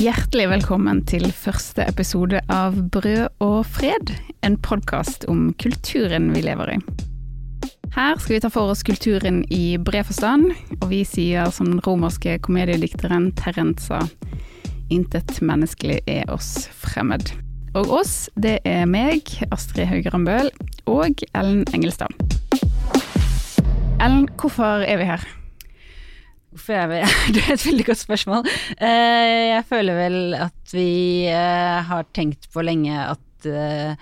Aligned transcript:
Hjertelig 0.00 0.46
velkommen 0.48 1.02
til 1.04 1.26
første 1.36 1.84
episode 1.84 2.38
av 2.48 2.72
Brød 2.94 3.42
og 3.44 3.66
fred, 3.68 4.14
en 4.40 4.54
podkast 4.64 5.26
om 5.28 5.50
kulturen 5.60 6.30
vi 6.32 6.40
lever 6.46 6.70
i. 6.72 6.76
Her 7.92 8.16
skal 8.16 8.32
vi 8.32 8.38
ta 8.40 8.48
for 8.48 8.72
oss 8.72 8.80
kulturen 8.86 9.42
i 9.52 9.76
bred 9.76 10.08
forstand, 10.08 10.54
og 10.78 10.86
vi 10.88 11.02
sier 11.04 11.52
som 11.52 11.68
den 11.68 11.82
romerske 11.84 12.38
komediedikteren 12.40 13.28
Terenza 13.36 13.98
intet 14.88 15.36
menneskelig 15.44 15.98
er 16.08 16.24
oss 16.32 16.70
fremmed. 16.80 17.34
Og 17.76 17.92
oss, 18.00 18.14
det 18.40 18.56
er 18.64 18.88
meg, 18.88 19.28
Astrid 19.52 19.90
Hauge 19.90 20.14
Bøhl, 20.24 20.48
og 20.88 21.20
Ellen 21.34 21.68
Engelstad. 21.76 22.16
Ellen, 24.00 24.30
hvorfor 24.40 24.80
er 24.80 24.96
vi 24.96 25.10
her? 25.12 25.28
Hvorfor 26.50 26.74
er 26.74 26.88
vi 26.90 26.98
Det 27.34 27.44
er 27.44 27.54
et 27.54 27.68
veldig 27.68 27.86
godt 27.86 28.02
spørsmål. 28.02 28.50
Eh, 28.74 29.54
jeg 29.54 29.62
føler 29.70 29.98
vel 29.98 30.18
at 30.38 30.74
vi 30.74 30.90
eh, 31.30 31.78
har 31.86 32.10
tenkt 32.16 32.50
på 32.50 32.64
lenge 32.66 32.96
at 32.98 33.46
eh, 33.46 33.94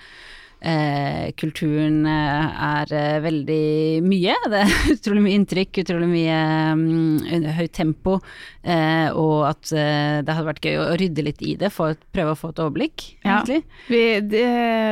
kulturen 1.39 2.01
er 2.09 2.89
veldig 3.23 4.01
mye. 4.03 4.33
Det 4.51 4.63
er 4.65 4.73
utrolig 4.95 5.23
mye 5.27 5.37
inntrykk, 5.37 5.81
utrolig 5.85 6.09
mye 6.11 6.39
um, 6.75 7.21
høyt 7.59 7.75
tempo. 7.77 8.17
og 8.19 9.37
at 9.47 9.69
det 9.71 10.35
hadde 10.35 10.49
vært 10.49 10.65
gøy 10.65 10.75
å 10.81 10.89
rydde 10.99 11.23
litt 11.29 11.43
i 11.45 11.55
det, 11.55 11.69
for, 11.71 11.95
prøve 12.11 12.33
å 12.33 12.39
få 12.39 12.51
et 12.51 12.59
overblikk, 12.65 13.05
egentlig. 13.23 13.61
Ja, 13.63 13.85
vi, 13.87 14.01
det, 14.33 14.47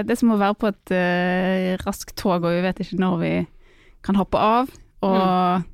det 0.07 0.15
er 0.15 0.21
som 0.21 0.31
å 0.31 0.39
være 0.39 0.55
på 0.61 0.71
et 0.71 0.93
raskt 1.83 2.15
tog, 2.21 2.37
og 2.37 2.53
vi 2.53 2.63
vet 2.63 2.85
ikke 2.85 3.01
når 3.03 3.17
vi 3.25 3.33
kan 4.07 4.21
hoppe 4.21 4.39
av. 4.39 4.71
Og 5.03 5.17
mm 5.17 5.73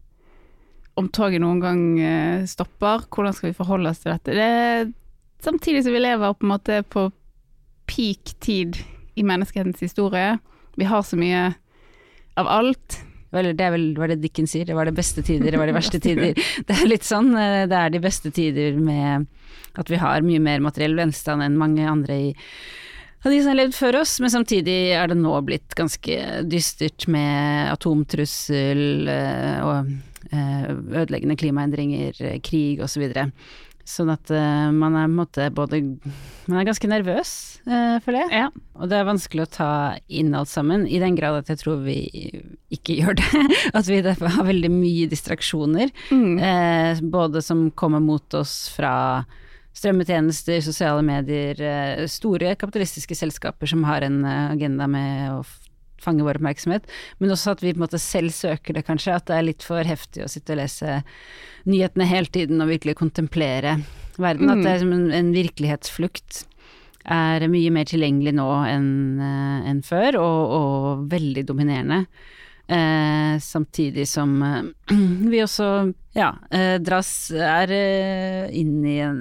om 1.00 1.08
toget 1.10 1.42
noen 1.42 1.62
gang 1.64 1.86
eh, 2.00 2.44
stopper, 2.50 3.08
hvordan 3.10 3.34
skal 3.34 3.50
vi 3.50 3.58
forholde 3.58 3.90
oss 3.90 4.04
til 4.04 4.14
dette? 4.14 4.36
Det 4.38 4.94
samtidig 5.44 5.84
som 5.84 5.96
vi 5.96 6.04
lever 6.04 6.36
på 6.38 6.46
en 6.46 6.54
måte 6.54 6.82
på 6.88 7.08
peak 7.90 8.36
tid 8.44 8.78
i 9.16 9.26
menneskehetens 9.28 9.82
historie. 9.84 10.38
Vi 10.80 10.88
har 10.88 11.04
så 11.06 11.20
mye 11.20 11.50
av 12.40 12.48
alt. 12.50 13.02
det 13.34 13.62
er 13.62 13.74
vel 13.74 13.92
hva 13.98 14.08
det 14.08 14.22
Dickens 14.22 14.54
sier, 14.54 14.66
det 14.66 14.78
var 14.78 14.86
de 14.86 14.96
beste 14.96 15.22
tider, 15.26 15.52
det 15.52 15.60
var 15.60 15.68
de 15.68 15.76
verste 15.76 16.00
tider. 16.00 16.38
Det 16.68 16.78
er 16.78 16.88
litt 16.88 17.06
sånn, 17.06 17.34
eh, 17.38 17.66
det 17.68 17.78
er 17.78 17.90
de 17.90 18.02
beste 18.02 18.32
tider 18.32 18.78
med 18.78 19.28
at 19.78 19.90
vi 19.90 19.98
har 19.98 20.22
mye 20.22 20.40
mer 20.40 20.62
materiell 20.62 20.96
velstand 20.96 21.42
enn 21.42 21.58
mange 21.58 21.86
andre 21.90 22.20
i 22.30 22.32
av 23.24 23.32
de 23.32 23.40
som 23.40 23.54
har 23.54 23.56
levd 23.56 23.76
før 23.78 23.96
oss, 24.02 24.18
men 24.20 24.32
samtidig 24.34 24.92
er 24.98 25.08
det 25.08 25.16
nå 25.16 25.32
blitt 25.48 25.76
ganske 25.80 26.18
dystert 26.44 27.06
med 27.08 27.70
atomtrussel 27.72 29.08
eh, 29.08 29.62
og 29.64 29.94
ødeleggende 30.32 31.36
klimaendringer, 31.40 32.20
krig 32.46 32.82
osv. 32.84 33.10
Sånn 33.84 34.14
at 34.14 34.32
uh, 34.32 34.72
man 34.72 34.96
er 34.96 35.08
på 35.08 35.12
en 35.12 35.18
måte 35.18 35.46
både 35.52 35.82
Man 36.48 36.60
er 36.60 36.68
ganske 36.68 36.88
nervøs 36.88 37.32
uh, 37.68 38.00
for 38.04 38.16
det. 38.16 38.24
Ja. 38.32 38.48
Og 38.80 38.88
det 38.92 39.00
er 39.00 39.10
vanskelig 39.10 39.44
å 39.44 39.52
ta 39.52 39.72
inn 40.08 40.32
alt 40.38 40.52
sammen, 40.52 40.86
i 40.88 41.02
den 41.04 41.18
grad 41.20 41.42
at 41.42 41.52
jeg 41.52 41.60
tror 41.60 41.82
vi 41.84 41.98
ikke 42.74 42.96
gjør 43.02 43.20
det. 43.20 43.44
at 43.78 43.90
vi 43.92 44.00
derfor 44.06 44.32
har 44.38 44.48
veldig 44.48 44.72
mye 44.72 45.10
distraksjoner, 45.12 45.92
mm. 46.16 46.40
uh, 46.40 47.04
både 47.12 47.44
som 47.44 47.68
kommer 47.76 48.04
mot 48.04 48.40
oss 48.40 48.72
fra 48.72 48.94
strømmetjenester, 49.74 50.62
sosiale 50.64 51.02
medier, 51.04 51.58
store 52.08 52.52
kapitalistiske 52.62 53.18
selskaper 53.18 53.68
som 53.72 53.82
har 53.88 54.06
en 54.06 54.20
agenda 54.24 54.86
med 54.86 55.32
å 55.34 55.40
fange 56.04 56.26
vår 56.26 56.42
oppmerksomhet, 56.42 56.88
men 57.20 57.34
også 57.34 57.56
at 57.56 57.64
vi 57.64 57.74
på 57.74 57.80
en 57.80 57.86
måte 57.86 58.02
selv 58.02 58.34
søker 58.36 58.78
det, 58.78 58.86
kanskje. 58.88 59.18
At 59.18 59.28
det 59.30 59.38
er 59.38 59.48
litt 59.50 59.66
for 59.66 59.88
heftig 59.88 60.26
å 60.26 60.32
sitte 60.32 60.56
og 60.56 60.62
lese 60.62 61.02
nyhetene 61.70 62.10
hele 62.10 62.32
tiden 62.34 62.64
og 62.64 62.72
virkelig 62.72 62.98
kontemplere 63.00 63.78
verden. 64.22 64.50
Mm. 64.50 64.54
At 64.54 64.64
det 64.66 64.74
er 64.76 64.86
en, 64.88 65.10
en, 65.16 65.34
virkelighetsflukt 65.36 66.44
er 67.14 67.44
mye 67.52 67.72
mer 67.76 67.88
tilgjengelig 67.90 68.32
nå 68.38 68.48
enn 68.70 68.94
uh, 69.20 69.66
en 69.68 69.82
før, 69.84 70.22
og, 70.22 70.56
og, 70.60 71.04
veldig 71.12 71.44
dominerende. 71.50 72.06
Eh, 72.64 73.40
samtidig 73.44 74.06
som 74.08 74.38
eh, 74.42 74.96
vi 75.34 75.42
også 75.44 75.66
ja, 76.16 76.30
eh, 76.48 76.78
dras 76.80 77.10
er 77.36 77.74
eh, 77.76 78.46
inn 78.56 78.78
i 78.88 79.02
en 79.04 79.18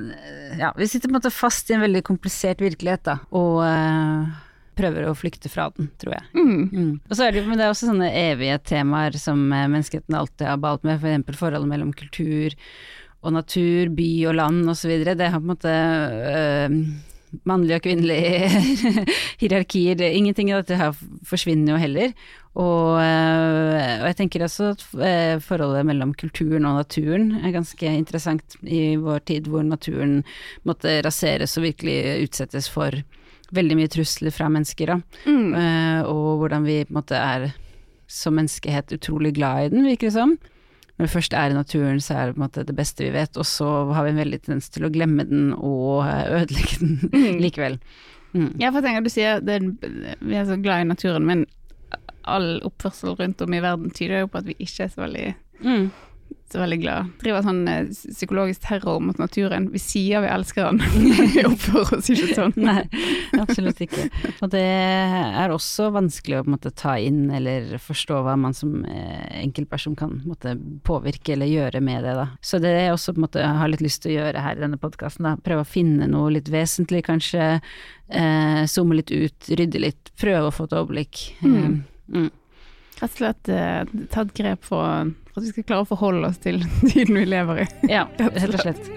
Ja, 0.61 0.71
vi 0.77 0.87
sitter 0.87 1.09
på 1.09 1.17
en 1.17 1.19
måte 1.19 1.33
fast 1.35 1.73
i 1.73 1.75
en 1.75 1.83
veldig 1.83 2.05
komplisert 2.07 2.63
virkelighet, 2.63 3.03
da. 3.09 3.17
Og 3.35 3.59
eh, 3.67 4.31
prøver 4.79 5.07
å 5.09 5.17
flykte 5.17 5.51
fra 5.53 5.69
den, 5.77 5.91
tror 6.01 6.17
jeg. 6.17 6.27
Mm. 6.37 6.65
Mm. 6.73 6.91
Og 7.09 7.15
så 7.17 7.27
er 7.27 7.37
det, 7.37 7.45
men 7.47 7.61
det 7.61 7.67
er 7.67 7.75
også 7.75 7.91
sånne 7.91 8.11
evige 8.17 8.59
temaer 8.73 9.17
som 9.21 9.45
eh, 9.53 9.69
menneskeheten 9.69 10.19
alltid 10.19 10.49
har 10.49 10.61
balt 10.63 10.85
med, 10.89 11.01
f.eks. 11.01 11.29
For 11.29 11.45
forholdet 11.47 11.73
mellom 11.73 11.95
kultur 11.97 12.57
og 13.23 13.37
natur, 13.37 13.93
by 13.95 14.11
og 14.31 14.37
land 14.41 14.69
osv. 14.73 14.93
Det 15.07 15.31
har 15.31 15.39
på 15.39 15.45
en 15.45 15.53
måte 15.53 15.73
øh, 15.73 16.77
mannlige 17.49 17.79
og 17.79 17.87
kvinnelige 17.87 18.51
hierarkier. 19.43 19.99
Det, 20.01 20.11
ingenting 20.17 20.53
av 20.53 20.65
dette 20.65 20.81
her 20.81 20.97
forsvinner 21.29 21.77
jo 21.77 21.83
heller. 21.85 22.17
Og, 22.53 22.99
øh, 23.01 23.77
og, 24.03 24.09
jeg 24.11 24.19
tenker 24.19 24.45
også 24.45 24.73
at 24.75 24.83
forholdet 25.45 25.87
mellom 25.89 26.17
kulturen 26.19 26.67
og 26.69 26.83
naturen 26.83 27.31
er 27.41 27.55
ganske 27.55 27.95
interessant 28.03 28.59
i 28.65 28.97
vår 29.01 29.25
tid, 29.31 29.49
hvor 29.53 29.65
naturen 29.65 30.21
måtte 30.69 30.99
raseres 31.07 31.57
og 31.61 31.69
virkelig 31.71 32.27
utsettes 32.27 32.69
for 32.73 32.99
veldig 33.55 33.79
mye 33.79 33.91
trusler 33.93 34.35
fra 34.35 34.49
mennesker, 34.53 34.95
da. 34.95 35.25
Mm. 35.27 35.53
Uh, 35.55 36.01
og 36.11 36.43
hvordan 36.43 36.67
vi 36.69 36.83
på 36.85 36.93
en 36.93 37.01
måte 37.01 37.19
er 37.19 37.51
som 38.13 38.37
menneskehet 38.37 38.93
utrolig 38.97 39.35
glad 39.39 39.67
i 39.67 39.73
den, 39.73 39.87
virker 39.89 40.11
det 40.11 40.17
som. 40.17 40.37
Når 40.99 41.07
vi 41.07 41.13
først 41.15 41.35
er 41.37 41.53
i 41.53 41.57
naturen, 41.57 42.01
så 42.05 42.15
er 42.15 42.29
det 42.29 42.37
på 42.37 42.43
en 42.43 42.47
måte 42.47 42.67
det 42.69 42.77
beste 42.77 43.07
vi 43.07 43.13
vet, 43.15 43.37
og 43.41 43.49
så 43.49 43.69
har 43.97 44.07
vi 44.07 44.13
en 44.13 44.21
veldig 44.21 44.43
tendens 44.45 44.69
til 44.73 44.87
å 44.87 44.93
glemme 44.93 45.25
den 45.29 45.51
og 45.57 46.05
ødelegge 46.05 46.81
den 46.83 46.99
mm. 47.09 47.41
likevel. 47.45 47.79
Mm. 48.33 48.53
Ja, 48.61 48.71
for 48.71 48.81
jeg 48.81 48.87
tenker 48.89 49.05
du 49.05 49.13
sier 49.13 49.43
det, 49.45 49.59
vi 50.21 50.39
er 50.39 50.49
så 50.49 50.57
glad 50.61 50.85
i 50.85 50.89
naturen, 50.93 51.29
men 51.29 51.47
all 52.23 52.55
oppførsel 52.65 53.17
rundt 53.19 53.43
om 53.43 53.57
i 53.57 53.61
verden 53.65 53.91
tyder 53.93 54.23
jo 54.23 54.31
på 54.33 54.41
at 54.41 54.49
vi 54.49 54.57
ikke 54.61 54.87
er 54.87 54.93
så 54.93 55.03
veldig 55.03 55.27
mm 55.63 55.85
så 56.53 56.61
veldig 56.61 56.79
glad. 56.83 57.11
Driver 57.23 57.45
sånn 57.47 57.61
eh, 57.71 57.89
psykologisk 57.93 58.65
terror 58.67 59.01
mot 59.05 59.19
naturen. 59.21 59.71
Vi 59.73 59.81
sier 59.81 60.25
vi 60.25 60.31
elsker 60.33 60.69
den, 60.69 60.81
vi 61.35 61.45
oppfører 61.49 61.97
oss 61.97 62.11
ikke 62.13 62.37
sånn. 62.37 62.53
Nei, 62.61 62.83
absolutt 63.41 63.81
ikke. 63.85 64.09
Og 64.45 64.53
det 64.53 64.65
er 64.65 65.55
også 65.55 65.89
vanskelig 65.95 66.43
å 66.43 66.45
måte, 66.53 66.75
ta 66.77 66.99
inn 67.01 67.25
eller 67.33 67.79
forstå 67.83 68.21
hva 68.27 68.37
man 68.41 68.57
som 68.57 68.83
eh, 68.85 69.41
enkeltperson 69.43 69.97
kan 69.99 70.19
måte, 70.29 70.55
påvirke 70.87 71.37
eller 71.37 71.51
gjøre 71.51 71.81
med 71.85 72.05
det. 72.05 72.17
Da. 72.21 72.29
Så 72.45 72.61
det 72.63 72.75
er 72.83 72.93
også 72.93 73.17
på 73.17 73.23
en 73.23 73.27
måte, 73.29 73.43
jeg 73.45 73.61
har 73.63 73.73
litt 73.73 73.85
lyst 73.85 74.05
til 74.05 74.13
å 74.13 74.19
gjøre 74.21 74.45
her 74.45 74.61
i 74.61 74.65
denne 74.67 74.81
podkasten. 74.83 75.31
Prøve 75.47 75.65
å 75.65 75.73
finne 75.73 76.11
noe 76.11 76.35
litt 76.37 76.53
vesentlig, 76.53 77.07
kanskje. 77.09 77.55
Eh, 78.13 78.63
zoome 78.69 79.01
litt 79.01 79.13
ut, 79.15 79.51
rydde 79.57 79.81
litt, 79.81 80.13
prøve 80.21 80.51
å 80.51 80.55
få 80.55 80.69
et 80.69 80.77
overblikk. 80.77 81.25
Mm. 81.41 81.57
Eh, 81.57 82.19
mm. 82.19 82.31
Rett 83.01 83.09
og 83.09 83.17
slett 83.17 83.49
eh, 83.51 83.83
ta 84.13 84.23
et 84.23 84.35
grep 84.37 84.67
for, 84.67 85.13
for, 85.33 85.41
at 85.41 85.47
vi 85.47 85.53
skal 85.53 85.67
klare 85.67 85.87
å 85.87 85.91
forholde 85.91 86.29
oss 86.29 86.41
til 86.43 86.61
tiden 86.93 87.17
vi 87.19 87.25
lever 87.27 87.65
i. 87.65 87.69
Ja, 87.91 88.07
rett 88.19 88.53
og 88.53 88.63
slett. 88.63 88.91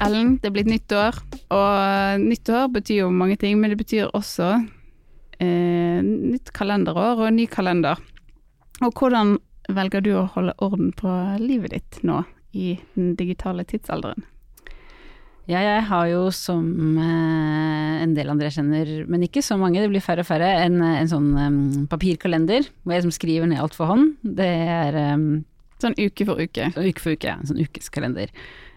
Ellen, 0.00 0.38
det 0.40 0.48
er 0.48 0.54
blitt 0.54 0.70
nyttår, 0.70 1.18
og 1.52 2.22
nyttår 2.24 2.70
betyr 2.72 3.02
jo 3.02 3.10
mange 3.12 3.36
ting, 3.40 3.58
men 3.60 3.74
det 3.74 3.78
betyr 3.82 4.08
også 4.16 4.54
eh, 4.56 6.00
nytt 6.00 6.52
kalenderår 6.56 7.26
og 7.26 7.34
ny 7.36 7.44
kalender. 7.52 8.00
Og 8.80 8.96
hvordan 8.96 9.36
velger 9.70 10.04
du 10.04 10.14
å 10.16 10.28
holde 10.34 10.56
orden 10.64 10.92
på 10.96 11.12
livet 11.42 11.76
ditt 11.76 12.00
nå 12.06 12.22
i 12.56 12.74
den 12.96 13.12
digitale 13.18 13.66
tidsalderen? 13.68 14.24
Ja, 15.50 15.60
jeg 15.64 15.82
har 15.88 16.06
jo 16.06 16.26
som 16.34 16.66
eh, 17.02 17.94
en 18.04 18.12
del 18.14 18.30
andre 18.30 18.46
jeg 18.46 18.60
kjenner, 18.60 18.90
men 19.10 19.26
ikke 19.26 19.42
så 19.42 19.56
mange, 19.58 19.80
det 19.82 19.90
blir 19.90 20.04
færre 20.04 20.22
og 20.22 20.28
færre, 20.28 20.50
en, 20.62 20.78
en 20.84 21.10
sånn 21.10 21.30
um, 21.34 21.60
papirkalender 21.90 22.68
hvor 22.84 22.94
jeg 22.94 23.06
som 23.06 23.14
skriver 23.16 23.50
ned 23.50 23.62
alt 23.62 23.74
for 23.74 23.90
hånd. 23.90 24.12
Det 24.22 24.46
er 24.46 25.00
um, 25.16 25.30
Sånn 25.80 25.96
uke 25.96 26.26
for 26.28 26.36
uke? 26.36 26.66
Uke 26.76 27.00
for 27.00 27.16
uke, 27.16 27.30
ja. 27.30 27.38
Sånn 27.48 27.62
ukeskalender. 27.64 28.28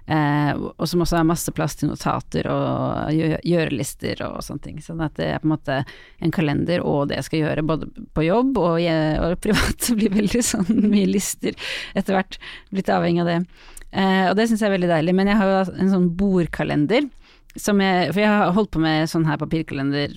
Eh, 0.03 0.51
og 0.55 0.87
som 0.87 1.03
også 1.03 1.15
har 1.15 1.27
masse 1.27 1.51
plass 1.55 1.77
til 1.79 1.87
notater 1.87 2.47
og 2.51 3.11
gjø 3.15 3.37
gjørelister 3.47 4.23
og 4.27 4.39
sånne 4.43 4.63
ting. 4.63 4.79
Sånn 4.83 5.03
at 5.03 5.15
det 5.19 5.29
er 5.31 5.43
på 5.43 5.49
en 5.49 5.53
måte 5.53 5.77
en 6.23 6.33
kalender 6.35 6.83
og 6.83 7.09
det 7.11 7.19
jeg 7.21 7.27
skal 7.27 7.41
gjøre 7.41 7.67
både 7.67 7.91
på 8.15 8.25
jobb 8.25 8.59
og, 8.59 8.79
og 8.79 9.37
privat. 9.43 9.83
Det 9.87 9.99
blir 9.99 10.15
veldig 10.15 10.43
sånn 10.47 10.71
mye 10.87 11.11
lister 11.11 11.59
etter 11.93 12.17
hvert. 12.17 12.39
Blitt 12.71 12.91
avhengig 12.91 13.23
av 13.23 13.31
det. 13.31 13.39
Eh, 13.93 14.25
og 14.29 14.35
det 14.37 14.49
syns 14.49 14.63
jeg 14.63 14.71
er 14.71 14.75
veldig 14.75 14.91
deilig. 14.91 15.15
Men 15.17 15.29
jeg 15.31 15.39
har 15.39 15.51
jo 15.51 15.61
en 15.77 15.93
sånn 15.93 16.09
bordkalender. 16.17 17.07
Jeg, 17.53 17.63
for 17.69 18.19
jeg 18.19 18.29
har 18.29 18.53
holdt 18.55 18.73
på 18.73 18.81
med 18.81 19.09
sånn 19.11 19.27
her 19.29 19.37
papirkalender 19.41 20.15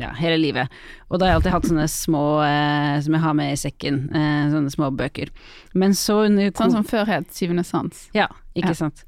ja, 0.00 0.12
hele 0.16 0.38
livet. 0.40 0.72
Og 1.10 1.18
da 1.18 1.26
har 1.26 1.32
jeg 1.32 1.40
alltid 1.40 1.54
hatt 1.56 1.68
sånne 1.70 1.88
små 1.90 2.24
eh, 2.46 2.96
som 3.04 3.16
jeg 3.16 3.24
har 3.24 3.36
med 3.36 3.52
i 3.52 3.60
sekken, 3.60 4.02
eh, 4.16 4.44
sånne 4.52 4.72
små 4.72 4.92
bøker. 4.96 5.32
Men 5.78 5.96
så 5.98 6.22
under 6.28 6.52
Sånn 6.56 6.76
som 6.78 6.86
før 6.86 7.08
het 7.10 7.32
Syvende 7.34 7.64
sans? 7.66 8.06
Ja, 8.16 8.28
ikke 8.54 8.72
ja. 8.72 8.78
sant. 8.84 9.04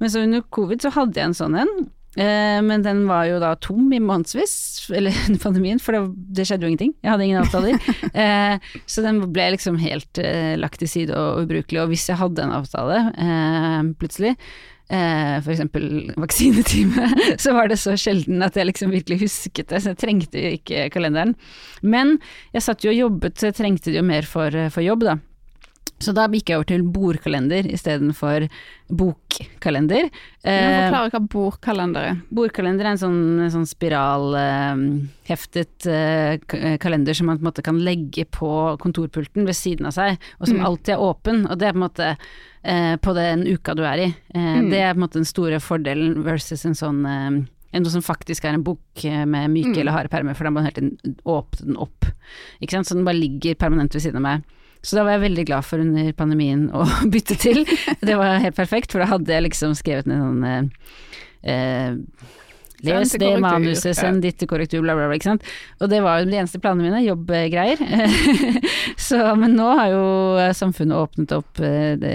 Men 0.00 0.12
så 0.12 0.22
under 0.24 0.44
covid 0.54 0.84
så 0.84 0.92
hadde 0.94 1.20
jeg 1.20 1.30
en 1.30 1.36
sånn 1.36 1.58
en, 1.60 1.74
men 2.18 2.82
den 2.82 3.04
var 3.06 3.28
jo 3.28 3.36
da 3.42 3.52
tom 3.62 3.92
i 3.94 4.00
månedsvis, 4.02 4.54
eller 4.96 5.14
pandemien, 5.44 5.78
for 5.82 5.94
det, 5.94 6.00
det, 6.38 6.48
skjedde 6.48 6.66
jo 6.66 6.72
ingenting. 6.72 6.96
Jeg 7.04 7.12
hadde 7.12 7.28
ingen 7.28 7.42
avtaler. 7.44 7.92
eh, 8.24 8.72
så 8.90 9.04
den 9.06 9.22
ble 9.30 9.52
liksom 9.54 9.78
helt 9.82 10.20
eh, 10.22 10.56
lagt 10.58 10.82
til 10.82 10.90
side 10.90 11.14
og 11.14 11.44
ubrukelig. 11.44 11.84
Og 11.84 11.94
hvis 11.94 12.08
jeg 12.10 12.18
hadde 12.20 12.44
en 12.44 12.56
avtale 12.58 12.98
eh, 13.14 13.78
plutselig, 14.00 14.34
eh, 14.90 15.38
eksempel 15.54 16.10
vaksinetime, 16.20 17.08
så 17.42 17.54
var 17.56 17.70
det 17.70 17.78
så 17.82 17.96
sjelden 18.00 18.42
at 18.46 18.58
jeg 18.58 18.70
liksom 18.72 18.94
virkelig 18.94 19.22
husket 19.24 19.70
det, 19.70 19.82
så 19.82 19.94
jeg 19.94 20.02
trengte 20.02 20.42
jo 20.42 20.54
ikke 20.58 20.88
kalenderen. 20.94 21.36
Men 21.82 22.18
jeg 22.54 22.66
satt 22.66 22.84
jo 22.86 22.92
og 22.92 23.02
jobbet, 23.04 23.38
så 23.38 23.50
jeg 23.50 23.60
trengte 23.62 23.92
det 23.92 24.00
jo 24.02 24.06
mer 24.06 24.26
for, 24.28 24.54
for 24.74 24.84
jobb, 24.84 25.06
da. 25.06 25.20
Så 26.00 26.12
da 26.16 26.24
gikk 26.30 26.50
jeg 26.50 26.58
over 26.60 26.68
til 26.70 26.82
bordkalender 26.94 27.66
istedenfor 27.68 28.46
bokkalender. 28.90 30.08
Eh, 30.44 30.86
Forklare 30.86 31.10
hva 31.12 31.20
bordkalender 31.34 32.02
er. 32.10 32.16
Bordkalender 32.34 32.84
er 32.86 32.92
en 32.94 33.02
sånn, 33.02 33.22
sånn 33.52 33.68
spiralheftet 33.68 35.76
eh, 35.90 36.32
eh, 36.58 36.76
kalender 36.82 37.14
som 37.16 37.26
man 37.30 37.38
på 37.38 37.42
en 37.44 37.50
måte 37.50 37.66
kan 37.66 37.78
legge 37.84 38.24
på 38.32 38.50
kontorpulten 38.82 39.42
ved 39.48 39.56
siden 39.58 39.84
av 39.90 39.94
seg, 39.96 40.10
og 40.38 40.44
som 40.48 40.58
mm. 40.60 40.66
alltid 40.70 40.92
er 40.96 41.06
åpen. 41.10 41.36
Og 41.46 41.54
det 41.60 41.66
er 41.68 41.74
på 41.76 41.80
en 41.80 41.86
måte 41.86 42.06
eh, 42.16 42.96
på 42.96 43.10
den 43.18 43.38
uka 43.50 43.70
du 43.78 43.84
er 43.84 43.98
i. 44.06 44.08
Eh, 44.34 44.56
mm. 44.60 44.68
Det 44.72 44.80
er 44.80 44.94
på 44.94 44.98
en 44.98 45.04
måte 45.06 45.20
den 45.20 45.28
store 45.28 45.58
fordelen 45.64 46.10
versus 46.26 46.62
en 46.68 46.78
sånn 46.78 47.00
eh, 47.06 47.30
noe 47.78 47.92
som 47.92 48.02
faktisk 48.02 48.44
er 48.48 48.54
en 48.56 48.66
bok 48.66 48.94
med 49.04 49.50
myke 49.52 49.76
mm. 49.76 49.80
eller 49.84 49.94
harde 49.94 50.10
permer, 50.10 50.34
for 50.34 50.44
da 50.44 50.50
må 50.50 50.54
man 50.58 50.66
hele 50.66 50.78
tiden 50.80 50.96
åpne 51.22 51.66
den 51.68 51.76
opp. 51.78 52.00
Ikke 52.58 52.74
sant? 52.74 52.86
Så 52.88 52.94
den 52.98 53.06
bare 53.06 53.20
ligger 53.20 53.60
permanent 53.60 53.94
ved 53.94 54.02
siden 54.02 54.18
av 54.18 54.24
meg. 54.26 54.36
Så 54.82 54.96
da 54.96 55.04
var 55.04 55.18
jeg 55.18 55.26
veldig 55.26 55.46
glad 55.50 55.66
for 55.68 55.82
under 55.82 56.12
pandemien 56.16 56.68
å 56.72 56.86
bytte 57.12 57.36
til. 57.40 57.64
Det 58.00 58.18
var 58.18 58.40
helt 58.44 58.58
perfekt, 58.58 58.92
for 58.92 59.02
da 59.02 59.10
hadde 59.12 59.34
jeg 59.34 59.48
liksom 59.50 59.76
skrevet 59.78 60.10
ned 60.10 60.22
sånn 60.24 60.44
eh, 60.50 60.62
eh 61.54 62.36
Les 62.80 63.10
det 63.20 63.34
manuset, 63.44 63.92
send 63.92 64.22
ditt 64.24 64.38
til 64.40 64.48
korrektur, 64.48 64.80
bla, 64.80 64.94
bla, 64.96 65.04
bla. 65.04 65.16
Ikke 65.18 65.28
sant. 65.28 65.48
Og 65.84 65.90
det 65.92 65.98
var 66.00 66.20
jo 66.22 66.30
de 66.30 66.38
eneste 66.40 66.60
planene 66.62 66.86
mine, 66.88 67.02
jobbgreier. 67.04 67.82
så, 69.08 69.18
men 69.36 69.52
nå 69.58 69.66
har 69.76 69.90
jo 69.92 70.06
samfunnet 70.56 70.96
åpnet 70.96 71.34
opp, 71.36 71.60
eh, 71.60 71.92
det 72.00 72.14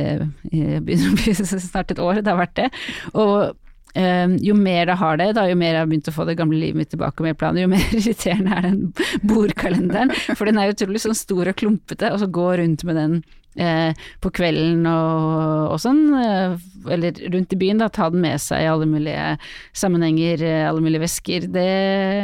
begynner 0.49 1.11
å 1.11 1.19
bli 1.19 1.35
snart 1.69 1.93
et 1.93 2.01
år, 2.01 2.23
det 2.25 2.33
har 2.33 2.41
vært 2.41 2.57
det. 2.63 2.71
Og 3.13 3.53
jo 3.95 4.55
mer 4.59 4.91
jeg 4.91 4.99
har 4.99 5.19
det, 5.21 5.29
da, 5.37 5.45
jo 5.47 5.55
mer 5.59 5.73
jeg 5.73 5.81
har 5.81 5.87
begynt 5.91 6.11
å 6.11 6.15
få 6.15 6.25
det 6.27 6.37
gamle 6.39 6.59
livet 6.59 6.81
mitt 6.81 6.91
tilbake 6.91 7.21
og 7.21 7.29
mer 7.29 7.37
planer, 7.39 7.63
jo 7.63 7.71
mer 7.71 7.95
irriterende 7.99 8.57
er 8.59 8.67
den 8.67 8.81
bordkalenderen. 9.23 10.13
For 10.35 10.49
den 10.49 10.59
er 10.59 10.73
utrolig 10.73 11.03
sånn 11.05 11.17
stor 11.17 11.51
og 11.51 11.57
klumpete, 11.59 12.11
og 12.11 12.21
så 12.21 12.27
gå 12.27 12.49
rundt 12.59 12.83
med 12.87 12.99
den 12.99 13.17
eh, 13.55 14.07
på 14.21 14.31
kvelden 14.35 14.85
og, 14.89 15.73
og 15.73 15.81
sånn, 15.81 16.01
eh, 16.19 16.55
eller 16.91 17.17
rundt 17.33 17.53
i 17.53 17.57
byen, 17.57 17.79
da, 17.81 17.89
ta 17.89 18.09
den 18.13 18.21
med 18.21 18.41
seg 18.41 18.61
i 18.61 18.69
alle 18.69 18.85
mulige 18.89 19.35
sammenhenger, 19.75 20.43
eh, 20.45 20.65
alle 20.69 20.83
mulige 20.83 21.03
vesker, 21.05 21.47
det 21.53 21.65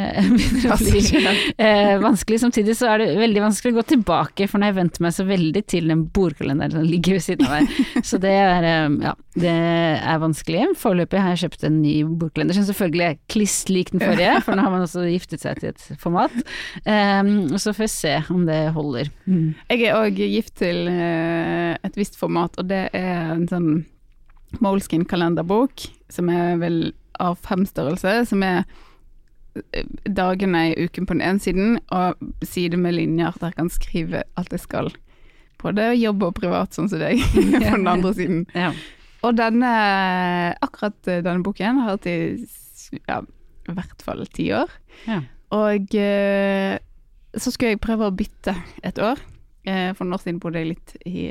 begynner 0.36 0.74
å 0.74 0.78
bli 0.78 1.02
eh, 1.56 1.96
vanskelig. 2.02 2.42
Samtidig 2.44 2.76
så 2.78 2.92
er 2.92 3.02
det 3.02 3.08
veldig 3.20 3.44
vanskelig 3.46 3.74
å 3.74 3.80
gå 3.80 3.86
tilbake, 3.94 4.48
for 4.50 4.62
når 4.62 4.72
jeg 4.72 4.78
venter 4.78 5.06
meg 5.06 5.16
så 5.16 5.26
veldig 5.28 5.64
til 5.72 5.90
den 5.92 6.06
bordkalenderen 6.14 6.78
som 6.78 6.86
ligger 6.86 7.18
ved 7.18 7.26
siden 7.26 7.48
av 7.48 7.56
meg. 7.58 7.80
Så 8.12 8.18
det 8.22 8.32
er, 8.34 8.64
eh, 8.66 8.94
ja, 9.04 9.12
det 9.38 9.52
er 9.52 10.22
vanskelig. 10.22 10.64
Foreløpig 10.78 11.20
har 11.20 11.34
jeg 11.34 11.42
kjøpt 11.44 11.66
en 11.68 11.80
ny 11.82 11.94
bordkalender 12.06 12.56
som 12.56 12.66
selvfølgelig 12.68 13.04
er 13.06 13.18
kliss 13.32 13.56
lik 13.70 13.92
den 13.94 14.02
forrige, 14.02 14.38
for 14.46 14.58
nå 14.58 14.66
har 14.66 14.74
man 14.74 14.86
også 14.86 15.06
giftet 15.08 15.44
seg 15.44 15.60
til 15.60 15.72
et 15.72 16.02
format. 16.02 16.34
Um, 16.86 17.52
så 17.58 17.74
får 17.74 17.84
vi 17.84 17.90
se 17.92 18.14
om 18.32 18.44
det 18.48 18.60
holder. 18.76 19.10
Mm. 19.26 19.52
Jeg 19.72 19.88
er 19.88 19.98
òg 19.98 20.20
gift 20.22 20.54
til 20.60 20.86
Eh, 20.90 21.21
et 21.82 21.98
visst 21.98 22.18
format, 22.18 22.56
og 22.60 22.68
det 22.70 22.86
er 22.96 23.34
en 23.34 23.48
sånn 23.50 23.70
Moleskin-kalenderbok, 24.60 25.86
som 26.12 26.28
er 26.32 26.58
vel 26.60 26.80
av 27.22 27.38
fem 27.44 27.64
størrelse, 27.68 28.14
som 28.28 28.42
er 28.44 28.64
eh, 29.72 29.86
dagene 30.04 30.66
i 30.70 30.86
uken 30.86 31.08
på 31.08 31.16
den 31.16 31.24
ene 31.24 31.42
siden, 31.42 31.78
og 31.94 32.20
side 32.46 32.80
med 32.80 32.96
linjer 32.98 33.38
der 33.40 33.52
jeg 33.52 33.60
kan 33.60 33.72
skrive 33.72 34.24
alt 34.40 34.52
jeg 34.52 34.64
skal. 34.64 34.92
Både 35.62 35.92
jobb 35.94 36.24
og 36.26 36.34
privat, 36.40 36.74
sånn 36.74 36.90
som 36.90 37.02
deg, 37.02 37.22
på 37.34 37.62
den 37.62 37.88
andre 37.88 38.14
siden. 38.18 38.44
Ja. 38.58 38.72
Og 39.22 39.36
denne, 39.38 39.72
akkurat 40.64 40.98
denne 41.06 41.44
boken 41.46 41.84
har 41.84 41.94
hatt 41.94 42.08
i 42.10 42.16
ja, 43.06 43.22
i 43.70 43.74
hvert 43.76 44.02
fall 44.04 44.24
ti 44.34 44.50
år. 44.52 44.72
Ja. 45.06 45.22
Og 45.54 45.94
eh, 45.96 46.74
så 47.32 47.52
skulle 47.52 47.74
jeg 47.74 47.84
prøve 47.84 48.08
å 48.08 48.16
bytte 48.16 48.56
et 48.84 48.98
år. 49.00 49.20
Eh, 49.64 49.92
for 49.94 50.04
noen 50.04 50.18
år 50.18 50.24
siden 50.24 50.40
bodde 50.42 50.62
jeg 50.62 50.72
litt 50.72 50.96
i 51.06 51.26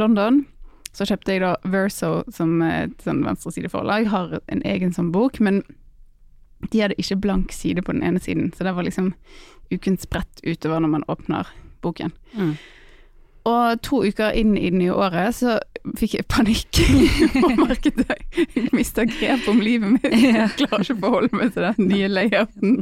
London. 0.00 0.42
Så 0.92 1.06
kjøpte 1.08 1.32
jeg 1.32 1.44
da 1.44 1.54
Verso, 1.72 2.22
som 2.32 2.60
et 2.66 2.98
sånn 3.04 3.22
venstresideforlag, 3.24 4.10
har 4.12 4.36
en 4.52 4.62
egen 4.68 4.92
sånn 4.92 5.12
bok, 5.14 5.40
men 5.40 5.62
de 6.70 6.82
hadde 6.82 6.98
ikke 7.00 7.20
blank 7.22 7.54
side 7.54 7.82
på 7.82 7.94
den 7.94 8.04
ene 8.06 8.20
siden, 8.22 8.52
så 8.54 8.66
det 8.66 8.74
var 8.76 8.86
liksom 8.86 9.14
ukens 9.72 10.04
spredt 10.04 10.42
utover 10.44 10.82
når 10.82 10.92
man 10.92 11.06
åpner 11.10 11.48
boken. 11.82 12.12
Mm. 12.36 12.54
Og 13.48 13.80
to 13.82 14.02
uker 14.06 14.36
inn 14.38 14.54
i 14.54 14.68
det 14.70 14.78
nye 14.78 14.94
året 14.94 15.34
så 15.34 15.56
fikk 15.98 16.16
jeg 16.18 16.26
panikk 16.30 16.80
og 17.42 17.54
merket 17.64 18.02
jeg 18.06 18.68
mista 18.74 19.04
grep 19.08 19.46
om 19.50 19.62
livet 19.62 19.96
mitt. 19.96 20.10
Jeg 20.32 20.50
klarer 20.58 20.84
ikke 20.84 20.94
å 20.94 21.00
forholde 21.02 21.38
meg 21.38 21.54
til 21.54 21.66
den 21.66 21.88
nye 21.90 22.10
layouten. 22.10 22.76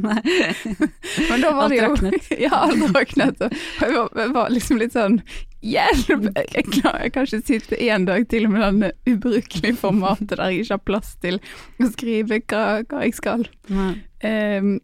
Men 1.29 1.43
da 1.43 1.53
var 1.57 1.71
det 1.71 1.79
jo. 1.81 2.11
Ja, 2.39 2.65
alt 2.67 2.83
raknet. 2.95 3.41
Jeg 3.41 3.95
var, 3.95 4.11
jeg 4.17 4.35
var 4.35 4.53
liksom 4.53 4.81
litt 4.81 4.95
sånn 4.97 5.21
Hjelp! 5.61 6.23
Jeg, 6.33 6.63
klarer, 6.73 7.11
kanskje 7.13 7.37
kan 7.37 7.43
ikke 7.43 7.45
sitte 7.45 7.77
en 7.85 8.07
dag 8.07 8.23
til 8.31 8.47
med 8.49 8.63
denne 8.65 8.87
ubrukelige 9.05 9.77
formatet 9.77 10.31
der 10.31 10.47
jeg 10.49 10.63
ikke 10.63 10.73
har 10.73 10.87
plass 10.89 11.11
til 11.21 11.37
å 11.77 11.89
skrive 11.91 12.39
hva, 12.49 12.63
hva 12.89 13.03
jeg 13.05 13.13
skal. 13.19 13.45
Um, 13.69 14.79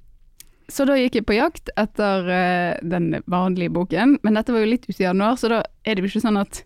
så 0.70 0.86
da 0.86 1.00
gikk 1.00 1.18
jeg 1.18 1.26
på 1.26 1.38
jakt 1.40 1.72
etter 1.82 2.30
uh, 2.30 2.78
den 2.86 3.24
vanlige 3.26 3.74
boken, 3.74 4.20
men 4.22 4.38
dette 4.38 4.54
var 4.54 4.62
jo 4.62 4.70
litt 4.76 4.86
ute 4.86 5.02
i 5.02 5.08
januar, 5.08 5.40
så 5.42 5.50
da 5.50 5.64
er 5.82 5.98
det 5.98 6.06
jo 6.06 6.12
ikke 6.12 6.26
sånn 6.28 6.42
at 6.44 6.62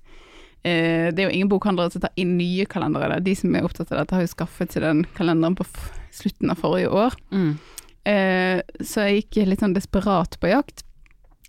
Det 0.62 1.18
er 1.18 1.26
jo 1.26 1.34
ingen 1.34 1.50
bokhandlere 1.50 1.90
som 1.94 2.04
tar 2.04 2.14
inn 2.22 2.36
nye 2.38 2.68
kalendere. 2.70 3.18
De 3.26 3.34
som 3.36 3.56
er 3.58 3.66
opptatt 3.66 3.90
av 3.92 4.04
dette, 4.04 4.14
har 4.14 4.26
jo 4.26 4.34
skaffet 4.36 4.76
seg 4.76 4.86
den 4.86 5.04
kalenderen 5.18 5.58
på 5.58 5.66
slutten 6.14 6.54
av 6.54 6.62
forrige 6.62 6.92
år. 6.94 7.16
Mm. 7.34 7.56
Uh, 8.02 8.62
så 8.82 9.08
jeg 9.08 9.22
gikk 9.22 9.42
litt 9.50 9.64
sånn 9.64 9.76
desperat 9.78 10.38
på 10.42 10.52
jakt. 10.52 10.86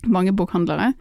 Mange 0.09 0.33
bokhandlere. 0.35 0.93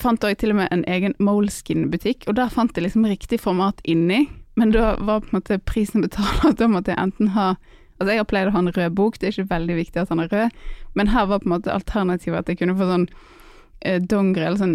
Fant 0.00 0.24
òg 0.26 0.36
til 0.40 0.52
og 0.52 0.60
med 0.60 0.72
en 0.74 0.84
egen 0.90 1.14
Moleskin-butikk, 1.22 2.26
og 2.28 2.36
der 2.38 2.52
fant 2.52 2.76
jeg 2.76 2.86
liksom 2.86 3.06
riktig 3.08 3.40
format 3.40 3.80
inni. 3.88 4.26
Men 4.56 4.72
da 4.72 4.94
var 4.96 5.22
på 5.22 5.30
en 5.30 5.38
måte 5.38 5.58
prisen 5.68 6.04
betalt 6.04 6.60
da 6.60 6.68
måtte 6.70 6.94
jeg 6.94 7.02
enten 7.02 7.34
ha 7.36 7.54
Altså 7.96 8.12
jeg 8.12 8.20
har 8.20 8.26
pleid 8.28 8.48
å 8.50 8.52
ha 8.52 8.60
en 8.60 8.74
rød 8.76 8.92
bok, 8.92 9.14
det 9.16 9.24
er 9.24 9.32
ikke 9.32 9.52
veldig 9.54 9.74
viktig 9.78 10.00
at 10.02 10.10
han 10.12 10.20
er 10.20 10.28
rød, 10.28 10.56
men 11.00 11.08
her 11.14 11.30
var 11.30 11.38
på 11.40 11.48
en 11.48 11.54
måte 11.54 11.72
alternativet 11.72 12.42
at 12.42 12.50
jeg 12.52 12.58
kunne 12.60 12.74
få 12.76 12.88
sånn 12.90 13.06
eh, 13.80 14.02
dongeri 14.04 14.44
eller 14.44 14.60
sånn 14.60 14.74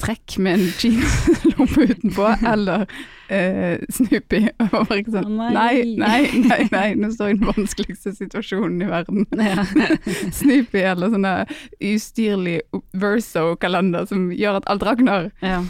jeanstrekk 0.00 0.38
med 0.38 0.54
en 0.54 0.66
jeanslomme 0.80 1.86
utenpå, 1.90 2.26
eller 2.52 2.86
eh, 3.28 3.78
Snoopy. 3.88 4.48
Og 4.58 4.86
var 4.88 4.96
ikke 4.96 5.14
sånn 5.14 5.36
nei. 5.36 5.82
nei, 5.96 6.30
nei, 6.44 6.68
nei, 6.70 6.94
nå 6.98 7.10
står 7.12 7.30
jeg 7.30 7.36
i 7.36 7.40
den 7.40 7.50
vanskeligste 7.50 8.14
situasjonen 8.16 8.82
i 8.82 8.90
verden. 8.90 9.26
Ja. 9.36 9.64
Snoopy 10.38 10.84
eller 10.84 11.12
sånne 11.12 11.34
ustyrlig 11.80 12.60
Verso-kalender 12.92 14.08
som 14.08 14.30
gjør 14.32 14.60
at 14.60 14.70
alt 14.70 14.86
rakner. 14.86 15.30
Ja. 15.42 15.62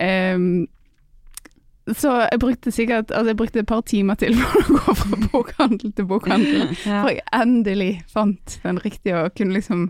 Um, 0.00 0.68
så 1.90 2.12
jeg 2.22 2.38
brukte 2.40 2.70
sikkert 2.70 3.10
Altså 3.10 3.32
jeg 3.32 3.36
brukte 3.36 3.58
et 3.60 3.66
par 3.66 3.80
timer 3.84 4.16
til 4.16 4.36
for 4.38 4.60
å 4.62 4.76
gå 4.76 4.94
fra 4.94 5.18
bokhandel 5.32 5.90
til 5.96 6.06
bokhandel, 6.06 6.70
ja. 6.84 7.02
for 7.02 7.10
jeg 7.10 7.26
endelig 7.34 7.90
fant 8.08 8.60
den 8.62 8.78
riktige 8.84 9.24
og 9.24 9.34
kunne 9.36 9.56
liksom 9.56 9.88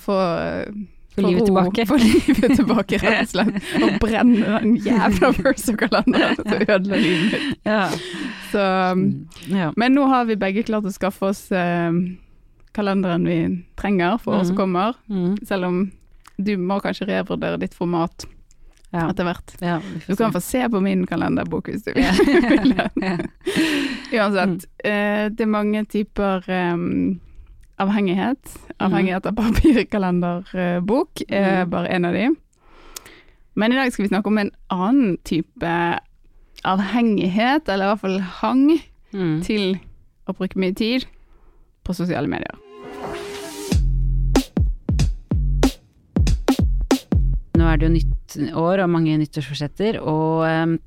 få 0.00 0.16
få 1.14 1.24
livet 1.26 1.44
tilbake. 1.44 1.86
Få 1.86 1.96
livet 2.00 2.56
tilbake, 2.56 2.98
rett 3.02 3.22
og 3.22 3.30
slett. 3.32 3.70
Og 3.82 3.96
brenne 4.02 4.58
den 4.62 4.76
jævla 4.80 5.32
Verso-kalenderen 5.38 6.36
som 6.40 6.52
ødela 6.58 7.00
livet 7.00 7.32
mitt. 7.32 7.62
Ja. 7.68 7.86
Så, 8.52 8.66
mm, 8.98 9.08
ja. 9.52 9.72
Men 9.76 9.96
nå 9.96 10.06
har 10.12 10.28
vi 10.30 10.38
begge 10.40 10.64
klart 10.68 10.88
å 10.88 10.94
skaffe 10.94 11.32
oss 11.32 11.46
eh, 11.52 11.90
kalenderen 12.72 13.26
vi 13.28 13.40
trenger 13.80 14.20
for 14.22 14.38
året 14.38 14.50
som 14.50 14.56
mm. 14.56 14.60
kommer. 14.60 15.00
Mm. 15.08 15.34
Selv 15.48 15.68
om 15.68 15.82
du 16.36 16.54
må 16.56 16.80
kanskje 16.82 17.08
revurdere 17.10 17.60
ditt 17.60 17.74
format 17.76 18.26
ja. 18.92 19.08
etter 19.10 19.26
hvert. 19.28 19.52
Du 20.06 20.16
kan 20.16 20.32
få 20.32 20.40
se 20.40 20.64
på 20.68 20.80
min 20.84 21.04
kalenderbok 21.08 21.68
hvis 21.68 21.84
du 21.86 21.92
vil. 21.96 22.72
Uansett, 24.12 24.66
eh, 24.84 25.28
det 25.32 25.44
er 25.44 25.50
mange 25.50 25.84
typer 25.88 26.44
um, 26.48 27.20
avhengighet. 27.82 28.54
Avhengighet 28.82 29.26
av 29.28 29.36
papirkalenderbok 29.38 31.24
er 31.28 31.64
mm. 31.64 31.72
bare 31.72 31.92
en 31.92 32.08
av 32.08 32.16
de. 32.16 32.30
Men 33.58 33.72
i 33.72 33.78
dag 33.78 33.92
skal 33.92 34.06
vi 34.06 34.12
snakke 34.12 34.32
om 34.32 34.40
en 34.40 34.52
annen 34.72 35.16
type 35.28 35.72
avhengighet, 36.64 37.68
eller 37.68 37.84
i 37.84 37.90
hvert 37.92 38.04
fall 38.04 38.20
hang, 38.40 38.64
mm. 39.12 39.40
til 39.44 39.74
å 40.26 40.34
bruke 40.36 40.60
mye 40.62 40.74
tid 40.78 41.06
på 41.82 41.96
sosiale 41.96 42.30
medier. 42.30 42.56
Nå 47.58 47.68
er 47.68 47.78
det 47.78 47.86
jo 47.86 47.94
nytt 47.98 48.38
år 48.58 48.84
og 48.84 48.92
mange 48.94 49.18
nyttårsforsetter, 49.20 50.00
og 50.00 50.78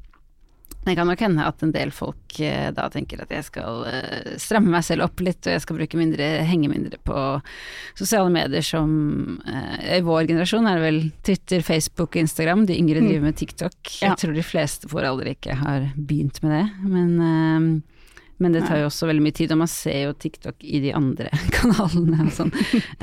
Det 0.85 0.93
kan 0.95 1.07
nok 1.09 1.21
hende 1.25 1.45
at 1.49 1.63
en 1.65 1.71
del 1.73 1.89
folk 1.91 2.35
eh, 2.45 2.67
da 2.77 2.85
tenker 2.93 3.23
at 3.23 3.31
jeg 3.33 3.43
skal 3.47 3.83
eh, 3.89 4.35
stramme 4.41 4.69
meg 4.69 4.83
selv 4.85 5.07
opp 5.07 5.19
litt, 5.25 5.41
og 5.47 5.55
jeg 5.55 5.63
skal 5.63 5.79
bruke 5.79 5.97
mindre, 5.97 6.27
henge 6.45 6.69
mindre 6.69 6.99
på 7.01 7.17
sosiale 7.97 8.29
medier 8.29 8.61
som 8.65 9.39
eh, 9.49 9.97
I 9.97 10.01
vår 10.05 10.27
generasjon 10.29 10.69
er 10.69 10.77
det 10.77 10.85
vel 10.85 10.99
Twitter, 11.25 11.65
Facebook, 11.65 12.15
Instagram. 12.21 12.67
De 12.69 12.77
yngre 12.77 13.01
Mm. 13.01 13.07
driver 13.09 13.25
med 13.31 13.35
TikTok. 13.41 13.79
Ja. 14.01 14.11
Jeg 14.13 14.17
tror 14.21 14.33
de 14.37 14.43
fleste 14.45 14.87
får 14.91 15.09
aldri 15.09 15.33
ikke 15.35 15.57
har 15.59 15.89
begynt 15.97 16.41
med 16.45 16.53
det, 16.59 16.65
men 16.85 17.11
eh, 17.19 17.91
men 18.37 18.51
det 18.51 18.65
tar 18.67 18.81
jo 18.81 18.89
også 18.89 19.07
veldig 19.07 19.21
mye 19.23 19.31
tid, 19.37 19.51
og 19.55 19.61
man 19.61 19.69
ser 19.71 20.09
jo 20.09 20.13
TikTok 20.19 20.57
i 20.59 20.81
de 20.83 20.89
andre 20.91 21.29
kanalene 21.55 22.25
og 22.27 22.33
sånn. 22.35 22.51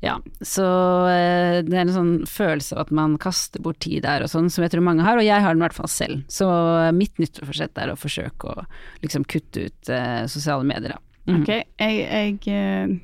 Ehm, 0.00 0.06
ja, 0.06 0.16
så 0.40 0.64
eh, 1.08 1.60
det 1.64 1.76
er 1.76 1.84
en 1.84 1.92
sånn 1.92 2.14
følelse 2.28 2.76
av 2.76 2.86
at 2.86 2.90
man 2.90 3.18
kaster 3.20 3.60
bort 3.60 3.80
tid 3.84 4.02
der 4.04 4.24
og 4.24 4.30
sånn, 4.32 4.50
som 4.50 4.64
jeg 4.64 4.72
tror 4.72 4.84
mange 4.86 5.04
har, 5.04 5.20
og 5.20 5.26
jeg 5.26 5.42
har 5.42 5.54
den 5.54 5.60
i 5.60 5.66
hvert 5.66 5.76
fall 5.76 5.92
selv. 5.92 6.24
Så 6.32 6.48
mitt 6.96 7.20
nyttårsforsett 7.20 7.78
er 7.78 7.92
å 7.92 8.00
forsøke 8.00 8.48
å 8.48 8.66
liksom 9.04 9.26
kutte 9.28 9.68
ut 9.68 9.92
eh, 9.92 10.24
sosiale 10.30 10.64
medier, 10.64 10.96
da. 10.96 11.00
Mm. 11.28 11.42
Ok, 11.42 11.50
jeg, 11.52 11.96
jeg, 12.00 12.36
eh, 12.48 12.94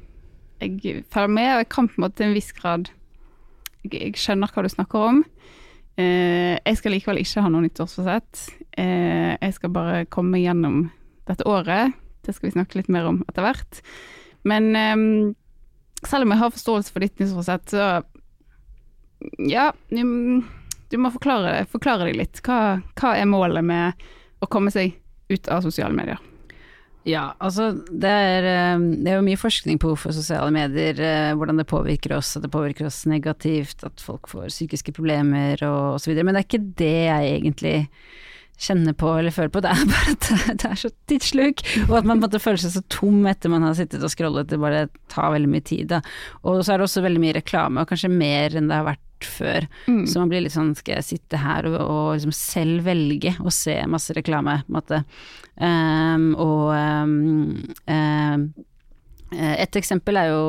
jeg 0.64 1.04
følger 1.12 1.32
med, 1.36 1.52
og 1.52 1.62
jeg 1.62 1.72
kan 1.76 1.88
på 1.90 1.98
en 1.98 2.06
måte 2.06 2.18
til 2.18 2.30
en 2.30 2.34
viss 2.34 2.48
grad 2.56 2.88
Jeg, 3.84 3.92
jeg 3.92 4.16
skjønner 4.18 4.50
hva 4.50 4.64
du 4.64 4.72
snakker 4.72 5.08
om. 5.12 5.24
Eh, 6.00 6.56
jeg 6.56 6.78
skal 6.80 6.92
likevel 6.96 7.20
ikke 7.22 7.44
ha 7.44 7.52
noe 7.52 7.64
nyttårsforsett. 7.64 8.46
Eh, 8.76 9.36
jeg 9.36 9.56
skal 9.56 9.72
bare 9.72 10.04
komme 10.12 10.40
gjennom 10.42 10.88
dette 11.28 11.46
året. 11.48 11.94
Det 12.26 12.34
skal 12.34 12.48
vi 12.48 12.56
snakke 12.56 12.80
litt 12.80 12.90
mer 12.92 13.06
om 13.12 13.20
etter 13.28 13.44
hvert. 13.46 13.82
Men 14.48 14.72
eh, 14.76 14.96
selv 16.08 16.26
om 16.26 16.34
jeg 16.34 16.42
har 16.42 16.54
forståelse 16.54 16.94
for 16.94 17.04
ditt 17.04 17.18
nyttårsforsett, 17.20 17.74
så 17.74 17.88
ja, 19.48 19.70
du, 19.90 20.96
må 21.00 21.10
forklare, 21.14 21.64
forklare 21.72 22.08
deg 22.08 22.20
litt. 22.20 22.40
Hva, 22.46 22.78
hva 22.98 23.16
er 23.16 23.28
målet 23.30 23.64
med 23.66 24.06
å 24.44 24.48
komme 24.50 24.72
seg 24.74 24.96
ut 25.32 25.48
av 25.50 25.64
sosiale 25.64 25.96
medier? 25.96 26.20
Ja, 27.06 27.36
altså 27.38 27.68
det 27.86 28.10
er, 28.10 28.46
eh, 28.50 28.84
det 28.98 29.12
er 29.12 29.20
jo 29.20 29.26
mye 29.28 29.38
forskning 29.38 29.78
på 29.78 29.92
hvorfor 29.92 30.14
sosiale 30.14 30.50
medier, 30.50 30.98
eh, 30.98 31.34
hvordan 31.38 31.60
det 31.60 31.68
påvirker 31.70 32.16
oss, 32.16 32.32
at 32.34 32.42
det 32.42 32.50
påvirker 32.50 32.88
oss 32.88 33.04
negativt, 33.06 33.84
at 33.86 34.02
folk 34.02 34.26
får 34.26 34.50
psykiske 34.50 34.94
problemer 34.96 35.62
og 35.68 36.00
osv. 36.00 36.16
Men 36.18 36.34
det 36.34 36.42
er 36.42 36.48
ikke 36.48 36.74
det 36.82 36.96
jeg 37.06 37.36
egentlig 37.36 37.76
kjenner 38.56 38.94
på 38.96 39.10
eller 39.18 39.34
føler 39.34 39.52
på, 39.52 39.60
det 39.64 39.72
er 39.72 39.88
bare 39.90 40.12
at 40.14 40.28
det- 40.62 40.70
er 40.70 40.78
så 40.80 40.90
tidssluk, 41.10 41.62
og 41.86 41.96
at 42.00 42.08
man 42.08 42.22
måtte 42.22 42.40
føle 42.42 42.60
seg 42.60 42.72
så 42.76 42.82
tom 42.92 43.26
etter 43.28 43.52
man 43.52 43.66
har 43.66 43.76
sittet 43.78 44.04
og 44.04 44.12
scrollet, 44.12 44.48
det 44.50 44.60
bare 44.62 44.86
tar 45.12 45.34
veldig 45.34 45.50
mye 45.52 45.64
tid. 45.66 45.90
Da. 45.92 46.00
Og 46.44 46.62
så 46.64 46.74
er 46.74 46.80
det 46.80 46.88
også 46.88 47.04
veldig 47.04 47.22
mye 47.22 47.36
reklame, 47.36 47.82
og 47.82 47.90
kanskje 47.92 48.12
mer 48.12 48.56
enn 48.56 48.70
det 48.70 48.78
har 48.80 48.88
vært 48.88 49.02
før. 49.26 49.64
Mm. 49.88 50.02
Så 50.08 50.20
man 50.20 50.28
blir 50.32 50.44
litt 50.44 50.52
sånn, 50.56 50.74
skal 50.76 50.98
jeg 50.98 51.08
sitte 51.10 51.40
her 51.40 51.68
og, 51.70 51.78
og 51.80 52.10
liksom 52.16 52.34
selv 52.36 52.84
velge 52.88 53.32
å 53.40 53.52
se 53.54 53.78
masse 53.88 54.16
reklame, 54.16 54.58
på 54.66 54.72
en 54.72 54.76
måte. 54.76 55.02
Um, 55.56 56.26
og 56.36 56.68
um, 56.76 57.62
eh, 57.88 59.54
et 59.56 59.78
eksempel 59.80 60.20
er 60.20 60.30
jo 60.34 60.42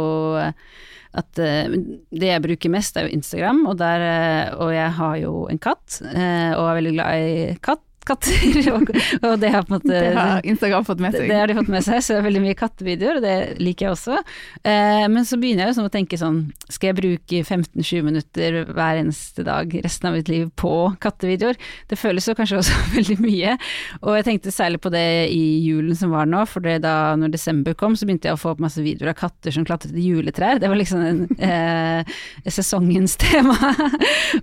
at 1.18 1.40
eh, 1.42 1.72
det 2.12 2.30
jeg 2.30 2.44
bruker 2.44 2.72
mest 2.74 2.98
er 3.00 3.08
jo 3.08 3.16
Instagram, 3.16 3.64
og, 3.70 3.78
der, 3.80 4.04
eh, 4.06 4.54
og 4.60 4.74
jeg 4.76 4.92
har 5.00 5.16
jo 5.22 5.34
en 5.52 5.62
katt, 5.64 6.00
eh, 6.12 6.52
og 6.54 6.68
er 6.68 6.80
veldig 6.82 6.94
glad 6.98 7.24
i 7.24 7.46
katt, 7.64 7.84
katter, 8.08 8.58
og, 8.76 8.92
og 9.22 9.36
det 9.42 9.52
har 9.54 9.66
på 9.68 9.74
en 9.74 9.78
måte 9.78 9.94
Det 9.94 10.14
har 10.16 10.46
Instagram 10.48 10.88
fått 10.88 11.04
med 11.04 11.16
seg. 11.16 11.28
det 11.30 11.40
har 11.40 11.52
de 11.52 11.58
fått 11.58 11.72
med 11.74 11.86
seg, 11.86 12.02
så 12.04 12.16
det 12.16 12.22
er 12.22 12.28
veldig 12.28 12.44
mye 12.46 12.58
kattevideoer, 12.58 13.20
og 13.20 13.26
det 13.26 13.36
liker 13.64 13.88
jeg 13.88 13.96
også. 13.96 14.22
Eh, 14.64 15.06
men 15.14 15.28
så 15.28 15.40
begynner 15.42 15.66
jeg 15.66 15.74
jo 15.74 15.78
sånn 15.80 15.90
å 15.90 15.94
tenke 15.94 16.20
sånn, 16.20 16.40
skal 16.72 16.92
jeg 16.92 16.98
bruke 17.02 17.42
15-20 17.44 18.06
minutter 18.08 18.60
hver 18.72 19.02
eneste 19.02 19.46
dag 19.48 19.74
resten 19.84 20.10
av 20.10 20.18
mitt 20.18 20.32
liv 20.32 20.50
på 20.60 20.74
kattevideoer? 21.04 21.60
Det 21.90 22.00
føles 22.00 22.28
jo 22.28 22.36
kanskje 22.38 22.62
også 22.62 22.82
veldig 22.98 23.20
mye, 23.24 23.58
og 24.02 24.18
jeg 24.20 24.28
tenkte 24.30 24.56
særlig 24.56 24.82
på 24.84 24.92
det 24.94 25.06
i 25.34 25.44
julen 25.66 25.98
som 25.98 26.14
var 26.16 26.30
nå, 26.30 26.44
for 26.50 26.66
da 26.68 26.96
når 27.20 27.34
desember 27.36 27.78
kom, 27.78 27.96
så 27.98 28.08
begynte 28.08 28.30
jeg 28.30 28.38
å 28.38 28.42
få 28.42 28.54
opp 28.56 28.64
masse 28.64 28.82
videoer 28.84 29.14
av 29.14 29.20
katter 29.20 29.54
som 29.54 29.66
klatret 29.68 29.96
i 29.98 30.08
juletrær. 30.10 30.62
Det 30.62 30.70
var 30.72 30.80
liksom 30.80 31.04
en, 31.04 31.24
eh, 31.44 32.18
sesongens 32.48 33.18
tema, 33.24 33.56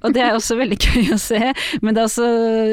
og 0.00 0.10
det 0.14 0.22
er 0.24 0.34
også 0.36 0.58
veldig 0.60 0.78
gøy 0.80 1.14
å 1.14 1.20
se, 1.20 1.40
men 1.82 1.94
det 1.94 2.02
er 2.02 2.08
også, 2.08 2.28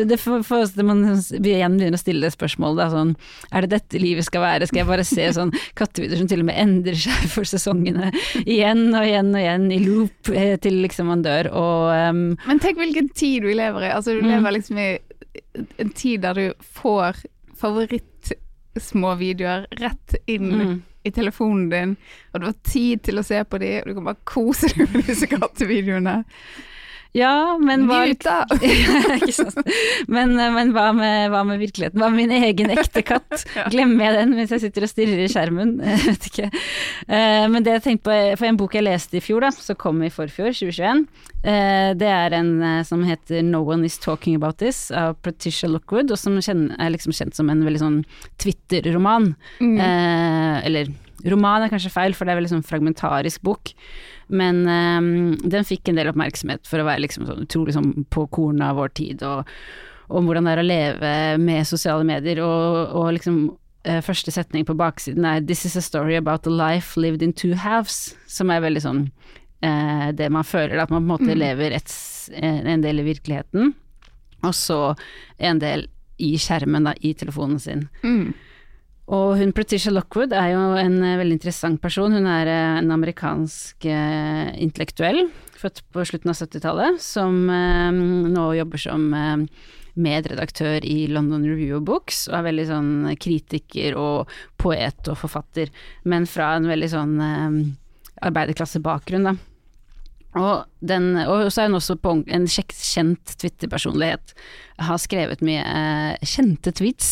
det 0.10 0.20
får, 0.22 0.46
får 0.48 0.81
man 0.88 1.00
igjen 1.12 1.78
begynner 1.78 1.98
å 1.98 2.02
stille 2.02 2.26
det 2.26 2.34
spørsmålet, 2.36 2.78
da, 2.82 2.88
sånn, 2.94 3.12
er 3.52 3.60
det 3.66 3.72
dette 3.76 4.02
livet 4.02 4.26
skal 4.28 4.42
være? 4.46 4.68
Skal 4.70 4.82
jeg 4.82 4.90
bare 4.90 5.06
se 5.08 5.24
sånn 5.38 5.52
kattevideoer 5.78 6.20
som 6.24 6.30
til 6.32 6.42
og 6.44 6.48
med 6.50 6.60
endrer 6.62 6.98
seg 7.06 7.20
for 7.32 7.44
sesongene 7.48 8.06
igjen 8.46 8.84
og 8.96 9.04
igjen 9.08 9.30
og 9.34 9.42
igjen 9.42 9.66
i 9.72 9.80
loop 9.86 10.32
eh, 10.34 10.56
til 10.62 10.76
liksom 10.84 11.06
man 11.12 11.24
dør, 11.26 11.46
og 11.54 11.82
um, 12.12 12.22
Men 12.48 12.60
tenk 12.64 12.78
hvilken 12.82 13.10
tid 13.18 13.40
vi 13.48 13.54
lever 13.58 13.82
i. 13.88 13.90
Altså, 13.96 14.10
du 14.18 14.22
Mm. 14.22 14.30
lever 14.36 14.52
liksom 14.58 14.76
i 14.82 14.90
en 15.82 15.90
tid 15.96 16.18
der 16.24 16.34
du 16.38 16.46
får 16.80 17.12
favorittsmåvideoer 17.62 19.62
rett 19.82 20.10
inn 20.30 20.50
mm. 20.52 20.82
i 21.04 21.12
telefonen 21.12 21.70
din, 21.72 21.96
og 22.34 22.40
du 22.42 22.46
har 22.50 22.56
tid 22.68 23.02
til 23.08 23.20
å 23.20 23.24
se 23.26 23.42
på 23.44 23.58
de, 23.62 23.72
og 23.82 23.88
du 23.90 23.94
kan 23.98 24.08
bare 24.12 24.24
kose 24.28 24.68
deg 24.72 24.80
med 24.94 25.02
disse 25.10 25.28
kattevideoene. 25.32 26.16
Ja, 27.18 27.58
men 27.60 27.88
hva 27.90 28.06
da! 28.24 28.46
Men, 30.16 30.38
eh, 30.40 30.52
men 30.54 30.72
hva, 30.76 30.92
med, 30.96 31.32
hva 31.34 31.42
med 31.48 31.60
virkeligheten? 31.60 32.00
Hva 32.00 32.08
med 32.12 32.24
min 32.24 32.46
egen 32.48 32.72
ekte 32.74 33.04
katt? 33.06 33.28
Ja. 33.52 33.66
Glemmer 33.72 34.06
jeg 34.06 34.16
den 34.16 34.36
mens 34.38 34.52
jeg 34.54 34.62
sitter 34.64 34.86
og 34.86 34.90
stirrer 34.90 35.20
i 35.26 35.28
skjermen? 35.30 35.74
Jeg 35.84 36.00
vet 36.06 36.28
ikke. 36.30 36.48
Uh, 37.10 37.46
men 37.52 37.66
det 37.66 37.74
jeg 37.76 37.84
tenkte 37.84 38.06
på, 38.08 38.16
for 38.40 38.48
en 38.48 38.60
bok 38.60 38.76
jeg 38.78 38.86
leste 38.86 39.18
i 39.20 39.22
fjor, 39.24 39.44
da, 39.44 39.50
som 39.54 39.78
kom 39.80 40.00
i 40.06 40.12
forfjor, 40.14 40.54
2021, 40.56 41.04
uh, 41.44 41.92
det 42.00 42.10
er 42.10 42.36
en 42.38 42.52
uh, 42.64 42.80
som 42.88 43.04
heter 43.06 43.44
No 43.46 43.64
One 43.68 43.90
Is 43.90 44.00
Talking 44.02 44.38
About 44.40 44.62
This 44.64 44.86
av 44.96 45.18
Patricia 45.26 45.70
Lockwood, 45.70 46.14
og 46.14 46.22
som 46.22 46.40
kjenner, 46.40 46.78
er 46.80 46.96
liksom 46.96 47.16
kjent 47.18 47.38
som 47.38 47.52
en 47.52 47.66
veldig 47.68 47.84
sånn 47.84 48.00
Twitter-roman. 48.42 49.34
Mm. 49.60 49.78
Eh, 49.82 50.66
eller 50.70 50.94
roman 51.30 51.64
er 51.66 51.70
kanskje 51.70 51.92
feil, 51.94 52.14
for 52.18 52.26
det 52.26 52.34
er 52.34 52.40
veldig 52.42 52.54
sånn 52.56 52.66
fragmentarisk 52.66 53.44
bok. 53.46 53.74
Men 54.32 54.64
um, 54.66 55.38
den 55.44 55.66
fikk 55.68 55.90
en 55.92 56.00
del 56.00 56.10
oppmerksomhet 56.12 56.68
for 56.70 56.82
å 56.82 56.88
være 56.88 57.04
liksom 57.04 57.28
sånn 57.28 57.44
utrolig 57.44 57.76
sånn 57.76 58.06
på 58.10 58.26
kornet 58.32 58.70
av 58.70 58.80
vår 58.80 58.94
tid, 58.96 59.24
og 59.28 59.46
om 60.12 60.28
hvordan 60.28 60.48
det 60.48 60.54
er 60.56 60.62
å 60.62 60.68
leve 60.68 61.12
med 61.40 61.68
sosiale 61.68 62.04
medier, 62.08 62.42
og, 62.44 62.96
og 63.00 63.12
liksom 63.18 63.42
uh, 63.88 64.02
første 64.04 64.32
setning 64.32 64.66
på 64.68 64.76
baksiden 64.80 65.26
er 65.26 65.42
'This 65.42 65.66
is 65.66 65.76
a 65.76 65.82
story 65.82 66.16
about 66.16 66.48
a 66.48 66.50
life 66.50 67.00
lived 67.00 67.22
in 67.22 67.34
two 67.34 67.54
halves', 67.56 68.16
som 68.28 68.50
er 68.52 68.62
veldig 68.62 68.82
sånn 68.82 69.02
uh, 69.64 70.12
det 70.12 70.32
man 70.32 70.44
føler, 70.44 70.80
at 70.80 70.90
man 70.90 71.04
på 71.04 71.08
en 71.08 71.14
måte 71.18 71.36
Mm. 71.36 71.40
lever 71.40 71.72
et, 71.72 71.92
en 72.34 72.68
en 72.68 72.82
del 72.82 73.00
i 73.00 73.04
virkeligheten, 73.14 73.74
og 74.44 74.54
så 74.54 74.96
en 75.40 75.60
del 75.60 75.88
i 76.20 76.38
skjermen, 76.38 76.84
da, 76.84 76.94
i 77.02 77.14
telefonen 77.14 77.60
sin. 77.60 77.90
Mm. 78.04 78.34
Og 79.12 79.36
hun 79.42 79.52
Patricia 79.52 79.92
Lockwood 79.92 80.32
er 80.32 80.54
jo 80.54 80.62
en 80.80 81.02
eh, 81.04 81.18
veldig 81.20 81.36
interessant 81.36 81.82
person. 81.84 82.14
Hun 82.16 82.30
er 82.32 82.48
eh, 82.48 82.78
en 82.80 82.94
amerikansk 82.96 83.88
eh, 83.92 84.54
intellektuell, 84.64 85.26
født 85.60 85.84
på 85.92 86.06
slutten 86.08 86.32
av 86.32 86.40
70-tallet, 86.40 87.02
som 87.04 87.44
nå 87.52 88.46
jobber 88.58 88.82
som 88.82 89.04
medredaktør 90.02 90.88
i 90.88 91.04
London 91.12 91.44
Review 91.46 91.76
of 91.78 91.86
Books, 91.86 92.24
og 92.32 92.40
er 92.40 92.48
veldig 92.48 92.66
sånn 92.72 92.92
kritiker 93.22 94.00
og 94.00 94.32
poet 94.58 95.12
og 95.12 95.20
forfatter, 95.20 95.70
men 96.10 96.26
fra 96.26 96.56
en 96.58 96.66
veldig 96.72 96.90
sånn 96.96 97.14
arbeiderklassebakgrunn, 98.26 99.30
da. 99.30 99.36
Og, 100.40 100.64
den, 100.80 101.10
og 101.28 101.50
så 101.52 101.66
er 101.66 101.68
hun 101.68 101.76
også 101.82 101.98
på 102.00 102.14
en 102.32 102.46
kjekt 102.48 102.78
kjent 102.80 103.34
Twitter-personlighet. 103.42 104.32
Har 104.82 105.00
skrevet 105.02 105.44
mye 105.44 105.60
eh, 105.62 106.24
kjente 106.24 106.72
tweets. 106.78 107.10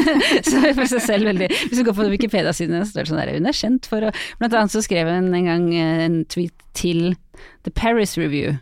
så 0.48 0.62
for 0.78 0.86
seg 0.88 1.02
selv 1.04 1.28
veldig 1.32 1.50
Hvis 1.50 1.80
du 1.80 1.82
går 1.84 1.96
på 1.98 2.06
Wikipedia-sidene, 2.14 2.84
så 2.84 2.94
står 2.94 3.02
det 3.08 3.10
sånn 3.10 3.20
der 3.20 3.32
Hun 3.34 3.50
er 3.50 3.58
kjent 3.58 3.90
for 3.90 4.06
å 4.06 4.12
Blant 4.40 4.54
annet 4.54 4.72
så 4.72 4.84
skrev 4.86 5.10
hun 5.10 5.34
en 5.34 5.48
gang 5.50 5.66
eh, 5.74 6.04
en 6.06 6.20
tweet 6.30 6.54
til 6.78 7.16
The 7.66 7.72
Paris 7.74 8.14
Review. 8.20 8.54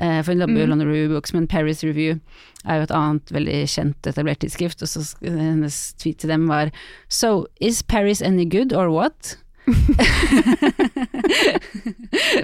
Eh, 0.00 0.22
for 0.24 0.32
hun 0.32 0.40
jobber 0.42 0.56
jo 0.56 0.64
i 0.64 0.66
Mm. 0.66 0.72
London 0.72 0.88
Review 0.88 1.12
Books, 1.12 1.34
men 1.36 1.46
Paris 1.46 1.84
Review 1.84 2.16
er 2.64 2.80
jo 2.80 2.88
et 2.88 2.96
annet 2.96 3.30
veldig 3.32 3.60
kjent 3.68 4.08
etablert 4.08 4.40
tidsskrift, 4.42 4.82
og 4.82 4.88
så 4.88 5.04
hennes 5.24 5.78
tweet 6.00 6.18
til 6.20 6.32
dem 6.32 6.48
var 6.48 6.72
So, 7.08 7.46
is 7.60 7.82
Paris 7.82 8.22
any 8.22 8.44
good 8.48 8.72
or 8.72 8.90
what? 8.90 9.36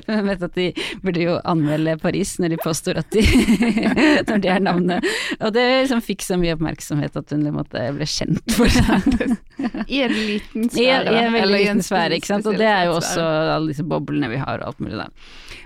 Men 0.07 0.17
jeg 0.17 0.25
vet 0.27 0.45
at 0.47 0.55
de 0.57 0.67
burde 1.03 1.23
jo 1.23 1.37
anmelde 1.49 1.97
Paris 2.03 2.37
når 2.43 2.55
de 2.55 2.59
påstår 2.63 3.01
at 3.03 3.09
de 3.15 3.23
Når 4.29 4.43
de 4.43 4.51
er 4.53 4.63
navnet. 4.63 5.07
Og 5.41 5.53
det 5.55 5.65
liksom 5.85 6.03
fikk 6.05 6.25
så 6.27 6.39
mye 6.41 6.55
oppmerksomhet 6.57 7.17
at 7.19 7.35
hun 7.35 7.47
måte 7.55 7.83
ble 7.97 8.09
kjent 8.11 8.57
for 8.57 8.71
det. 8.71 9.29
I 9.95 10.03
en 10.07 10.15
liten 10.15 10.69
sfære. 10.71 11.13
i 11.13 11.19
en 11.25 11.33
veldig 11.33 11.43
eller 11.43 11.59
liten 11.65 11.83
sfære, 11.85 12.19
ikke 12.19 12.31
sant. 12.35 12.49
Og 12.51 12.59
det 12.61 12.69
er 12.69 12.89
jo 12.91 12.97
også 12.99 13.23
alle 13.57 13.73
disse 13.73 13.87
boblene 13.87 14.31
vi 14.33 14.41
har 14.41 14.61
og 14.61 14.73
alt 14.73 14.83
mulig 14.85 14.99
da. 15.01 15.09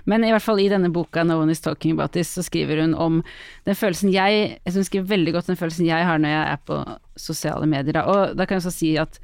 Men 0.09 0.25
i 0.25 0.31
hvert 0.33 0.45
fall 0.45 0.61
i 0.63 0.69
denne 0.71 0.89
boka 0.93 1.23
'No 1.23 1.41
One 1.41 1.53
Is 1.53 1.61
Talking 1.61 1.93
About 1.97 2.15
This' 2.15 2.33
så 2.33 2.43
skriver 2.45 2.81
hun 2.81 2.93
om 2.95 3.23
den 3.69 3.75
følelsen 3.77 4.13
jeg 4.13 4.57
hun 4.65 4.87
skriver 4.87 5.11
veldig 5.11 5.33
godt 5.33 5.51
den 5.51 5.59
følelsen 5.59 5.85
jeg 5.85 6.05
har 6.07 6.17
når 6.17 6.29
jeg 6.29 6.45
er 6.53 6.61
på 6.65 6.77
sosiale 7.17 7.67
medier. 7.69 8.01
Og 8.01 8.37
da 8.37 8.45
kan 8.45 8.57
jeg 8.57 8.65
også 8.65 8.77
si 8.77 8.95
at 8.97 9.19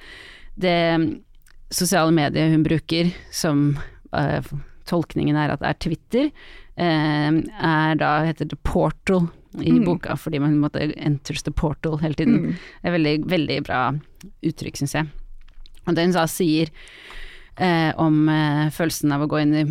det 0.57 1.21
sosiale 1.73 2.13
medier 2.15 2.49
hun 2.51 2.63
bruker 2.63 3.11
som 3.33 3.79
uh, 4.13 4.53
tolkningen 4.87 5.35
er 5.35 5.53
at 5.53 5.63
det 5.63 5.71
er 5.71 5.79
Twitter, 5.83 6.29
uh, 6.79 7.41
er 7.41 7.99
da 7.99 8.11
heter 8.27 8.49
det 8.51 8.61
portal 8.63 9.27
i 9.57 9.71
Mm. 9.73 9.85
boka, 9.85 10.13
fordi 10.15 10.39
man 10.39 10.59
måtte 10.61 10.93
enters 10.97 11.41
the 11.43 11.51
portal 11.51 11.97
hele 11.97 12.13
tiden. 12.13 12.35
Mm. 12.37 12.51
Det 12.53 12.89
er 12.89 12.93
veldig, 12.93 13.15
veldig 13.31 13.63
bra 13.65 13.81
uttrykk, 14.45 14.77
syns 14.77 14.93
jeg. 14.93 15.07
Og 15.87 15.95
det 15.95 16.03
hun 16.05 16.13
da 16.13 16.27
sier 16.29 16.69
uh, 17.57 17.91
om 17.97 18.29
følelsen 18.71 19.11
av 19.15 19.23
å 19.25 19.29
gå 19.31 19.41
inn 19.41 19.55
i 19.55 19.65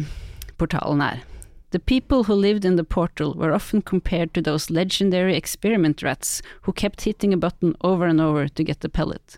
portalen 0.59 1.05
er 1.05 1.23
The 1.71 1.81
people 1.81 2.25
who 2.25 2.35
lived 2.35 2.65
in 2.65 2.77
the 2.77 2.85
portal 2.85 3.35
were 3.35 3.53
often 3.53 3.83
compared 3.83 4.33
to 4.35 4.41
those 4.41 4.71
legendary 4.71 5.37
experiment 5.37 6.03
rats 6.03 6.41
who 6.63 6.73
kept 6.73 7.03
hitting 7.03 7.35
a 7.35 7.37
button 7.37 7.75
over 7.81 8.07
and 8.07 8.21
over 8.21 8.49
to 8.49 8.65
get 8.65 8.81
the 8.81 8.89
pellet. 8.89 9.37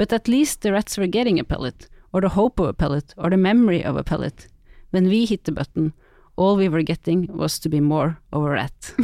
But 0.00 0.12
at 0.14 0.28
least 0.28 0.62
the 0.62 0.72
rats 0.72 0.96
were 0.96 1.06
getting 1.06 1.38
a 1.38 1.44
pellet, 1.44 1.86
or 2.12 2.22
the 2.22 2.28
hope 2.30 2.58
of 2.62 2.68
a 2.68 2.72
pellet, 2.72 3.12
or 3.18 3.28
the 3.28 3.36
memory 3.36 3.84
of 3.84 3.96
a 3.98 4.02
pellet. 4.02 4.48
When 4.92 5.08
we 5.10 5.26
hit 5.26 5.44
the 5.44 5.52
button, 5.52 5.92
all 6.36 6.56
we 6.56 6.70
were 6.70 6.82
getting 6.82 7.26
was 7.36 7.58
to 7.58 7.68
be 7.68 7.80
more 7.80 8.16
of 8.32 8.42
a 8.44 8.48
rat. 8.50 8.94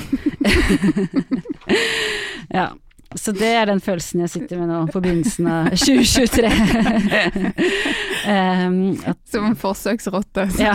ja. 2.49 2.73
Så 3.15 3.33
det 3.33 3.47
er 3.47 3.67
den 3.69 3.81
følelsen 3.81 4.21
jeg 4.25 4.31
sitter 4.33 4.57
med 4.59 4.69
nå 4.73 4.79
på 4.91 5.00
begynnelsen 5.05 5.47
av 5.53 5.69
2023. 5.79 6.49
um, 8.26 8.97
at, 9.12 9.19
Som 9.31 9.45
en 9.50 9.57
forsøksrotte 9.57 10.47
ja. 10.65 10.73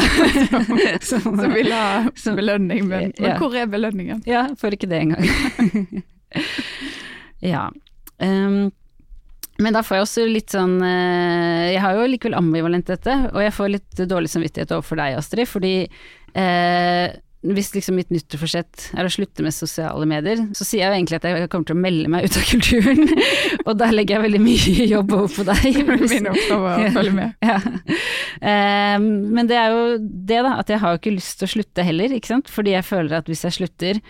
som, 1.01 1.21
som 1.25 1.49
vil 1.53 1.71
ha 1.73 2.05
som- 2.15 2.35
belønning, 2.37 2.85
men, 2.87 3.11
men 3.19 3.37
hvor 3.41 3.55
er 3.57 3.65
belønningen? 3.73 4.21
Ja, 4.29 4.45
får 4.57 4.71
ikke 4.77 4.87
det 4.93 4.99
engang. 5.01 5.25
ja. 7.41 7.71
Um, 8.21 8.69
men 9.61 9.75
da 9.75 9.83
får 9.85 9.97
jeg 9.97 10.05
også 10.05 10.27
litt 10.29 10.53
sånn 10.53 10.77
eh, 10.85 11.71
Jeg 11.75 11.81
har 11.83 11.97
jo 11.97 12.07
likevel 12.09 12.37
ambivalent 12.39 12.89
dette, 12.89 13.17
og 13.31 13.41
jeg 13.43 13.55
får 13.55 13.73
litt 13.75 14.01
dårlig 14.09 14.31
samvittighet 14.33 14.73
overfor 14.75 14.99
deg, 15.01 15.19
Astrid, 15.19 15.49
fordi 15.49 15.75
eh, 15.85 17.07
hvis 17.41 17.71
liksom 17.73 17.95
mitt 17.97 18.11
nyttårsforsett 18.13 18.91
er 18.93 19.07
å 19.07 19.11
slutte 19.11 19.41
med 19.41 19.55
sosiale 19.55 20.05
medier, 20.05 20.43
så 20.53 20.65
sier 20.65 20.83
jeg 20.83 20.91
jo 20.91 20.97
egentlig 20.99 21.17
at 21.17 21.23
jeg 21.25 21.47
kommer 21.49 21.69
til 21.71 21.77
å 21.77 21.81
melde 21.81 22.11
meg 22.13 22.27
ut 22.27 22.37
av 22.37 22.43
kulturen, 22.51 23.13
og 23.65 23.71
der 23.79 23.95
legger 23.95 24.17
jeg 24.17 24.25
veldig 24.27 24.41
mye 24.43 24.85
jobb 24.93 25.15
over 25.17 25.33
på 25.39 25.45
deg. 25.47 25.79
Min 26.11 26.29
oppgave 26.29 26.75
å 26.75 26.91
følge 26.97 27.15
med. 27.17 27.33
Ja. 27.41 27.57
Um, 28.41 29.07
men 29.33 29.49
det 29.49 29.57
er 29.57 29.73
jo 29.73 29.81
det, 30.01 30.43
da, 30.45 30.53
at 30.61 30.69
jeg 30.69 30.83
har 30.83 30.93
jo 30.93 31.01
ikke 31.01 31.15
lyst 31.15 31.39
til 31.39 31.49
å 31.49 31.53
slutte 31.55 31.87
heller, 31.87 32.13
ikke 32.13 32.33
sant. 32.35 32.53
Fordi 32.53 32.75
jeg 32.75 32.85
føler 32.85 33.17
at 33.17 33.31
hvis 33.31 33.43
jeg 33.47 33.57
slutter, 33.57 34.03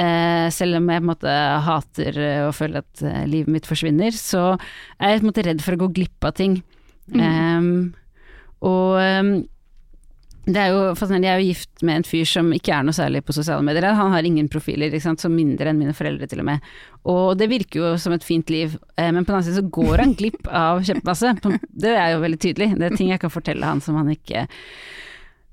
uh, 0.00 0.48
selv 0.54 0.80
om 0.80 0.88
jeg 0.88 1.02
på 1.02 1.04
en 1.04 1.10
måte 1.12 1.36
hater 1.68 2.22
eh, 2.24 2.40
og 2.46 2.56
føler 2.56 2.80
at 2.80 3.04
eh, 3.04 3.22
livet 3.28 3.52
mitt 3.52 3.68
forsvinner, 3.68 4.16
så 4.16 4.54
er 4.96 5.12
jeg 5.12 5.20
på 5.20 5.26
en 5.26 5.30
måte 5.34 5.44
redd 5.44 5.64
for 5.64 5.76
å 5.76 5.82
gå 5.84 5.92
glipp 6.00 6.28
av 6.28 6.36
ting. 6.40 6.58
Mm. 7.12 7.20
Ehm, 7.24 7.70
og 8.64 8.98
ehm, 9.00 9.32
det 10.48 10.60
er 10.62 10.72
jo 10.72 10.94
fascinerende, 10.96 11.28
jeg 11.28 11.34
er 11.34 11.42
jo 11.42 11.48
gift 11.52 11.82
med 11.84 11.98
en 12.00 12.06
fyr 12.08 12.28
som 12.28 12.46
ikke 12.56 12.72
er 12.72 12.84
noe 12.86 12.96
særlig 12.96 13.20
på 13.26 13.34
sosiale 13.36 13.64
medier. 13.66 13.84
Han 13.98 14.14
har 14.14 14.24
ingen 14.24 14.48
profiler, 14.48 14.88
ikke 14.88 15.04
sant, 15.04 15.20
så 15.20 15.28
mindre 15.32 15.68
enn 15.68 15.80
mine 15.80 15.96
foreldre 15.96 16.28
til 16.30 16.40
og 16.40 16.48
med. 16.48 16.70
Og 17.08 17.34
det 17.40 17.50
virker 17.50 17.82
jo 17.82 17.90
som 18.00 18.14
et 18.16 18.24
fint 18.24 18.48
liv, 18.52 18.78
eh, 18.96 19.10
men 19.12 19.26
på 19.26 19.32
den 19.32 19.38
annen 19.38 19.48
side 19.48 19.60
så 19.60 19.72
går 19.78 20.04
han 20.04 20.14
glipp 20.16 20.48
av 20.48 20.80
kjempemasse. 20.88 21.34
Det 21.84 21.92
er 21.92 22.14
jo 22.14 22.22
veldig 22.24 22.40
tydelig. 22.40 22.70
Det 22.78 22.88
er 22.88 22.96
ting 22.96 23.12
jeg 23.12 23.20
kan 23.20 23.34
fortelle 23.34 23.68
han 23.68 23.84
som 23.84 23.98
han 24.00 24.08
ikke 24.14 24.46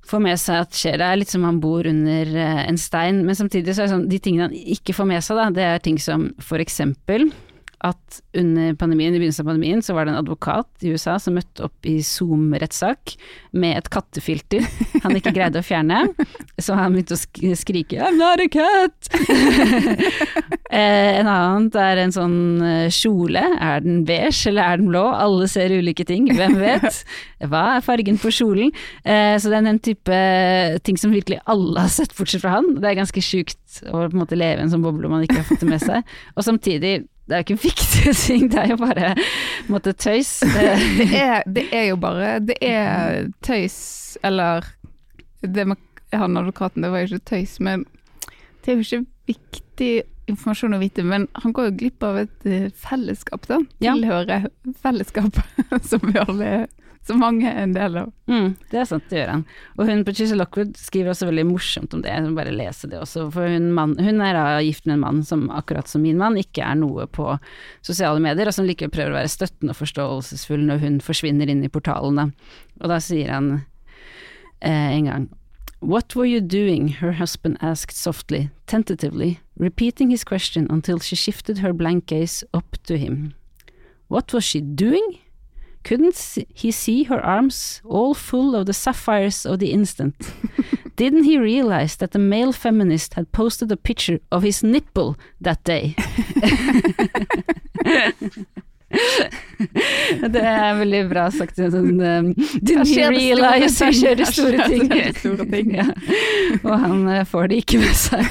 får 0.05 0.21
med 0.21 0.39
seg 0.39 0.61
at 0.63 0.77
skjer. 0.77 0.99
Det 1.01 1.09
er 1.09 1.19
litt 1.19 1.33
som 1.33 1.43
han 1.47 1.59
bor 1.63 1.87
under 1.89 2.31
eh, 2.45 2.61
en 2.69 2.79
stein, 2.79 3.23
men 3.27 3.37
samtidig 3.37 3.75
så 3.75 3.83
er 3.83 3.89
det 3.89 3.95
sånn, 3.97 4.07
de 4.11 4.21
tingene 4.21 4.47
han 4.47 4.55
ikke 4.77 4.95
får 4.95 5.11
med 5.11 5.25
seg, 5.25 5.41
da, 5.41 5.49
det 5.53 5.67
er 5.67 5.83
ting 5.83 5.99
som 6.01 6.29
for 6.39 6.63
eksempel 6.63 7.27
at 7.83 8.21
under 8.37 8.75
pandemien, 8.79 9.15
i 9.15 9.19
begynnelsen 9.19 9.45
av 9.45 9.51
pandemien, 9.51 9.81
så 9.83 9.95
var 9.95 10.05
det 10.05 10.13
en 10.13 10.21
advokat 10.21 10.85
i 10.85 10.93
USA 10.95 11.17
som 11.21 11.35
møtte 11.37 11.65
opp 11.67 11.87
i 11.87 11.97
Zoom-rettssak 12.05 13.15
med 13.55 13.79
et 13.79 13.89
kattefilter 13.91 14.65
han 15.03 15.15
ikke 15.17 15.33
greide 15.35 15.61
å 15.61 15.65
fjerne. 15.65 16.01
Så 16.65 16.75
han 16.77 16.95
begynte 16.95 17.17
å 17.17 17.55
skrike 17.59 17.99
'I'm 17.99 18.17
not 18.19 18.41
a 18.43 18.47
cat'! 18.51 19.09
eh, 20.71 21.19
en 21.19 21.27
annen 21.29 21.69
er 21.79 22.01
en 22.03 22.15
sånn 22.15 22.37
eh, 22.63 22.93
kjole. 22.93 23.41
Er 23.41 23.83
den 23.83 24.03
beige 24.07 24.49
eller 24.51 24.63
er 24.63 24.81
den 24.81 24.89
blå? 24.91 25.03
Alle 25.11 25.49
ser 25.51 25.73
ulike 25.75 26.05
ting, 26.07 26.29
hvem 26.31 26.57
vet? 26.61 27.03
Hva 27.51 27.65
er 27.75 27.85
fargen 27.85 28.19
på 28.21 28.31
kjolen? 28.33 28.71
Eh, 29.03 29.35
så 29.39 29.51
det 29.51 29.59
er 29.59 29.67
den 29.67 29.81
type 29.83 30.21
ting 30.87 30.99
som 30.99 31.13
virkelig 31.15 31.41
alle 31.51 31.85
har 31.85 31.91
sett, 31.91 32.15
bortsett 32.17 32.43
fra 32.43 32.57
han. 32.57 32.75
Det 32.79 32.91
er 32.91 33.01
ganske 33.01 33.23
sjukt 33.23 33.81
å 33.91 34.05
på 34.05 34.13
en 34.13 34.21
måte 34.21 34.39
leve 34.39 34.61
i 34.61 34.65
en 34.65 34.71
sånn 34.71 34.85
boble 34.85 35.11
man 35.11 35.25
ikke 35.25 35.41
har 35.41 35.49
fått 35.49 35.63
det 35.65 35.71
med 35.73 35.83
seg. 35.83 36.15
Og 36.35 36.47
samtidig 36.47 36.95
det 37.25 37.33
er 37.33 37.41
jo 37.41 37.45
ikke 37.47 37.63
viktige 37.63 38.13
ting, 38.27 38.47
det 38.51 38.59
er 38.61 38.73
jo 38.73 38.77
bare 38.81 39.13
måtte 39.71 39.93
tøys. 39.97 40.39
Det 40.99 41.19
er, 41.19 41.43
det 41.49 41.65
er 41.73 41.87
jo 41.89 41.95
bare 41.97 42.39
Det 42.39 42.57
er 42.61 43.29
tøys, 43.43 44.17
eller 44.23 44.65
Det 45.41 45.67
med 45.67 45.81
han 46.13 46.37
advokaten, 46.37 46.83
det 46.83 46.91
var 46.91 47.01
jo 47.01 47.15
ikke 47.15 47.25
tøys, 47.35 47.59
men 47.59 47.85
det 48.63 48.71
er 48.71 48.77
jo 48.77 48.85
ikke 48.85 49.05
viktig 49.27 49.89
informasjon 50.31 50.77
å 50.77 50.79
vite, 50.79 51.03
men 51.03 51.27
han 51.41 51.53
går 51.53 51.67
jo 51.69 51.73
glipp 51.81 52.05
av 52.05 52.17
et 52.21 52.47
eh, 52.47 52.69
fellesskap, 52.71 53.45
da. 53.49 53.59
Ja. 53.83 53.93
Tilhører 53.97 54.47
fellesskapet 54.81 55.67
som 55.89 56.05
vi 56.05 56.15
alle 56.21 56.51
så 57.05 57.13
mange 57.17 57.45
er 57.45 57.59
en 57.61 57.73
del 57.75 57.97
av. 58.01 58.07
Mm, 58.25 58.55
det 58.71 58.79
er 58.81 58.87
sant, 58.89 59.03
det 59.11 59.19
gjør 59.19 59.31
han. 59.35 59.43
Og 59.77 59.89
hun 59.89 60.01
Patricia 60.07 60.37
Lockwood 60.39 60.73
skriver 60.79 61.11
også 61.11 61.27
veldig 61.29 61.43
morsomt 61.51 61.93
om 61.93 62.01
det, 62.01 62.09
jeg 62.09 62.25
må 62.25 62.33
bare 62.37 62.55
lese 62.55 62.89
det 62.89 62.97
også. 62.97 63.27
For 63.35 63.51
hun, 63.53 63.67
mann, 63.77 63.93
hun 64.01 64.23
er 64.25 64.33
da 64.33 64.45
gift 64.65 64.87
med 64.89 64.97
en 64.97 65.03
mann 65.03 65.21
som 65.27 65.45
akkurat 65.53 65.91
som 65.91 66.01
min 66.01 66.17
mann 66.17 66.39
ikke 66.41 66.65
er 66.65 66.79
noe 66.81 67.05
på 67.05 67.35
sosiale 67.85 68.23
medier, 68.23 68.49
og 68.49 68.57
som 68.57 68.65
likevel 68.65 68.93
prøver 68.95 69.13
å 69.13 69.19
være 69.19 69.33
støttende 69.35 69.75
og 69.75 69.81
forståelsesfull 69.83 70.65
når 70.65 70.81
hun 70.81 70.99
forsvinner 71.05 71.51
inn 71.51 71.61
i 71.67 71.71
portalene. 71.71 72.31
Og 72.81 72.89
da 72.89 72.97
sier 73.03 73.35
han 73.37 73.51
eh, 74.65 74.95
en 74.97 75.11
gang 75.11 75.31
What 75.85 76.15
were 76.15 76.25
you 76.25 76.41
doing? 76.41 76.87
her 76.87 77.11
husband 77.11 77.59
asked 77.61 77.95
softly, 77.95 78.49
tentatively, 78.65 79.39
repeating 79.55 80.09
his 80.09 80.23
question 80.23 80.65
until 80.71 80.97
she 80.99 81.15
shifted 81.15 81.59
her 81.59 81.73
blank 81.73 82.07
gaze 82.07 82.43
up 82.55 82.77
to 82.87 82.97
him. 82.97 83.35
What 84.07 84.33
was 84.33 84.43
she 84.43 84.61
doing? 84.61 85.19
Couldn't 85.85 86.37
he 86.55 86.71
see 86.71 87.03
her 87.03 87.23
arms 87.23 87.81
all 87.85 88.15
full 88.15 88.55
of 88.55 88.65
the 88.65 88.73
sapphires 88.73 89.45
of 89.45 89.59
the 89.59 89.71
instant? 89.71 90.15
Didn't 90.95 91.25
he 91.25 91.37
realize 91.37 91.97
that 91.97 92.11
the 92.11 92.19
male 92.19 92.51
feminist 92.53 93.13
had 93.13 93.31
posted 93.31 93.71
a 93.71 93.77
picture 93.77 94.19
of 94.31 94.41
his 94.41 94.63
nipple 94.63 95.15
that 95.41 95.63
day? 95.63 95.95
det 100.29 100.41
er 100.41 100.77
veldig 100.79 101.09
bra 101.09 101.27
sagt. 101.31 101.59
Sånn, 101.59 101.99
um, 102.01 102.33
didn't 102.61 102.87
he 102.89 103.05
realize 103.11 103.83
Her 103.83 103.93
skjer 103.93 104.15
det 104.21 104.27
store 104.31 104.65
ting. 104.69 104.87
det 104.89 105.17
store 105.21 105.45
ting. 105.51 105.75
ja. 105.75 105.85
Og 106.63 106.79
han 106.79 107.05
uh, 107.11 107.21
får 107.27 107.51
det 107.51 107.61
ikke 107.65 107.83
med 107.83 107.93
seg. 107.93 108.25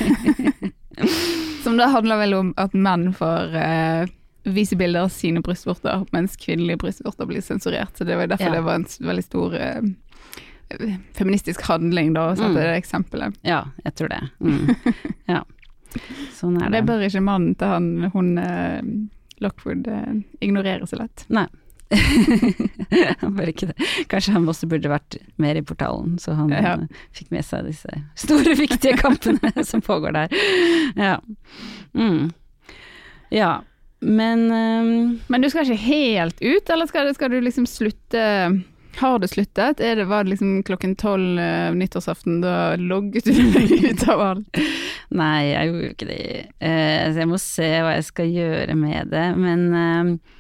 Som 1.63 1.79
det 1.79 1.93
handler 1.93 2.17
vel 2.25 2.35
om 2.41 2.53
at 2.61 2.75
menn 2.75 3.13
får 3.15 3.55
eh, 3.61 4.09
vise 4.45 4.77
bilder 4.77 5.07
av 5.07 5.09
sine 5.09 5.41
brystvorter, 5.43 6.07
mens 6.13 6.37
kvinnelige 6.37 6.79
brystvorter 6.83 7.27
blir 7.27 7.41
sensurert. 7.45 7.97
Så 7.97 8.05
det 8.05 8.17
var 8.17 8.27
derfor 8.29 8.47
Ja. 8.51 8.53
det 8.59 8.65
var 8.67 8.75
en 8.75 8.85
veldig 9.01 9.25
stor 9.25 9.55
eh, 9.57 9.81
feministisk 11.15 11.63
handling, 11.69 12.13
da, 12.15 12.31
å 12.33 12.37
sette 12.37 12.51
Mm. 12.51 12.55
det 12.55 12.77
eksempelet. 12.83 13.35
Ja, 13.43 13.65
jeg 13.85 13.95
tror 13.95 14.09
det. 14.09 14.23
Mm. 14.41 14.77
Ja. 15.29 15.43
Sånn 16.35 16.57
er 16.61 16.71
Det 16.71 16.81
det. 16.81 16.87
bør 16.89 17.05
ikke 17.07 17.23
mannen 17.23 17.55
til 17.55 17.69
han, 17.69 18.11
hun 18.13 18.39
eh, 18.39 18.83
Lockwood 19.41 19.87
eh, 19.87 20.23
ignorere 20.41 20.87
så 20.87 20.97
lett. 20.99 21.25
Nei. 21.29 21.47
han 23.21 23.35
bør 23.37 23.51
ikke 23.53 23.69
det. 23.71 23.77
Kanskje 24.11 24.33
han 24.35 24.49
også 24.51 24.67
burde 24.71 24.91
vært 24.91 25.17
mer 25.39 25.55
i 25.57 25.63
portalen, 25.63 26.17
så 26.19 26.35
han 26.35 26.51
Ja. 26.51 26.73
eh, 26.75 26.87
fikk 27.15 27.31
med 27.31 27.45
seg 27.45 27.65
disse 27.69 27.89
store, 28.17 28.55
viktige 28.59 28.97
kampene 28.99 29.65
som 29.71 29.81
pågår 29.85 30.13
der. 30.13 30.29
Ja. 30.97 31.21
Mm. 31.95 32.33
ja. 33.31 33.61
Men 34.05 34.45
um, 34.51 35.21
Men 35.27 35.43
du 35.43 35.49
skal 35.51 35.67
ikke 35.67 35.89
helt 35.89 36.41
ut, 36.43 36.71
eller 36.71 36.89
skal, 36.91 37.11
skal 37.17 37.33
du 37.33 37.41
liksom 37.41 37.67
slutte 37.69 38.25
Har 39.01 39.19
du 39.19 39.27
sluttet? 39.29 39.79
Det, 39.81 40.05
var 40.05 40.25
det 40.25 40.35
liksom 40.35 40.63
klokken 40.63 40.95
tolv 41.01 41.41
eh, 41.41 41.73
nyttårsaften, 41.75 42.39
da 42.45 42.77
logget 42.79 43.27
du 43.27 43.33
deg 43.57 43.73
ut 43.91 44.05
av 44.13 44.23
alt? 44.23 44.61
Nei, 45.15 45.51
jeg 45.51 45.71
gjorde 45.71 45.85
jo 45.85 45.95
ikke 45.97 46.09
det. 46.09 46.23
Uh, 46.63 47.03
så 47.11 47.25
jeg 47.25 47.31
må 47.31 47.41
se 47.43 47.71
hva 47.83 47.97
jeg 47.97 48.07
skal 48.07 48.31
gjøre 48.31 48.77
med 48.79 49.11
det. 49.11 49.27
Men 49.39 49.67
uh, 49.75 50.37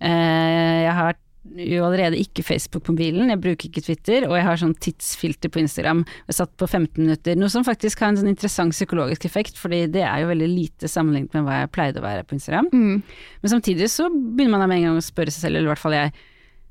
eh, 0.00 0.78
jeg 0.86 0.96
har 1.02 1.20
jo 1.56 1.84
allerede 1.86 2.18
ikke 2.20 2.44
Facebook 2.46 2.84
på 2.86 2.94
mobilen, 2.94 3.32
jeg 3.32 3.40
bruker 3.42 3.68
ikke 3.68 3.84
Twitter, 3.86 4.26
og 4.28 4.36
jeg 4.38 4.46
har 4.46 4.60
sånn 4.60 4.76
tidsfilter 4.84 5.52
på 5.52 5.62
Instagram. 5.62 6.04
Jeg 6.28 6.38
satt 6.38 6.54
på 6.60 6.68
15 6.68 7.02
minutter, 7.02 7.38
noe 7.38 7.52
som 7.52 7.66
faktisk 7.66 8.02
har 8.04 8.12
en 8.12 8.20
sånn 8.20 8.32
interessant 8.32 8.76
psykologisk 8.76 9.28
effekt, 9.28 9.60
fordi 9.60 9.84
det 9.94 10.04
er 10.06 10.22
jo 10.22 10.32
veldig 10.32 10.48
lite 10.52 10.90
sammenlignet 10.90 11.36
med 11.36 11.46
hva 11.46 11.62
jeg 11.62 11.72
pleide 11.74 12.02
å 12.02 12.06
være 12.06 12.26
på 12.28 12.38
Instagram. 12.38 12.70
Mm. 12.72 13.04
Men 13.44 13.54
samtidig 13.54 13.90
så 13.92 14.08
begynner 14.12 14.56
man 14.56 14.64
da 14.64 14.70
med 14.70 14.82
en 14.82 14.90
gang 14.90 15.00
å 15.00 15.06
spørre 15.08 15.34
seg 15.34 15.46
selv, 15.46 15.58
eller 15.60 15.70
i 15.70 15.74
hvert 15.74 15.84
fall 15.84 15.96
jeg, 15.98 16.16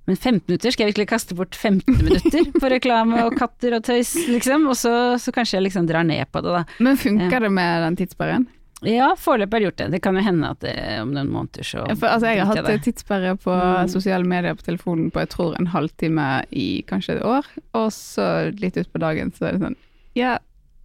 men 0.07 0.15
15 0.15 0.45
minutter, 0.47 0.71
skal 0.71 0.85
jeg 0.85 0.93
virkelig 0.93 1.09
kaste 1.11 1.35
bort 1.35 1.55
15 1.55 1.97
minutter 2.07 2.51
på 2.55 2.71
reklame 2.71 3.25
og 3.27 3.35
katter 3.39 3.75
og 3.75 3.83
tøys, 3.87 4.13
liksom? 4.31 4.69
Og 4.71 4.79
så, 4.79 4.93
så 5.19 5.33
kanskje 5.35 5.59
jeg 5.59 5.67
liksom 5.67 5.89
drar 5.89 6.07
ned 6.07 6.23
på 6.31 6.43
det, 6.45 6.53
da. 6.61 6.63
Men 6.79 6.99
funker 6.99 7.43
det 7.43 7.51
med 7.51 7.83
den 7.83 7.99
tidssperren? 7.99 8.47
Ja, 8.85 9.15
foreløpig 9.17 9.53
har 9.57 9.59
jeg 9.63 9.67
gjort 9.71 9.77
det. 9.81 9.87
Det 9.95 10.01
kan 10.05 10.15
jo 10.15 10.21
hende 10.21 10.49
at 10.53 10.59
det, 10.61 10.73
om 11.01 11.09
noen 11.15 11.31
måneder 11.33 11.65
så 11.65 11.81
For, 11.97 12.07
altså, 12.11 12.27
jeg 12.29 12.45
har 12.45 12.55
hatt 12.61 12.83
tidssperre 12.85 13.31
på 13.41 13.55
Mm. 13.57 13.89
sosiale 13.89 14.23
medier 14.29 14.53
på 14.53 14.61
telefonen 14.67 15.09
på 15.11 15.19
jeg 15.23 15.29
tror 15.33 15.55
en 15.57 15.67
halvtime 15.73 16.43
i 16.51 16.83
kanskje 16.85 17.15
et 17.17 17.23
år, 17.25 17.45
og 17.73 17.89
så 17.91 18.53
litt 18.61 18.77
utpå 18.77 18.99
dagen 19.01 19.31
så 19.33 19.47
er 19.47 19.51
det 19.57 19.61
sånn 19.65 19.75
Ja, 20.17 20.37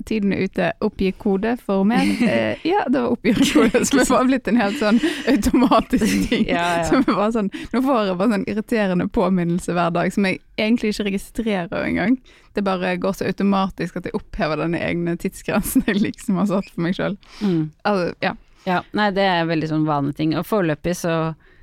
tiden 0.06 0.32
er 0.34 0.44
ute, 0.46 0.68
oppgi 0.84 1.12
kode 1.18 1.56
for 1.62 1.86
mer. 1.88 2.04
Eh, 2.32 2.60
ja, 2.64 2.84
det 2.88 3.00
var 3.00 3.12
oppgitt 3.12 3.40
kode, 3.52 3.82
som 3.88 3.98
er 4.00 4.08
bare 4.08 4.28
blitt 4.28 4.48
en 4.48 4.60
helt 4.60 4.78
sånn 4.80 5.00
automatisk 5.28 6.12
ting. 6.30 6.46
Ja, 6.48 6.66
ja. 6.80 6.84
Som 6.88 7.02
bare 7.08 7.32
sånn, 7.34 7.50
nå 7.72 7.82
får 7.84 8.06
jeg 8.08 8.18
bare 8.20 8.34
sånn 8.36 8.46
irriterende 8.48 9.08
påminnelse 9.12 9.74
hver 9.76 9.90
dag 9.94 10.14
som 10.14 10.28
jeg 10.28 10.40
egentlig 10.60 10.92
ikke 10.94 11.08
registrerer 11.10 11.84
engang. 11.88 12.16
Det 12.56 12.64
bare 12.64 12.94
går 13.00 13.18
så 13.18 13.26
automatisk 13.28 13.98
at 14.00 14.08
jeg 14.08 14.16
opphever 14.16 14.60
denne 14.60 14.80
egne 14.84 15.16
tidsgrensen 15.20 15.84
jeg 15.88 16.00
liksom 16.02 16.40
har 16.40 16.48
satt 16.52 16.70
for 16.72 16.84
meg 16.86 16.96
sjøl. 16.98 17.18
Mm. 17.42 17.70
Altså, 17.88 18.12
ja. 18.24 18.36
Ja, 18.68 18.82
nei, 18.94 19.08
det 19.14 19.24
er 19.26 19.48
veldig 19.48 19.72
sånn 19.72 19.86
vanlig 19.88 20.14
ting. 20.20 20.36
Og 20.38 20.46
foreløpig 20.46 20.94
så, 21.00 21.16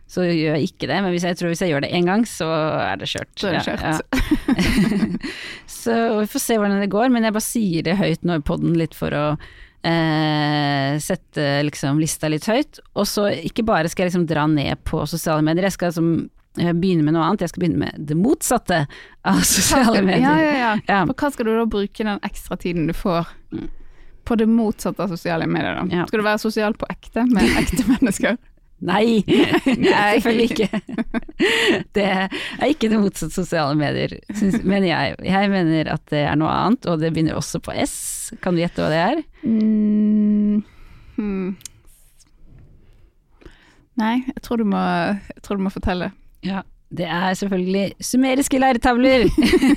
så 0.09 0.25
gjør 0.25 0.57
jeg 0.57 0.71
ikke 0.71 0.87
det, 0.89 0.99
men 1.05 1.13
hvis 1.13 1.25
jeg 1.27 1.37
tror 1.37 1.51
hvis 1.51 1.59
jeg 1.61 1.69
gjør 1.69 1.83
det 1.85 1.91
én 1.93 2.07
gang, 2.09 2.23
så 2.25 2.47
er 2.81 2.97
det 2.97 3.09
kjørt. 3.11 3.29
Så 3.37 3.51
det 3.53 3.61
kjørt. 3.67 3.83
Ja, 3.85 3.91
ja. 3.93 4.53
så 5.79 5.97
vi 6.17 6.29
får 6.33 6.41
se 6.41 6.57
hvordan 6.57 6.81
det 6.81 6.89
går, 6.89 7.11
men 7.13 7.27
jeg 7.27 7.35
bare 7.35 7.45
sier 7.45 7.85
det 7.85 7.99
høyt 7.99 8.25
nå 8.25 8.39
i 8.39 8.45
poden 8.47 8.73
litt 8.79 8.97
for 8.97 9.13
å 9.13 9.25
eh, 9.85 10.97
sette 11.05 11.45
liksom 11.67 12.01
lista 12.01 12.31
litt 12.31 12.49
høyt. 12.49 12.81
Og 12.97 13.05
så 13.05 13.29
ikke 13.37 13.67
bare 13.69 13.91
skal 13.91 14.07
jeg 14.07 14.13
liksom 14.15 14.27
dra 14.33 14.47
ned 14.49 14.81
på 14.89 15.05
sosiale 15.09 15.45
medier, 15.45 15.69
jeg 15.69 15.77
skal 15.77 15.93
liksom 15.93 16.11
eh, 16.57 16.73
begynne 16.73 17.05
med 17.05 17.13
noe 17.13 17.27
annet. 17.27 17.45
Jeg 17.45 17.53
skal 17.53 17.67
begynne 17.67 17.85
med 17.85 18.09
det 18.09 18.17
motsatte 18.17 18.85
av 19.29 19.43
sosiale 19.45 20.01
medier. 20.01 20.25
Ja, 20.25 20.37
ja, 20.41 20.55
ja. 20.57 20.73
Ja. 20.89 21.03
For 21.11 21.21
hva 21.21 21.33
skal 21.35 21.51
du 21.51 21.53
da 21.53 21.67
bruke 21.69 22.01
den 22.01 22.25
ekstra 22.25 22.57
tiden 22.57 22.89
du 22.89 22.97
får 22.97 23.29
på 24.29 24.35
det 24.37 24.45
motsatte 24.49 25.01
av 25.05 25.09
sosiale 25.09 25.47
medier, 25.49 25.77
da? 25.79 26.01
Ja. 26.01 26.03
Skal 26.09 26.21
du 26.21 26.25
være 26.27 26.41
sosial 26.41 26.75
på 26.77 26.89
ekte 26.91 27.23
med 27.29 27.45
ekte 27.61 27.85
mennesker? 27.93 28.41
Nei, 28.79 29.19
Nei. 29.27 30.19
selvfølgelig 30.19 30.51
ikke. 30.51 30.81
Det 31.95 32.05
er 32.05 32.67
ikke 32.69 32.89
det 32.91 32.99
motsatte 33.01 33.35
sosiale 33.35 33.75
medier, 33.79 34.15
synes, 34.31 34.61
mener 34.63 34.87
jeg. 34.87 35.15
Jeg 35.27 35.51
mener 35.51 35.91
at 35.95 36.05
det 36.11 36.23
er 36.29 36.39
noe 36.39 36.53
annet, 36.53 36.87
og 36.87 37.01
det 37.01 37.11
begynner 37.13 37.39
også 37.39 37.59
på 37.63 37.75
S. 37.83 37.97
Kan 38.43 38.55
du 38.55 38.63
gjette 38.63 38.83
hva 38.83 38.89
det 38.93 39.01
er? 39.03 39.23
Mm. 39.43 40.63
Hmm. 41.19 41.57
Nei, 43.99 44.15
jeg 44.29 44.43
tror, 44.45 44.61
du 44.61 44.67
må, 44.69 44.79
jeg 44.79 45.43
tror 45.43 45.59
du 45.59 45.65
må 45.65 45.73
fortelle. 45.73 46.13
Ja. 46.45 46.63
Det 46.89 47.05
er 47.05 47.33
selvfølgelig 47.37 47.91
sumeriske 48.01 48.57
leiretavler! 48.57 49.27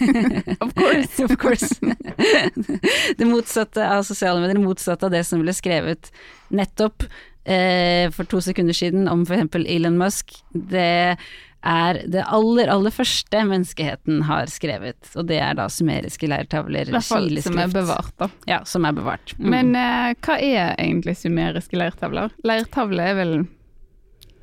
Of 0.65 0.73
course. 0.79 1.25
of 1.27 1.35
course. 1.37 1.75
det 3.19 3.27
motsatte 3.29 3.85
av 3.85 4.07
sosiale 4.09 4.41
medier, 4.41 4.57
det 4.57 4.65
motsatte 4.65 5.09
av 5.09 5.13
det 5.13 5.21
som 5.29 5.43
ble 5.43 5.53
skrevet 5.53 6.09
nettopp 6.55 7.05
for 7.43 8.29
to 8.31 8.39
sekunder 8.45 8.77
siden 8.77 9.09
om 9.11 9.25
eksempel 9.27 9.67
Elon 9.67 9.97
Musk. 9.99 10.31
Det 10.53 11.17
er 11.63 12.01
det 12.11 12.25
aller, 12.27 12.69
aller 12.69 12.91
første 12.95 13.45
menneskeheten 13.47 14.25
har 14.27 14.51
skrevet, 14.51 14.99
og 15.15 15.29
det 15.31 15.39
er 15.43 15.57
da 15.59 15.69
sumeriske 15.71 16.29
leirtavler. 16.31 16.91
I 16.91 16.97
hvert 16.97 17.09
fall 17.09 17.31
som 17.45 17.59
er 17.63 17.73
bevart, 17.73 18.13
da. 18.19 18.29
Ja, 18.51 18.63
som 18.69 18.87
er 18.89 18.97
bevart. 18.97 19.35
Mm. 19.39 19.51
Men 19.55 19.75
eh, 19.79 20.13
hva 20.27 20.39
er 20.43 20.75
egentlig 20.75 21.17
sumeriske 21.21 21.79
leirtavler? 21.79 22.35
Leirtavle 22.47 23.11
er 23.13 23.19
vel 23.21 23.37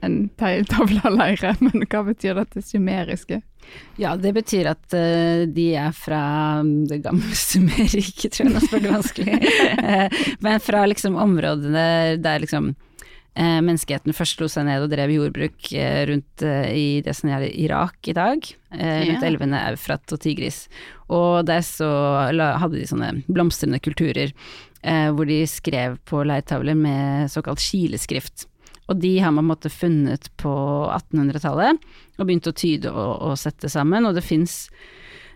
en 0.01 0.29
tavle 0.39 1.01
av 1.03 1.15
leire, 1.15 1.55
men 1.65 1.83
hva 1.83 2.03
betyr 2.07 2.39
dette 2.39 2.63
sumeriske? 2.63 3.41
Ja, 3.99 4.15
det 4.17 4.31
betyr 4.33 4.71
at 4.71 4.95
uh, 4.95 5.43
de 5.45 5.65
er 5.77 5.91
fra 5.93 6.21
mm, 6.63 6.88
det 6.89 7.01
gamle 7.03 7.35
Sumerriket, 7.49 8.31
tror 8.31 8.47
jeg, 8.47 8.53
nå 8.55 8.63
spør 8.63 8.85
du 8.85 8.91
vanskelig. 8.95 9.39
Eh, 9.89 10.21
Men 10.43 10.59
fra 10.62 10.83
liksom 10.89 11.15
områdene 11.19 12.17
der 12.21 12.41
liksom 12.43 12.71
eh, 12.71 12.88
menneskeheten 13.37 14.15
først 14.15 14.39
slo 14.39 14.47
seg 14.51 14.65
ned 14.67 14.83
og 14.83 14.91
drev 14.91 15.11
jordbruk 15.13 15.69
eh, 15.77 16.01
rundt 16.09 16.43
eh, 16.45 16.69
i 16.73 16.87
det 17.05 17.13
som 17.17 17.29
er 17.31 17.45
Irak 17.49 18.09
i 18.09 18.15
dag, 18.17 18.47
eh, 18.75 19.01
rundt 19.09 19.25
elvene 19.27 19.61
Eufrat 19.69 20.15
og 20.15 20.21
Tigris. 20.23 20.63
Og 21.13 21.45
der 21.47 21.61
så 21.65 21.89
hadde 22.29 22.75
de 22.77 22.87
sånne 22.89 23.13
blomstrende 23.29 23.81
kulturer 23.83 24.33
eh, 24.83 25.09
hvor 25.13 25.29
de 25.29 25.41
skrev 25.49 25.99
på 26.09 26.23
leirtavler 26.27 26.77
med 26.77 27.31
såkalt 27.31 27.63
kileskrift. 27.63 28.47
Og 28.89 28.97
de 28.97 29.19
har 29.21 29.33
man 29.35 29.45
måtte 29.45 29.69
funnet 29.69 30.31
på 30.41 30.51
1800-tallet, 30.89 31.77
og 32.17 32.25
begynt 32.25 32.49
å 32.49 32.55
tyde 32.57 32.89
og, 32.91 33.11
og 33.29 33.37
sette 33.37 33.69
sammen, 33.69 34.07
og 34.09 34.17
det 34.17 34.25
fins 34.25 34.63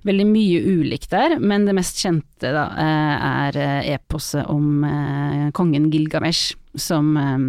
veldig 0.04 0.26
mye 0.28 0.64
ulikt 0.68 1.14
der, 1.14 1.38
men 1.40 1.68
det 1.68 1.76
mest 1.78 2.02
kjente 2.04 2.52
da, 2.52 2.66
eh, 2.82 3.28
er 3.48 3.60
eh, 3.62 3.92
eposet 3.96 4.50
om 4.52 4.84
eh, 4.88 5.46
kongen 5.56 5.90
Gilgamesh, 5.94 6.58
som 6.76 7.14
eh, 7.18 7.30
eh, 7.30 7.46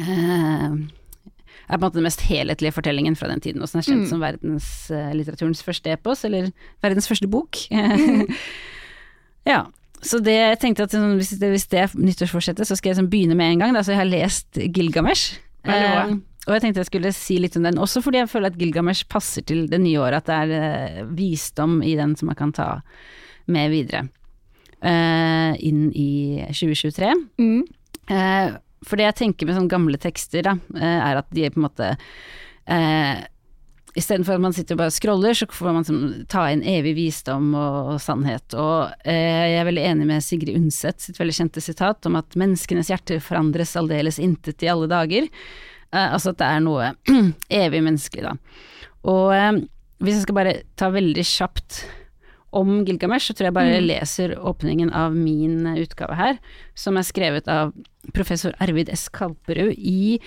er 0.00 1.76
på 1.78 1.78
en 1.78 1.84
måte 1.84 1.98
den 2.00 2.06
mest 2.08 2.24
helhetlige 2.26 2.74
fortellingen 2.74 3.16
fra 3.18 3.28
den 3.30 3.40
tiden, 3.44 3.62
og 3.62 3.68
som 3.70 3.78
er 3.80 3.86
kjent 3.86 4.06
Mm. 4.06 4.08
som 4.10 4.22
verdenslitteraturens 4.24 5.62
første 5.62 5.92
epos, 5.92 6.24
eller 6.24 6.50
verdens 6.82 7.06
første 7.08 7.28
bok. 7.30 7.56
ja. 9.52 9.66
Så 10.02 10.16
det 10.24 10.32
jeg 10.32 10.58
tenkte 10.62 10.86
at 10.86 10.94
sånn, 10.94 11.18
hvis, 11.20 11.34
det, 11.36 11.50
hvis 11.52 11.66
det 11.68 11.80
er 11.82 11.92
nyttårsforsettet, 11.94 12.64
så 12.66 12.76
skal 12.78 12.90
jeg 12.94 12.98
sånn 13.02 13.10
begynne 13.12 13.36
med 13.36 13.52
en 13.52 13.58
gang. 13.60 13.74
Da, 13.76 13.82
så 13.84 13.92
jeg 13.92 14.00
har 14.00 14.08
lest 14.08 14.56
Gilgamesh. 14.56 15.36
Eh, 15.68 16.14
og 16.46 16.54
jeg 16.56 16.62
tenkte 16.64 16.80
jeg 16.80 16.88
skulle 16.88 17.12
si 17.12 17.36
litt 17.36 17.58
om 17.60 17.66
den, 17.68 17.76
også 17.78 18.00
fordi 18.00 18.22
jeg 18.22 18.30
føler 18.32 18.48
at 18.48 18.56
Gilgamesh 18.56 19.04
passer 19.12 19.44
til 19.44 19.66
det 19.68 19.80
nye 19.82 20.00
året, 20.00 20.24
at 20.24 20.30
det 20.30 20.38
er 20.38 20.54
eh, 20.56 21.04
visdom 21.18 21.82
i 21.84 21.92
den 21.98 22.16
som 22.16 22.30
man 22.32 22.38
kan 22.38 22.54
ta 22.56 22.70
med 23.50 23.68
videre 23.74 24.06
eh, 24.80 25.52
inn 25.68 25.90
i 25.92 26.08
2023. 26.48 27.12
Mm. 27.44 27.60
For 28.86 28.96
det 28.96 29.10
jeg 29.10 29.18
tenker 29.24 29.48
med 29.48 29.58
sånne 29.58 29.72
gamle 29.72 30.00
tekster, 30.00 30.46
da, 30.46 30.56
eh, 30.76 31.02
er 31.10 31.20
at 31.20 31.28
de 31.34 31.44
er 31.44 31.52
på 31.52 31.60
en 31.60 31.68
måte 31.68 31.92
eh, 32.70 33.26
Istedenfor 33.98 34.36
at 34.36 34.42
man 34.44 34.52
sitter 34.54 34.76
og 34.76 34.84
bare 34.84 34.94
scroller, 34.94 35.34
så 35.34 35.48
får 35.50 35.74
man 35.74 35.86
ta 36.30 36.44
inn 36.52 36.60
evig 36.62 36.92
visdom 36.94 37.48
og, 37.58 37.78
og 37.90 37.96
sannhet. 37.98 38.54
Og 38.54 38.92
eh, 39.02 39.48
jeg 39.50 39.56
er 39.58 39.66
veldig 39.66 39.86
enig 39.88 40.06
med 40.06 40.22
Sigrid 40.22 40.54
Undset 40.54 41.02
sitt 41.02 41.18
veldig 41.18 41.34
kjente 41.40 41.64
sitat 41.64 42.06
om 42.06 42.20
at 42.20 42.38
menneskenes 42.38 42.92
hjerter 42.92 43.18
forandres 43.24 43.74
aldeles 43.80 44.20
intet 44.22 44.62
i 44.62 44.70
alle 44.70 44.86
dager. 44.90 45.26
Eh, 45.90 46.06
altså 46.06 46.30
at 46.30 46.38
det 46.38 46.52
er 46.52 46.62
noe 46.62 46.92
evig 47.64 47.82
menneskelig, 47.82 48.30
da. 48.30 48.62
Og 49.10 49.34
eh, 49.34 49.50
hvis 50.00 50.20
jeg 50.20 50.28
skal 50.28 50.38
bare 50.38 50.54
ta 50.78 50.92
veldig 50.94 51.26
kjapt 51.26 51.82
om 52.56 52.80
Gilgamesh, 52.86 53.30
så 53.30 53.36
tror 53.36 53.50
jeg 53.50 53.56
bare 53.56 53.74
jeg 53.74 53.86
leser 53.86 54.34
åpningen 54.38 54.90
av 54.96 55.14
min 55.16 55.66
eh, 55.70 55.82
utgave 55.84 56.16
her, 56.18 56.40
som 56.78 56.98
er 56.98 57.06
skrevet 57.06 57.50
av 57.50 57.74
professor 58.16 58.56
Arvid 58.62 58.90
S. 58.92 59.08
Kalperud 59.12 59.76
i 59.76 60.18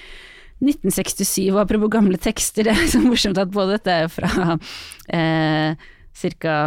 1967, 0.64 1.50
og 1.52 1.64
apropos 1.66 1.92
gamle 1.92 2.20
tekster, 2.22 2.66
det 2.70 2.78
er 2.78 2.88
så 2.92 3.02
morsomt 3.04 3.42
at 3.42 3.52
både 3.54 3.78
dette 3.78 4.00
er 4.06 4.10
fra 4.12 4.58
eh, 5.12 5.92
ca. 6.40 6.58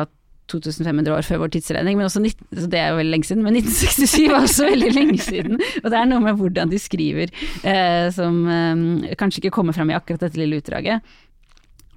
2500 0.47 1.11
år 1.11 1.25
før 1.27 1.41
vår 1.43 1.51
tidsregning, 1.57 1.97
men 1.99 2.07
også 2.07 2.21
19, 2.23 2.45
så 2.55 2.69
det 2.71 2.79
er 2.79 2.93
jo 2.93 3.01
veldig 3.01 3.13
lenge 3.17 3.27
siden, 3.27 3.43
men 3.43 3.57
1967 3.59 4.29
var 4.31 4.45
også 4.47 4.69
veldig 4.69 4.91
lenge 4.95 5.19
siden. 5.25 5.57
Og 5.83 5.89
det 5.91 5.99
er 5.99 6.07
noe 6.07 6.23
med 6.23 6.39
hvordan 6.39 6.71
de 6.71 6.79
skriver 6.79 7.33
eh, 7.67 8.07
som 8.15 8.39
eh, 8.47 9.17
kanskje 9.19 9.43
ikke 9.43 9.57
kommer 9.59 9.75
fram 9.75 9.91
i 9.91 9.97
akkurat 9.99 10.23
dette 10.23 10.39
lille 10.39 10.61
utdraget, 10.61 11.03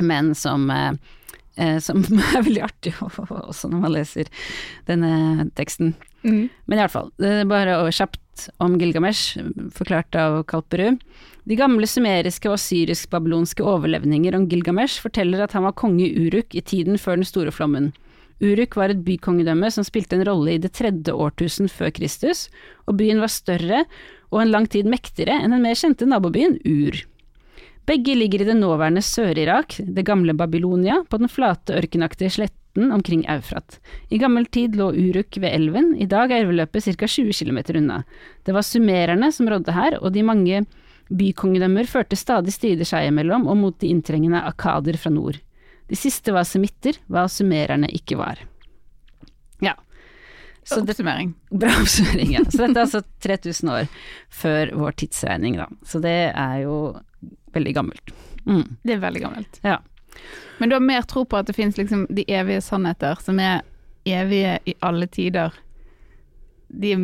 men 0.01 0.33
som 0.37 0.65
eh, 0.73 0.97
som 1.83 2.03
er 2.35 2.45
veldig 2.45 2.63
artig 2.65 2.93
også 3.03 3.71
når 3.71 3.83
man 3.83 3.95
leser 3.97 4.29
denne 4.89 5.49
teksten. 5.59 5.95
Mm. 6.23 6.49
Men 6.67 6.77
i 6.77 6.81
hvert 6.81 6.93
fall, 6.95 7.11
det 7.19 7.31
er 7.41 7.49
bare 7.49 7.77
kjapt 7.95 8.49
om 8.63 8.77
Gilgamesh, 8.79 9.39
forklart 9.75 10.15
av 10.19 10.41
Kalperud. 10.49 10.99
De 11.49 11.57
gamle 11.57 11.87
sumeriske 11.89 12.49
og 12.51 12.59
syrisk-babylonske 12.61 13.63
overlevninger 13.65 14.35
om 14.37 14.45
Gilgamesh 14.51 15.01
forteller 15.01 15.41
at 15.43 15.55
han 15.57 15.65
var 15.65 15.77
konge 15.79 16.05
i 16.05 16.27
Uruk 16.27 16.53
i 16.53 16.61
tiden 16.61 16.99
før 17.01 17.19
den 17.19 17.27
store 17.27 17.53
flommen. 17.55 17.91
Uruk 18.39 18.77
var 18.79 18.93
et 18.93 19.03
bykongedømme 19.03 19.67
som 19.73 19.83
spilte 19.83 20.15
en 20.15 20.27
rolle 20.27 20.55
i 20.55 20.61
det 20.61 20.71
tredje 20.77 21.11
årtusen 21.11 21.67
før 21.71 21.91
Kristus, 21.95 22.47
og 22.87 22.99
byen 23.01 23.19
var 23.23 23.33
større 23.33 23.83
og 24.29 24.43
en 24.43 24.53
lang 24.53 24.67
tid 24.71 24.87
mektigere 24.87 25.39
enn 25.41 25.55
den 25.55 25.65
mer 25.65 25.79
kjente 25.79 26.07
nabobyen 26.07 26.59
Ur. 26.63 27.01
Begge 27.89 28.13
ligger 28.13 28.43
i 28.43 28.45
det 28.45 28.53
nåværende 28.53 29.01
Sør-Irak, 29.01 29.79
det 29.81 30.03
gamle 30.05 30.35
Babylonia, 30.37 30.99
på 31.09 31.17
den 31.17 31.29
flate 31.31 31.73
ørkenaktige 31.73 32.29
sletten 32.29 32.91
omkring 32.93 33.23
Eufrat. 33.25 33.79
I 34.13 34.19
gammel 34.21 34.45
tid 34.45 34.77
lå 34.77 34.91
Uruk 34.93 35.39
ved 35.41 35.49
elven, 35.49 35.95
i 35.97 36.05
dag 36.05 36.29
er 36.29 36.43
elveløpet 36.43 36.85
ca 36.85 37.09
20 37.09 37.33
km 37.33 37.57
unna. 37.81 38.03
Det 38.45 38.53
var 38.53 38.67
sumererne 38.67 39.31
som 39.33 39.49
rådde 39.49 39.73
her, 39.73 39.97
og 40.03 40.13
de 40.13 40.21
mange 40.21 40.61
bykongedømmer 41.09 41.89
førte 41.89 42.19
stadig 42.19 42.53
strider 42.53 42.85
seg 42.85 43.09
imellom 43.09 43.49
og 43.49 43.57
mot 43.57 43.79
de 43.81 43.89
inntrengende 43.89 44.43
akader 44.45 45.01
fra 45.01 45.09
nord. 45.09 45.41
De 45.89 45.97
siste 45.97 46.29
var 46.29 46.45
semitter, 46.45 47.01
hva 47.09 47.25
sumererne 47.25 47.89
ikke 47.89 48.21
var. 48.21 48.45
Ja. 49.65 49.73
Så 50.61 50.83
det, 50.85 50.99
bra 51.01 51.73
oppsummering, 51.81 52.37
ja. 52.37 52.45
Så 52.45 52.67
dette 52.67 52.77
er 52.77 52.85
altså 52.85 53.01
3000 53.25 53.77
år 53.79 53.93
før 54.29 54.77
vår 54.77 55.01
tidsregning, 55.01 55.57
da. 55.57 55.71
Så 55.81 55.97
det 56.05 56.19
er 56.29 56.57
jo 56.67 56.99
veldig 57.53 57.75
gammelt. 57.75 58.13
Mm. 58.45 58.65
Det 58.83 58.95
er 58.95 59.01
veldig 59.05 59.23
gammelt. 59.23 59.59
Ja. 59.65 59.79
Men 60.59 60.69
du 60.69 60.75
har 60.75 60.83
mer 60.83 61.07
tro 61.07 61.23
på 61.25 61.39
at 61.39 61.47
det 61.47 61.55
finnes 61.55 61.77
liksom 61.77 62.07
de 62.09 62.25
evige 62.27 62.61
sannheter 62.65 63.19
som 63.23 63.39
er 63.39 63.61
evige 64.09 64.57
i 64.67 64.75
alle 64.85 65.07
tider. 65.07 65.55
De 66.67 66.95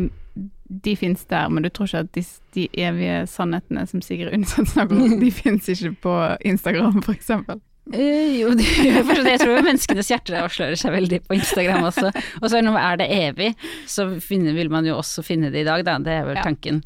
de 0.68 0.96
fins 0.96 1.24
der, 1.30 1.48
men 1.48 1.62
du 1.62 1.70
tror 1.70 1.86
ikke 1.86 2.02
at 2.04 2.12
de, 2.16 2.24
de 2.56 2.66
evige 2.82 3.22
sannhetene 3.30 3.86
som 3.86 4.02
Sigrid 4.02 4.34
Undset 4.34 4.72
snakker 4.72 4.98
om, 4.98 5.16
de 5.20 5.30
fins 5.42 5.68
ikke 5.70 5.92
på 6.02 6.14
Instagram, 6.50 7.02
eksempel? 7.12 7.60
Uh, 7.94 8.32
jo, 8.34 8.50
det 8.58 8.66
gjør 8.82 9.04
for 9.06 9.20
det. 9.20 9.34
Jeg 9.36 9.42
tror 9.44 9.60
menneskenes 9.62 10.10
hjerter 10.10 10.38
avslører 10.40 10.78
seg 10.80 10.94
veldig 10.96 11.20
på 11.28 11.36
Instagram 11.38 11.86
også. 11.86 12.10
Og 12.40 12.48
så 12.50 12.58
er 12.58 12.98
det 12.98 13.10
evig, 13.14 13.52
så 13.86 14.08
finner, 14.22 14.56
vil 14.58 14.72
man 14.74 14.88
jo 14.88 14.96
også 14.98 15.22
finne 15.26 15.52
det 15.54 15.62
i 15.62 15.68
dag, 15.68 15.84
da. 15.86 15.98
Det 16.02 16.16
er 16.16 16.26
vel 16.26 16.40
tanken. 16.42 16.82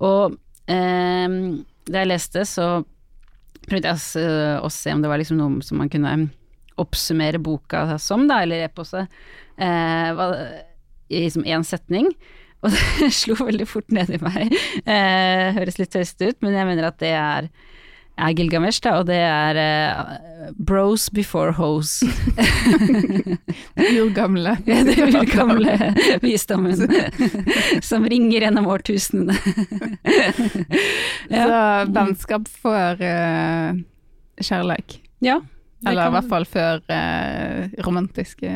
Og 0.00 0.38
eh, 0.72 1.36
da 1.88 2.00
jeg 2.00 2.12
leste, 2.14 2.46
så 2.48 2.70
prøvde 3.70 3.92
jeg 3.92 4.60
å 4.64 4.70
se 4.72 4.94
om 4.94 5.02
det 5.04 5.10
var 5.10 5.20
liksom 5.20 5.40
noe 5.40 5.64
som 5.66 5.80
man 5.80 5.90
kunne 5.92 6.14
oppsummere 6.78 7.40
boka 7.42 7.98
som, 8.02 8.26
da, 8.30 8.42
eller 8.44 8.66
eposet, 8.68 9.10
eh, 9.58 10.20
i 11.08 11.24
liksom 11.24 11.46
én 11.48 11.64
setning. 11.66 12.12
Og 12.62 12.74
det 12.98 13.10
slo 13.14 13.36
veldig 13.38 13.66
fort 13.70 13.90
ned 13.94 14.10
i 14.14 14.20
meg. 14.22 14.54
Eh, 14.82 15.54
høres 15.58 15.78
litt 15.78 15.92
tøyst 15.94 16.22
ut, 16.22 16.38
men 16.42 16.56
jeg 16.56 16.68
mener 16.68 16.88
at 16.90 16.98
det 17.02 17.14
er 17.14 17.50
er 18.18 18.34
Gilgamesh, 18.36 18.82
da, 18.84 18.98
og 19.00 19.06
det 19.08 19.18
er 19.22 19.58
uh, 19.62 20.52
Bros 20.58 21.08
before 21.14 21.52
hoes. 21.56 22.02
urgamle. 24.02 24.56
ja, 24.66 24.82
det 24.86 24.96
er 24.98 25.12
urgamle 25.20 25.76
visdommen 26.22 26.76
som 27.88 28.06
ringer 28.08 28.46
gjennom 28.46 28.68
årtusenene. 28.70 29.36
ja. 31.30 31.44
Så 31.44 31.60
vennskap 31.94 32.48
for 32.62 33.02
uh, 33.02 33.78
kjærleik. 34.40 35.00
Ja. 35.24 35.40
Eller 35.86 36.08
i 36.08 36.14
hvert 36.16 36.30
fall 36.30 36.46
før 36.48 36.82
uh, 36.90 37.68
romantiske 37.86 38.54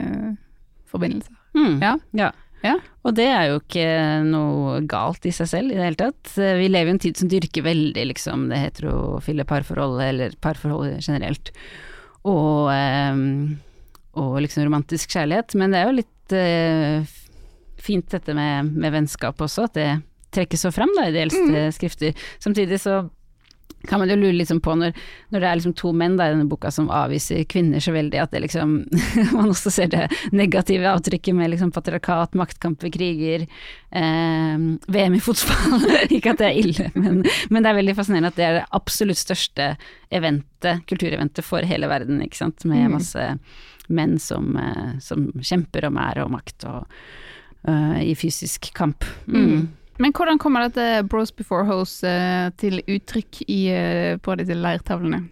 forbindelser. 0.91 1.37
Mm. 1.55 1.77
Ja. 1.83 1.97
ja. 2.17 2.31
Ja. 2.63 2.77
Og 3.03 3.17
det 3.19 3.27
er 3.27 3.49
jo 3.51 3.59
ikke 3.59 3.87
noe 4.27 4.77
galt 4.91 5.27
i 5.27 5.33
seg 5.35 5.51
selv 5.51 5.73
i 5.73 5.79
det 5.79 5.87
hele 5.87 5.99
tatt. 5.99 6.35
Vi 6.37 6.69
lever 6.71 6.93
i 6.93 6.95
en 6.95 7.03
tid 7.03 7.19
som 7.19 7.31
dyrker 7.31 7.67
veldig 7.67 8.05
liksom 8.13 8.47
det 8.53 8.61
heterofile 8.63 9.47
parforholdet, 9.49 10.05
eller 10.13 10.37
parforholdet 10.45 11.03
generelt, 11.03 11.51
og, 12.23 12.71
um, 12.71 13.57
og, 14.15 14.37
liksom 14.45 14.69
romantisk 14.69 15.17
kjærlighet. 15.17 15.57
Men 15.59 15.75
det 15.75 15.81
er 15.81 15.91
jo 15.91 15.99
litt 15.99 16.37
uh, 16.39 17.17
fint 17.83 18.15
dette 18.15 18.37
med, 18.39 18.71
med, 18.71 18.95
vennskap 18.95 19.43
også, 19.43 19.67
at 19.67 19.79
det 19.81 19.91
trekkes 20.33 20.63
så 20.65 20.71
fram 20.73 20.95
da 20.97 21.09
i 21.09 21.17
de 21.17 21.27
eldste 21.27 21.51
mm. 21.51 21.75
skrifter. 21.75 22.23
Samtidig 22.41 22.79
så 22.81 23.03
kan 23.89 24.01
man 24.03 24.11
jo 24.11 24.17
lure 24.17 24.37
liksom 24.37 24.61
på 24.63 24.75
når, 24.79 24.93
når, 25.33 25.43
det 25.43 25.49
er 25.49 25.59
liksom 25.59 25.75
to 25.79 25.93
menn 25.97 26.17
da, 26.19 26.29
i 26.29 26.35
denne 26.35 26.49
boka 26.51 26.71
som 26.75 26.91
avviser 26.93 27.45
kvinner 27.51 27.83
så 27.83 27.95
veldig, 27.95 28.21
at 28.23 28.35
det 28.35 28.45
liksom 28.47 28.77
Man 29.37 29.51
også 29.51 29.73
ser 29.73 29.91
det 29.93 30.07
negative 30.35 30.91
avtrykket 30.91 31.37
med 31.37 31.53
liksom 31.53 31.73
patriarkat, 31.75 32.37
maktkamper, 32.39 32.91
kriger, 32.93 33.47
eh, 33.91 34.65
VM 34.97 35.17
i 35.19 35.23
fotball. 35.23 35.87
Ikke 36.17 36.35
at 36.35 36.43
det 36.43 36.49
er 36.51 36.61
ille, 36.61 36.89
men, 36.95 37.23
men, 37.51 37.63
det 37.63 37.71
er 37.71 37.81
veldig 37.81 37.97
fascinerende 37.99 38.33
at 38.33 38.39
det 38.39 38.47
er 38.47 38.57
det 38.61 38.71
absolutt 38.77 39.21
største 39.21 39.73
eventet, 40.13 40.85
kultureventet 40.91 41.47
for 41.47 41.65
hele 41.67 41.91
verden, 41.91 42.23
ikke 42.25 42.43
sant, 42.45 42.67
med 42.69 42.87
mm. 42.87 42.97
masse 42.99 43.29
menn 43.93 44.19
som, 44.23 44.57
eh, 44.57 44.99
som 45.03 45.31
kjemper 45.41 45.89
om 45.89 46.01
ære 46.01 46.27
og 46.27 46.33
makt 46.37 46.67
og 46.71 46.99
uh, 47.69 47.99
i 48.03 48.15
fysisk 48.19 48.71
kamp. 48.77 49.07
Mm. 49.27 49.69
Men 50.03 50.15
hvordan 50.17 50.41
kommer 50.43 50.67
dette 50.67 51.05
Bros 51.11 51.31
Before 51.35 51.67
Hose 51.69 52.09
uh, 52.09 52.51
til 52.59 52.81
uttrykk 52.83 53.45
i, 53.47 53.61
uh, 53.71 54.19
på 54.23 54.35
disse 54.41 54.57
leirtavlene? 54.59 55.23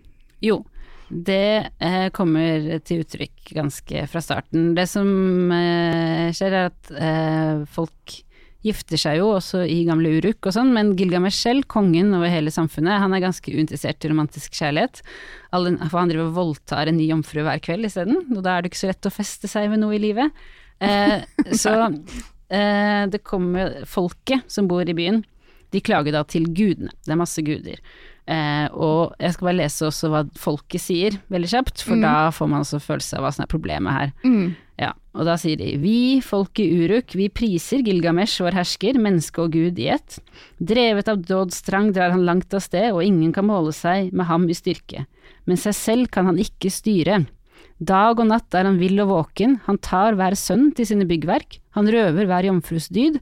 Jo, 0.45 0.63
det 1.11 1.73
uh, 1.83 2.09
kommer 2.15 2.79
til 2.87 3.03
uttrykk 3.03 3.55
ganske 3.57 4.07
fra 4.11 4.23
starten. 4.23 4.73
Det 4.79 4.87
som 4.91 5.11
skjer 6.37 6.59
er 6.63 6.71
at 6.71 7.67
folk 7.75 8.21
gifter 8.61 9.01
seg 9.01 9.17
jo 9.19 9.31
også 9.39 9.63
i 9.65 9.79
gamle 9.89 10.11
Uruk 10.21 10.45
og 10.47 10.53
sånn, 10.53 10.71
men 10.77 10.93
Gilgamesh 10.99 11.41
selv, 11.41 11.65
kongen 11.73 12.13
over 12.13 12.29
hele 12.29 12.53
samfunnet, 12.53 13.01
han 13.01 13.15
er 13.17 13.23
ganske 13.25 13.55
uinteressert 13.55 14.05
i 14.05 14.11
romantisk 14.13 14.53
kjærlighet. 14.59 15.01
For 15.51 15.97
han 15.97 16.13
driver 16.13 16.29
og 16.29 16.37
voldtar 16.37 16.91
en 16.91 17.01
ny 17.01 17.09
jomfru 17.09 17.41
hver 17.47 17.63
kveld 17.65 17.89
isteden, 17.89 18.21
og 18.37 18.45
da 18.45 18.59
er 18.59 18.63
det 18.63 18.71
ikke 18.71 18.83
så 18.83 18.93
lett 18.93 19.09
å 19.09 19.15
feste 19.15 19.49
seg 19.51 19.71
ved 19.73 19.81
noe 19.81 19.97
i 19.97 20.03
livet. 20.05 20.45
så 21.63 21.73
eh, 21.89 21.97
det 22.51 23.21
kommer 23.23 23.85
folket 23.87 24.43
som 24.51 24.67
bor 24.71 24.89
i 24.89 24.95
byen, 24.97 25.21
de 25.71 25.83
klager 25.85 26.15
da 26.15 26.25
til 26.27 26.49
gudene. 26.51 26.91
Det 27.07 27.15
er 27.15 27.21
masse 27.21 27.43
guder. 27.47 27.79
Eh, 28.31 28.67
og 28.77 29.17
jeg 29.19 29.35
skal 29.35 29.49
bare 29.49 29.59
lese 29.59 29.87
også 29.89 30.11
hva 30.13 30.25
folket 30.39 30.83
sier, 30.83 31.17
veldig 31.33 31.51
kjapt, 31.51 31.83
for 31.83 31.99
mm. 31.99 32.03
da 32.05 32.15
får 32.35 32.51
man 32.53 32.65
også 32.65 32.83
følelse 32.83 33.19
av 33.19 33.25
hva 33.25 33.33
som 33.35 33.45
er 33.45 33.51
problemet 33.51 33.97
her. 33.97 34.13
Mm. 34.23 34.53
Ja, 34.81 34.93
og 35.19 35.27
da 35.29 35.35
sier 35.41 35.59
de 35.61 35.73
vi, 35.83 35.97
folket 36.25 36.71
Uruk, 36.71 37.17
vi 37.19 37.27
priser 37.33 37.83
Gilgamesh, 37.85 38.39
vår 38.45 38.57
hersker, 38.61 39.01
menneske 39.03 39.43
og 39.43 39.57
gud 39.57 39.81
i 39.83 39.91
ett. 39.97 40.21
Drevet 40.63 41.11
av 41.11 41.25
dådstrang 41.27 41.91
drar 41.97 42.15
han 42.15 42.25
langt 42.29 42.55
av 42.55 42.63
sted, 42.65 42.93
og 42.95 43.03
ingen 43.05 43.35
kan 43.37 43.49
måle 43.51 43.75
seg 43.77 44.15
med 44.15 44.31
ham 44.31 44.47
i 44.49 44.57
styrke. 44.57 45.05
Men 45.51 45.61
seg 45.61 45.77
selv 45.77 46.13
kan 46.15 46.31
han 46.31 46.39
ikke 46.41 46.73
styre. 46.73 47.25
Dag 47.81 48.21
og 48.21 48.29
natt 48.29 48.53
er 48.55 48.69
han 48.69 48.79
vill 48.81 49.01
og 49.01 49.09
våken, 49.09 49.57
han 49.65 49.79
tar 49.81 50.19
hver 50.19 50.37
sønn 50.37 50.69
til 50.77 50.89
sine 50.91 51.07
byggverk, 51.09 51.59
han 51.77 51.89
røver 51.89 52.29
hver 52.29 52.49
jomfrus 52.51 52.91
dyd, 52.93 53.17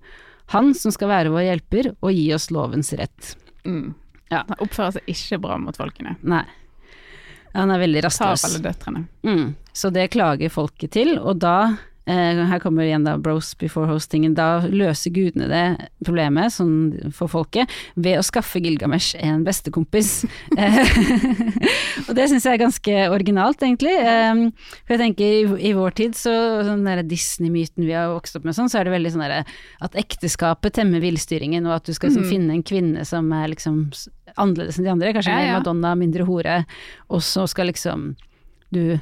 han 0.51 0.73
som 0.75 0.91
skal 0.95 1.13
være 1.13 1.33
vår 1.33 1.45
hjelper 1.47 1.93
og 1.95 2.11
gi 2.11 2.27
oss 2.35 2.49
lovens 2.55 2.91
rett. 2.99 3.35
Mm. 3.69 3.93
Ja. 4.33 4.43
Han 4.49 4.65
oppfører 4.65 4.97
seg 4.97 5.13
ikke 5.13 5.39
bra 5.45 5.59
mot 5.61 5.77
folkene. 5.79 6.17
Nei. 6.27 6.43
Han 7.55 7.71
er 7.73 7.81
veldig 7.81 8.03
rastløs. 8.05 8.43
Tar 8.43 8.51
alle 8.51 8.65
døtrene. 8.65 9.05
Mm. 9.25 9.47
Så 9.73 9.91
det 9.95 10.09
klager 10.13 10.53
folket 10.53 10.93
til, 10.97 11.15
og 11.19 11.39
da 11.45 11.55
her 12.09 12.61
kommer 12.63 12.87
igjen 12.87 13.05
da 13.05 13.17
Bros 13.21 13.53
before 13.59 13.89
hostingen. 13.91 14.35
Da 14.39 14.63
løser 14.65 15.13
gudene 15.15 15.49
det 15.51 15.65
problemet 16.05 16.55
sånn 16.55 17.13
for 17.15 17.31
folket 17.31 17.71
ved 17.97 18.19
å 18.21 18.25
skaffe 18.27 18.63
Gilgamesh 18.65 19.19
en 19.21 19.45
bestekompis. 19.47 20.25
Eh, 20.59 20.75
og 22.09 22.17
det 22.17 22.25
syns 22.31 22.47
jeg 22.47 22.57
er 22.57 22.61
ganske 22.61 22.95
originalt, 23.13 23.61
egentlig. 23.63 23.93
Eh, 24.01 24.41
for 24.87 24.95
jeg 24.95 25.01
tenker 25.03 25.59
i, 25.61 25.73
vår 25.77 25.95
tid, 25.99 26.17
så 26.19 26.33
sånn 26.67 26.87
der 26.87 27.05
Disney-myten 27.07 27.87
vi 27.87 27.95
har 27.95 28.11
vokst 28.11 28.39
opp 28.39 28.47
med 28.49 28.57
sånn, 28.57 28.71
så 28.73 28.81
er 28.81 28.89
det 28.89 28.95
veldig 28.97 29.13
sånn 29.15 29.25
at 29.29 29.99
ekteskapet 29.99 30.79
temmer 30.81 31.03
villstyringen, 31.05 31.69
og 31.69 31.77
at 31.77 31.87
du 31.87 31.95
skal 31.95 32.11
liksom, 32.11 32.27
mm. 32.27 32.33
finne 32.33 32.57
en 32.57 32.65
kvinne 32.67 33.05
som 33.09 33.29
er 33.37 33.53
liksom 33.53 33.85
annerledes 34.35 34.81
enn 34.81 34.89
de 34.89 34.95
andre, 34.95 35.13
kanskje 35.17 35.37
ja, 35.37 35.45
ja. 35.47 35.59
Madonna, 35.61 35.95
mindre 35.99 36.27
hore, 36.29 36.63
og 37.13 37.23
så 37.25 37.47
skal 37.51 37.71
liksom 37.71 38.11
du 38.75 38.99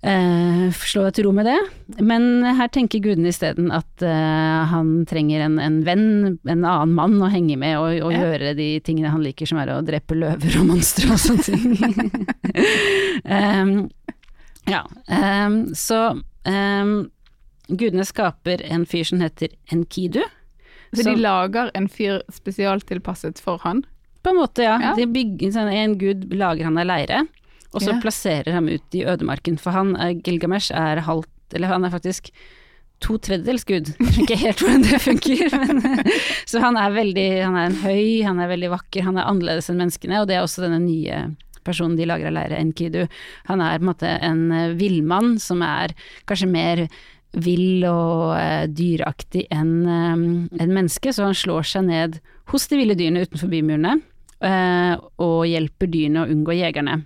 Uh, 0.00 0.72
slå 0.72 1.02
deg 1.04 1.18
til 1.18 1.26
ro 1.26 1.32
med 1.36 1.44
det. 1.44 1.58
Men 2.00 2.44
her 2.56 2.70
tenker 2.72 3.02
gudene 3.04 3.28
isteden 3.34 3.68
at 3.74 4.04
uh, 4.04 4.64
han 4.70 5.04
trenger 5.08 5.44
en, 5.44 5.58
en, 5.60 5.80
venn, 5.84 6.06
en 6.48 6.64
annen 6.64 6.94
mann 6.96 7.18
å 7.20 7.28
henge 7.28 7.58
med 7.60 7.76
og, 7.76 7.98
og 8.06 8.14
ja. 8.14 8.22
gjøre 8.24 8.54
de 8.56 8.70
tingene 8.86 9.12
han 9.12 9.24
liker, 9.24 9.50
som 9.50 9.60
er 9.60 9.74
å 9.74 9.82
drepe 9.84 10.16
løver 10.16 10.56
og 10.62 10.70
monstre 10.72 11.10
og 11.12 11.20
sånne 11.20 11.44
ting. 11.44 11.66
um, 13.28 13.74
ja, 14.74 14.86
um, 15.44 15.62
så 15.76 16.00
um, 16.48 16.94
gudene 17.68 18.06
skaper 18.08 18.64
en 18.72 18.86
fyr 18.88 19.04
som 19.10 19.20
heter 19.20 19.52
Enkidu. 19.74 20.22
Så 20.96 21.04
de 21.06 21.12
lager 21.20 21.68
en 21.76 21.86
fyr 21.92 22.22
spesialtilpasset 22.32 23.38
for 23.38 23.60
han? 23.62 23.84
På 24.24 24.32
en 24.32 24.40
måte, 24.40 24.64
ja. 24.64 24.78
ja. 24.82 24.94
Bygger, 24.96 25.52
sånn, 25.54 25.68
en 25.70 25.94
gud 26.00 26.24
lager 26.32 26.66
han 26.66 26.80
av 26.80 26.88
leire 26.88 27.20
og 27.70 27.82
så 27.82 27.92
yeah. 27.92 28.00
plasserer 28.02 28.56
ham 28.56 28.70
ut 28.70 28.96
i 28.98 29.04
ødemarken. 29.06 29.58
For 29.60 29.74
han, 29.76 29.94
Gilgamesh, 30.24 30.72
er 30.74 31.04
halvt 31.06 31.28
Eller 31.54 31.70
han 31.70 31.84
er 31.84 31.90
faktisk 31.90 32.30
to 33.00 33.16
tredjedels 33.18 33.64
gud. 33.64 33.92
Jeg 33.96 34.10
skjønner 34.12 34.24
ikke 34.24 34.40
helt 34.40 34.64
hvordan 34.64 34.82
det 34.86 34.98
funker. 35.02 35.54
Men, 35.60 36.10
så 36.50 36.62
han 36.62 36.78
er 36.78 36.94
veldig 36.94 37.28
Han 37.44 37.56
er 37.58 37.70
en 37.70 37.78
høy, 37.84 38.22
han 38.26 38.42
er 38.42 38.50
veldig 38.52 38.72
vakker, 38.74 39.06
han 39.06 39.20
er 39.20 39.30
annerledes 39.30 39.70
enn 39.70 39.80
menneskene, 39.80 40.20
og 40.20 40.28
det 40.30 40.36
er 40.36 40.44
også 40.44 40.66
denne 40.66 40.82
nye 40.84 41.22
personen 41.66 41.96
de 41.98 42.06
lager 42.08 42.30
av 42.30 42.36
leire, 42.38 42.58
Enkidu. 42.60 43.02
Han 43.50 43.62
er 43.64 43.78
på 43.78 43.84
en 43.84 43.90
måte 43.90 44.12
en 44.24 44.44
eh, 44.56 44.76
villmann 44.78 45.34
som 45.42 45.60
er 45.64 45.92
kanskje 46.28 46.48
mer 46.48 46.86
vill 47.36 47.84
og 47.86 48.34
eh, 48.38 48.64
dyraktig 48.72 49.44
enn 49.54 49.74
eh, 49.84 50.14
en 50.64 50.72
menneske, 50.72 51.12
så 51.12 51.28
han 51.28 51.36
slår 51.36 51.68
seg 51.68 51.86
ned 51.90 52.20
hos 52.50 52.66
de 52.70 52.80
ville 52.80 52.96
dyrene 52.98 53.26
utenfor 53.26 53.52
bymurene, 53.52 53.98
eh, 54.42 54.94
og 55.22 55.40
hjelper 55.46 55.92
dyrene 55.92 56.24
å 56.24 56.32
unngå 56.32 56.56
jegerne. 56.58 57.02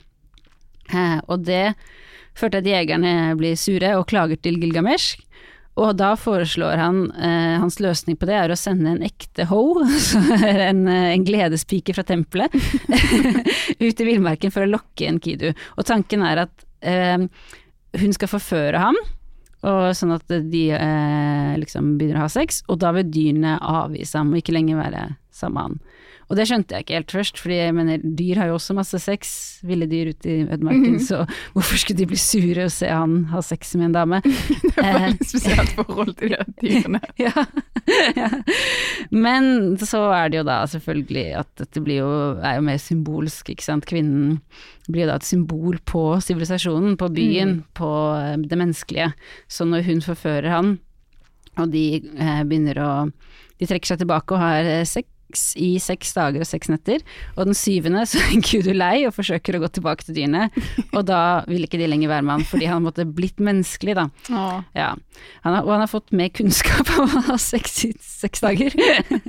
Eh, 0.93 1.21
og 1.29 1.45
det 1.47 1.75
førte 2.35 2.61
at 2.61 2.69
jegerne 2.69 3.35
blir 3.39 3.57
sure 3.59 3.95
og 3.99 4.09
klager 4.11 4.41
til 4.41 4.59
Gilgamesh. 4.63 5.19
Og 5.81 5.97
da 5.99 6.13
foreslår 6.19 6.79
han 6.79 6.99
eh, 7.19 7.57
Hans 7.59 7.81
løsning 7.83 8.19
på 8.19 8.29
det 8.29 8.37
er 8.39 8.53
å 8.53 8.59
sende 8.59 8.93
en 8.93 9.03
ekte 9.07 9.49
ho, 9.51 9.83
en, 10.69 10.87
en 10.87 11.27
gledespike 11.27 11.97
fra 11.97 12.07
tempelet, 12.07 12.55
ut 13.85 14.01
i 14.01 14.07
villmarken 14.07 14.55
for 14.55 14.67
å 14.67 14.71
lokke 14.71 15.09
en 15.09 15.19
kidu. 15.23 15.51
Og 15.75 15.89
tanken 15.89 16.23
er 16.27 16.45
at 16.47 16.67
eh, 16.87 17.27
hun 17.99 18.15
skal 18.15 18.31
forføre 18.31 18.83
ham, 18.83 18.99
sånn 19.65 20.13
at 20.13 20.29
de 20.29 20.65
eh, 20.77 21.53
liksom 21.57 21.95
begynner 21.99 22.21
å 22.21 22.27
ha 22.27 22.33
sex, 22.33 22.61
og 22.69 22.83
da 22.83 22.91
vil 22.99 23.09
dyrene 23.09 23.57
avvise 23.65 24.21
ham 24.21 24.35
og 24.35 24.43
ikke 24.43 24.55
lenger 24.55 24.81
være 24.83 25.05
sammen 25.35 25.55
med 25.55 25.63
han. 25.65 25.94
Og 26.29 26.39
det 26.39 26.47
skjønte 26.49 26.77
jeg 26.77 26.87
ikke 26.87 26.99
helt 26.99 27.15
først, 27.15 27.41
fordi 27.43 27.59
jeg 27.59 27.75
mener 27.77 28.05
dyr 28.05 28.41
har 28.41 28.51
jo 28.51 28.59
også 28.59 28.77
masse 28.77 28.99
sex, 29.03 29.35
ville 29.67 29.89
dyr 29.91 30.13
ute 30.15 30.31
i 30.31 30.45
ødemarken, 30.45 30.99
så 31.03 31.25
hvorfor 31.55 31.81
skulle 31.81 32.01
de 32.01 32.09
bli 32.11 32.21
sure 32.21 32.69
og 32.69 32.73
se 32.73 32.89
han 32.89 33.25
ha 33.33 33.43
sex 33.45 33.75
med 33.79 33.91
en 33.91 33.97
dame? 33.99 34.23
Det 34.75 34.83
er 34.83 34.95
et 34.95 35.03
veldig 35.05 35.29
spesielt 35.29 35.75
forhold 35.79 36.15
til 36.19 36.35
de 36.35 36.47
dyrene. 36.63 37.01
ja, 37.25 37.47
ja. 38.21 38.31
Men 39.15 39.77
så 39.81 40.03
er 40.15 40.31
det 40.33 40.41
jo 40.41 40.47
da 40.49 40.61
selvfølgelig 40.71 41.27
at 41.43 41.51
dette 41.61 41.83
blir 41.85 42.01
jo, 42.03 42.11
er 42.41 42.59
jo 42.59 42.67
mer 42.67 42.81
symbolsk, 42.81 43.53
ikke 43.53 43.67
sant. 43.67 43.89
Kvinnen 43.89 44.39
blir 44.89 45.05
jo 45.05 45.13
da 45.13 45.19
et 45.21 45.29
symbol 45.29 45.79
på 45.89 46.07
sivilisasjonen, 46.25 46.99
på 47.01 47.11
byen, 47.15 47.59
på 47.77 47.91
eh, 48.19 48.37
det 48.43 48.61
menneskelige. 48.61 49.13
Så 49.49 49.67
når 49.69 49.87
hun 49.89 50.05
forfører 50.05 50.51
han, 50.53 50.77
og 51.61 51.71
de 51.71 51.87
eh, 52.01 52.43
begynner 52.43 52.81
å 52.83 52.91
De 53.55 53.69
trekker 53.71 53.93
seg 53.93 54.01
tilbake 54.01 54.35
og 54.35 54.41
har 54.43 54.67
eh, 54.67 54.87
sex 55.35 55.55
i 55.59 55.75
seks 55.83 56.15
dager 56.15 56.43
og 56.43 56.49
seks 56.49 56.71
netter, 56.71 57.03
og 57.37 57.49
den 57.49 57.57
syvende 57.59 58.05
så 58.07 58.21
er 58.23 58.43
Gud 58.45 58.71
lei 58.75 59.05
og 59.09 59.15
forsøker 59.17 59.57
å 59.57 59.63
gå 59.65 59.71
tilbake 59.75 60.07
til 60.07 60.19
dyrene, 60.19 60.49
og 60.93 61.05
da 61.09 61.45
vil 61.49 61.67
ikke 61.67 61.81
de 61.81 61.89
lenger 61.91 62.13
være 62.13 62.27
med 62.27 62.39
han 62.39 62.47
fordi 62.49 62.69
han 62.71 62.85
måtte 62.85 63.07
blitt 63.07 63.43
menneskelig, 63.43 63.97
da. 63.99 64.07
Ja. 64.77 64.93
Han 65.45 65.57
har, 65.57 65.65
og 65.65 65.73
han 65.75 65.85
har 65.85 65.91
fått 65.91 66.15
mer 66.15 66.31
kunnskap 66.35 66.91
om 66.99 67.19
å 67.19 67.25
ha 67.31 67.39
sex 67.41 67.85
i 67.89 67.93
seks 68.01 68.45
dager. 68.45 68.75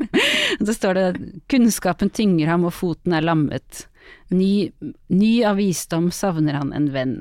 Så 0.65 0.75
står 0.77 0.97
det 0.97 1.07
'kunnskapen 1.51 2.11
tynger 2.13 2.53
ham 2.53 2.65
og 2.67 2.73
foten 2.75 3.15
er 3.15 3.25
lammet'. 3.25 3.85
Ny, 4.29 4.69
ny 5.09 5.33
av 5.45 5.57
visdom 5.57 6.11
savner 6.13 6.57
han 6.57 6.73
en 6.73 6.91
venn. 6.93 7.17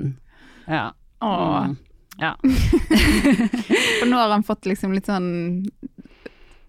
Ja. 0.69 0.91
Åh. 1.21 1.65
Mm. 1.65 1.75
Ja. 2.21 2.35
For 3.99 4.07
nå 4.07 4.17
har 4.17 4.31
han 4.31 4.45
fått 4.45 4.65
liksom 4.69 4.93
litt 4.95 5.09
sånn 5.09 5.65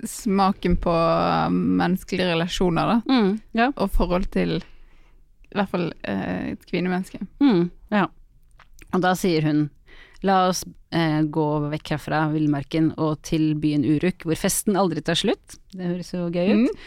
smaken 0.04 0.76
på 0.82 0.94
menneskelige 1.52 2.32
relasjoner, 2.34 2.92
da. 2.92 2.96
Mm. 3.08 3.30
ja. 3.56 3.70
Og 3.76 3.92
forhold 3.94 4.28
til 4.34 4.58
i 5.46 5.56
hvert 5.56 5.72
fall 5.72 5.88
eh, 6.04 6.52
et 6.52 6.68
kvinnemenneske. 6.68 7.22
Mm. 7.40 7.70
ja. 7.94 8.06
Og 8.94 9.02
da 9.02 9.14
sier 9.18 9.46
hun 9.46 9.66
La 10.24 10.46
oss 10.48 10.62
eh, 10.96 11.20
gå 11.22 11.46
vekk 11.70 11.90
herfra 11.92 12.22
villmarken 12.32 12.88
og 12.96 13.20
til 13.26 13.50
byen 13.60 13.84
Uruk, 13.84 14.24
hvor 14.24 14.38
festen 14.40 14.78
aldri 14.80 15.02
tar 15.04 15.18
slutt. 15.18 15.58
Det 15.76 15.84
høres 15.84 16.12
jo 16.14 16.30
gøy 16.32 16.48
ut. 16.54 16.62
Mm. 16.64 16.86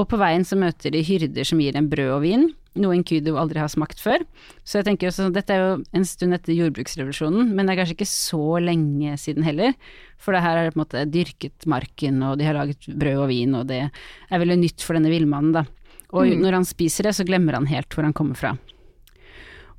Og 0.00 0.06
på 0.10 0.18
veien 0.20 0.46
så 0.48 0.56
møter 0.58 0.94
de 0.94 1.02
hyrder 1.04 1.46
som 1.46 1.60
gir 1.60 1.76
dem 1.76 1.90
brød 1.92 2.14
og 2.16 2.24
vin, 2.24 2.48
noe 2.78 2.94
Enkudu 2.94 3.32
aldri 3.40 3.58
har 3.58 3.70
smakt 3.72 3.98
før. 4.02 4.22
Så 4.62 4.78
jeg 4.78 4.86
tenker 4.86 5.10
også, 5.10 5.30
dette 5.34 5.54
er 5.56 5.62
jo 5.64 5.72
en 5.96 6.06
stund 6.06 6.36
etter 6.36 6.54
jordbruksrevolusjonen, 6.54 7.50
men 7.54 7.66
det 7.66 7.74
er 7.74 7.80
kanskje 7.82 7.96
ikke 7.98 8.10
så 8.12 8.60
lenge 8.62 9.16
siden 9.18 9.46
heller. 9.46 9.74
For 10.20 10.36
det 10.36 10.42
her 10.44 10.56
er 10.60 10.68
det 10.68 10.74
på 10.76 10.80
en 10.80 10.84
måte 10.84 11.04
dyrket 11.10 11.66
marken, 11.70 12.22
og 12.22 12.38
de 12.38 12.46
har 12.46 12.54
laget 12.54 12.86
brød 12.86 13.24
og 13.24 13.30
vin, 13.32 13.54
og 13.58 13.66
det 13.72 13.82
er 13.90 14.42
veldig 14.44 14.60
nytt 14.62 14.84
for 14.86 14.98
denne 14.98 15.10
villmannen, 15.12 15.54
da. 15.60 15.64
Og 16.10 16.26
Mm. 16.26 16.40
når 16.42 16.52
han 16.60 16.64
spiser 16.66 17.06
det, 17.06 17.14
så 17.14 17.24
glemmer 17.26 17.54
han 17.54 17.66
helt 17.70 17.88
hvor 17.94 18.02
han 18.02 18.12
kommer 18.12 18.34
fra. 18.34 18.56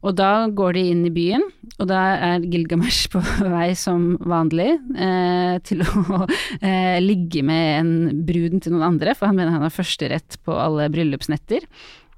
Og 0.01 0.15
da 0.17 0.47
går 0.49 0.73
de 0.73 0.81
inn 0.89 1.03
i 1.05 1.11
byen, 1.13 1.43
og 1.77 1.85
da 1.91 1.99
er 2.33 2.45
Gilgamesh 2.49 3.05
på 3.13 3.21
vei 3.53 3.75
som 3.77 4.15
vanlig 4.17 4.71
eh, 4.97 5.59
til 5.67 5.83
å 5.85 6.23
eh, 6.65 6.97
ligge 7.03 7.43
med 7.45 7.67
en 7.77 7.91
bruden 8.25 8.63
til 8.63 8.73
noen 8.73 8.87
andre, 8.95 9.13
for 9.13 9.29
han 9.29 9.37
mener 9.37 9.53
han 9.53 9.61
har 9.67 9.75
førsterett 9.75 10.39
på 10.41 10.55
alle 10.57 10.89
bryllupsnetter. 10.89 11.67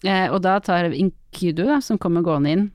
Eh, 0.04 0.28
og 0.30 0.42
da 0.44 0.58
tar 0.64 0.92
Inkudu, 0.92 1.64
da, 1.68 1.80
som 1.82 2.00
kommer 2.02 2.26
gående 2.26 2.54
inn, 2.56 2.68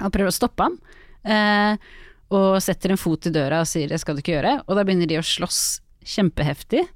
og 0.00 0.12
prøver 0.12 0.30
å 0.32 0.36
stoppe 0.36 0.68
ham. 0.68 0.78
Eh, 1.24 1.90
og 2.30 2.60
setter 2.62 2.94
en 2.94 3.00
fot 3.00 3.26
i 3.26 3.34
døra 3.34 3.62
og 3.64 3.68
sier 3.68 3.88
'det 3.88 4.00
skal 4.00 4.14
du 4.14 4.22
ikke 4.22 4.36
gjøre', 4.38 4.62
og 4.66 4.76
da 4.76 4.84
begynner 4.84 5.08
de 5.08 5.18
å 5.18 5.26
slåss 5.26 5.80
kjempeheftig. 6.04 6.86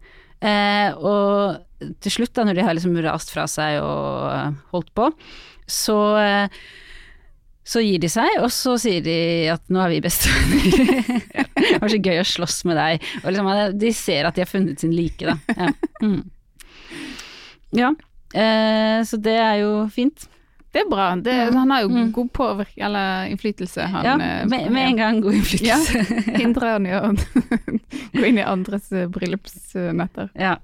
Eh, 0.40 0.90
og 0.94 1.59
til 2.00 2.12
slutt, 2.12 2.35
da, 2.35 2.44
når 2.44 2.55
de 2.55 2.62
har 2.62 2.74
liksom 2.74 2.96
rast 3.03 3.33
fra 3.35 3.46
seg 3.50 3.83
og 3.83 4.57
holdt 4.72 4.94
på, 4.94 5.11
så 5.66 5.98
eh, 6.20 6.48
så 7.64 7.81
gir 7.81 7.98
de 8.03 8.11
seg, 8.12 8.29
og 8.44 8.50
så 8.53 8.74
sier 8.81 9.00
de 9.05 9.16
at 9.48 9.62
nå 9.72 9.81
er 9.81 9.94
vi 9.94 10.00
bestevenner. 10.05 11.14
det 11.57 11.79
var 11.81 11.88
så 11.88 12.00
gøy 12.05 12.18
å 12.20 12.27
slåss 12.29 12.59
med 12.68 12.77
deg. 12.77 13.07
Og 13.22 13.31
liksom, 13.33 13.79
de 13.81 13.92
ser 13.96 14.29
at 14.29 14.37
de 14.37 14.44
har 14.44 14.50
funnet 14.50 14.85
sin 14.85 14.92
like, 14.92 15.24
da. 15.24 15.38
Ja. 15.57 15.70
Mm. 16.05 16.20
ja. 17.81 17.94
Eh, 18.35 19.01
så 19.07 19.16
det 19.23 19.37
er 19.38 19.55
jo 19.62 19.73
fint. 19.94 20.29
Det 20.75 20.81
er 20.83 20.88
bra. 20.90 21.12
Det, 21.23 21.33
han 21.55 21.70
har 21.70 21.85
jo 21.85 21.88
Mm. 21.88 22.09
god 22.12 22.33
påvirk... 22.35 22.73
Eller 22.83 23.27
innflytelse, 23.31 23.83
han. 23.92 24.05
Ja, 24.05 24.14
eh, 24.18 24.47
med, 24.51 24.70
med 24.75 24.88
en 24.88 24.97
gang 24.99 25.20
god 25.23 25.35
innflytelse. 25.38 26.05
Hindrer 26.35 26.73
han 26.73 26.87
i 26.90 26.94
å 26.99 27.12
gå 28.18 28.25
inn 28.27 28.38
i 28.42 28.42
andres 28.42 28.88
bryllupsnetter. 28.90 30.33
Ja. 30.35 30.57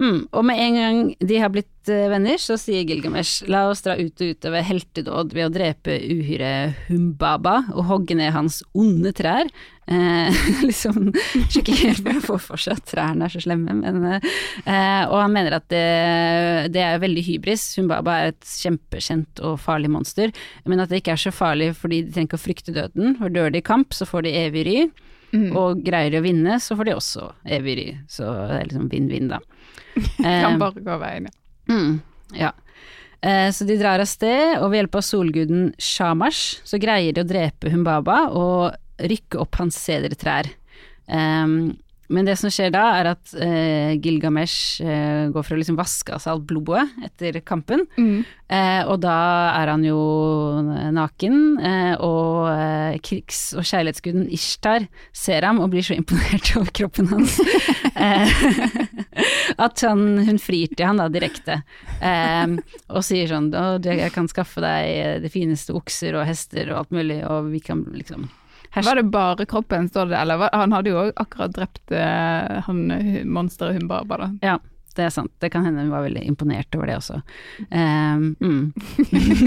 Mm, 0.00 0.20
og 0.32 0.44
med 0.48 0.60
en 0.64 0.76
gang 0.78 1.00
de 1.20 1.38
har 1.42 1.50
blitt 1.52 1.90
eh, 1.92 2.06
venner, 2.08 2.40
så 2.40 2.56
sier 2.56 2.86
Gilgamesh 2.88 3.44
la 3.52 3.66
oss 3.68 3.82
dra 3.84 3.98
ut 3.98 4.22
og 4.24 4.30
utøve 4.32 4.62
heltedåd 4.64 5.34
ved 5.36 5.44
å 5.44 5.52
drepe 5.52 5.98
uhyret 6.00 6.86
Humbaba 6.86 7.58
og 7.74 7.84
hogge 7.90 8.16
ned 8.16 8.32
hans 8.32 8.62
onde 8.72 9.12
trær. 9.16 9.50
Eh, 9.90 10.40
liksom 10.68 11.10
Sjekker 11.50 11.60
ikke 11.60 11.76
helt 11.82 12.06
hva 12.06 12.14
får 12.24 12.40
for 12.46 12.64
seg 12.64 12.80
at 12.80 12.88
trærne 12.88 13.28
er 13.28 13.34
så 13.34 13.42
slemme, 13.44 13.76
men 13.76 14.08
eh, 14.14 15.04
Og 15.10 15.18
han 15.18 15.36
mener 15.36 15.58
at 15.58 15.68
det, 15.72 15.84
det 16.72 16.86
er 16.86 17.04
veldig 17.04 17.26
hybris. 17.28 17.68
Humbaba 17.76 18.16
er 18.22 18.32
et 18.32 18.56
kjempekjent 18.56 19.44
og 19.44 19.60
farlig 19.60 19.92
monster, 19.92 20.32
men 20.64 20.80
at 20.80 20.88
det 20.88 21.02
ikke 21.02 21.18
er 21.18 21.24
så 21.28 21.34
farlig 21.34 21.74
fordi 21.76 22.06
de 22.06 22.16
trenger 22.16 22.32
ikke 22.32 22.40
å 22.40 22.46
frykte 22.46 22.76
døden, 22.76 23.18
for 23.20 23.36
dør 23.36 23.52
de 23.52 23.60
i 23.60 23.68
kamp, 23.68 23.92
så 23.92 24.08
får 24.08 24.24
de 24.24 24.36
evig 24.46 24.64
ry. 24.70 24.80
Mm. 25.30 25.50
Og 25.54 25.82
greier 25.86 26.10
de 26.10 26.18
å 26.18 26.24
vinne, 26.24 26.56
så 26.62 26.74
får 26.78 26.88
de 26.88 26.94
også 26.96 27.28
evig 27.58 27.76
ry. 27.78 27.88
Så 28.10 28.26
det 28.26 28.56
er 28.56 28.70
liksom 28.70 28.88
vinn-vinn, 28.90 29.30
da. 29.30 29.38
Kan 30.22 30.54
Eh, 30.54 30.58
bare 30.60 30.84
gå 30.86 30.98
veien. 31.02 31.28
ja. 31.30 31.74
mm, 31.74 32.00
ja. 32.38 32.52
Eh, 33.22 33.50
så 33.52 33.66
de 33.68 33.76
drar 33.76 34.00
av 34.00 34.08
sted, 34.08 34.56
og 34.62 34.70
ved 34.72 34.80
hjelp 34.80 34.94
av 34.96 35.04
solguden 35.04 35.66
Shamash 35.78 36.60
så 36.64 36.78
greier 36.80 37.12
de 37.12 37.20
å 37.20 37.28
drepe 37.28 37.68
Humbaba 37.72 38.22
og 38.32 38.72
rykke 39.00 39.40
opp 39.42 39.58
hans 39.60 39.76
sedertrær. 39.76 40.48
Um, 41.10 41.76
men 42.10 42.26
det 42.26 42.34
som 42.40 42.50
skjer 42.50 42.72
da, 42.74 42.82
er 42.98 43.12
at 43.12 43.32
eh, 43.38 43.94
Gilgamesh 44.02 44.82
eh, 44.82 45.28
går 45.30 45.44
for 45.46 45.54
å 45.54 45.60
liksom 45.60 45.78
vaske 45.78 46.14
av 46.14 46.22
seg 46.22 46.34
alt 46.34 46.46
blodet 46.48 46.82
etter 47.06 47.38
kampen. 47.46 47.84
Mm. 47.94 48.24
Eh, 48.50 48.80
og 48.90 48.98
da 49.04 49.14
er 49.60 49.70
han 49.70 49.84
jo 49.86 50.00
naken, 50.96 51.36
eh, 51.62 51.92
og 52.02 52.48
eh, 52.50 52.98
krigs- 53.06 53.52
og 53.54 53.62
kjærlighetsguden 53.62 54.26
Ishtar 54.34 54.88
ser 55.14 55.46
ham 55.46 55.62
og 55.62 55.70
blir 55.70 55.86
så 55.86 55.94
imponert 55.94 56.50
over 56.58 56.74
kroppen 56.74 57.12
hans 57.12 57.38
eh, 57.94 58.34
at 59.66 59.86
han, 59.86 60.04
hun 60.26 60.42
frir 60.42 60.74
til 60.74 60.90
han 60.90 60.98
da 60.98 61.06
direkte, 61.12 61.60
eh, 62.02 62.58
og 62.90 63.06
sier 63.06 63.30
sånn 63.30 63.52
«Å, 63.54 63.78
jeg 63.86 64.10
kan 64.16 64.28
skaffe 64.30 64.64
deg 64.64 65.22
det 65.22 65.30
fineste 65.30 65.78
okser 65.78 66.18
og 66.18 66.26
hester 66.26 66.72
og 66.72 66.82
alt 66.82 66.94
mulig, 66.98 67.22
og 67.22 67.52
vi 67.54 67.62
kan 67.62 67.86
liksom 67.94 68.26
Var 68.74 68.96
det 68.96 69.02
bare 69.10 69.46
kroppen, 69.50 69.88
står 69.88 70.12
det, 70.12 70.18
eller 70.20 70.48
han 70.54 70.72
hadde 70.72 70.92
jo 70.92 71.06
akkurat 71.16 71.54
drept 71.56 71.90
uh, 71.90 72.60
han 72.66 72.84
monsteret 73.26 73.74
Humbaba, 73.80 74.18
da. 74.20 74.28
Ja, 74.46 74.58
det 74.98 75.06
er 75.06 75.12
sant. 75.14 75.32
Det 75.42 75.50
kan 75.52 75.64
hende 75.66 75.84
hun 75.84 75.92
var 75.92 76.04
veldig 76.04 76.22
imponert 76.26 76.74
over 76.76 76.90
det 76.90 76.96
også. 76.98 77.20
Um, 77.70 78.36
mm. 78.40 78.72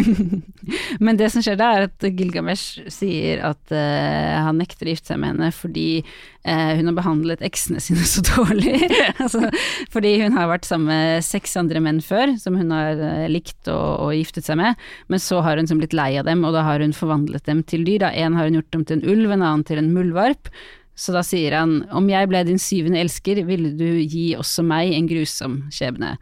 Men 1.06 1.20
det 1.20 1.30
som 1.34 1.44
skjer 1.44 1.58
da, 1.60 1.72
er 1.76 1.88
at 1.90 2.06
Gilgamesh 2.08 2.84
sier 2.94 3.44
at 3.50 3.74
uh, 3.74 4.44
han 4.48 4.60
nekter 4.62 4.88
å 4.88 4.94
gifte 4.94 5.14
seg 5.14 5.22
med 5.22 5.34
henne 5.34 5.50
fordi 5.56 5.88
uh, 6.02 6.74
hun 6.78 6.90
har 6.90 6.98
behandlet 6.98 7.44
eksene 7.46 7.82
sine 7.84 8.06
så 8.08 8.24
dårlig. 8.34 8.78
altså, 9.24 9.50
fordi 9.94 10.16
hun 10.24 10.38
har 10.38 10.52
vært 10.52 10.70
sammen 10.70 10.92
med 10.92 11.26
seks 11.28 11.58
andre 11.60 11.84
menn 11.84 12.04
før, 12.04 12.36
som 12.42 12.60
hun 12.60 12.72
har 12.74 13.00
uh, 13.02 13.26
likt 13.32 13.72
og, 13.72 13.90
og 14.08 14.14
giftet 14.18 14.48
seg 14.48 14.60
med, 14.62 14.80
men 15.12 15.24
så 15.24 15.42
har 15.46 15.60
hun 15.60 15.70
som 15.70 15.82
blitt 15.82 15.98
lei 15.98 16.14
av 16.22 16.30
dem, 16.30 16.46
og 16.48 16.56
da 16.56 16.64
har 16.68 16.84
hun 16.84 16.96
forvandlet 16.96 17.46
dem 17.50 17.66
til 17.68 17.84
dyr. 17.88 18.06
Da. 18.06 18.14
En 18.16 18.40
har 18.40 18.48
hun 18.50 18.62
gjort 18.62 18.72
dem 18.78 18.88
til 18.88 19.00
en 19.00 19.12
ulv, 19.16 19.36
en 19.36 19.44
annen 19.44 19.68
til 19.68 19.82
en 19.82 19.92
muldvarp. 19.96 20.52
Så 20.96 21.14
da 21.16 21.24
sier 21.26 21.56
han 21.58 21.80
om 21.96 22.10
jeg 22.12 22.30
ble 22.30 22.44
din 22.46 22.62
syvende 22.62 23.02
elsker, 23.02 23.42
ville 23.48 23.74
du 23.78 24.02
gi 24.06 24.34
også 24.38 24.66
meg 24.66 24.94
en 24.94 25.10
grusom 25.10 25.64
skjebne. 25.74 26.16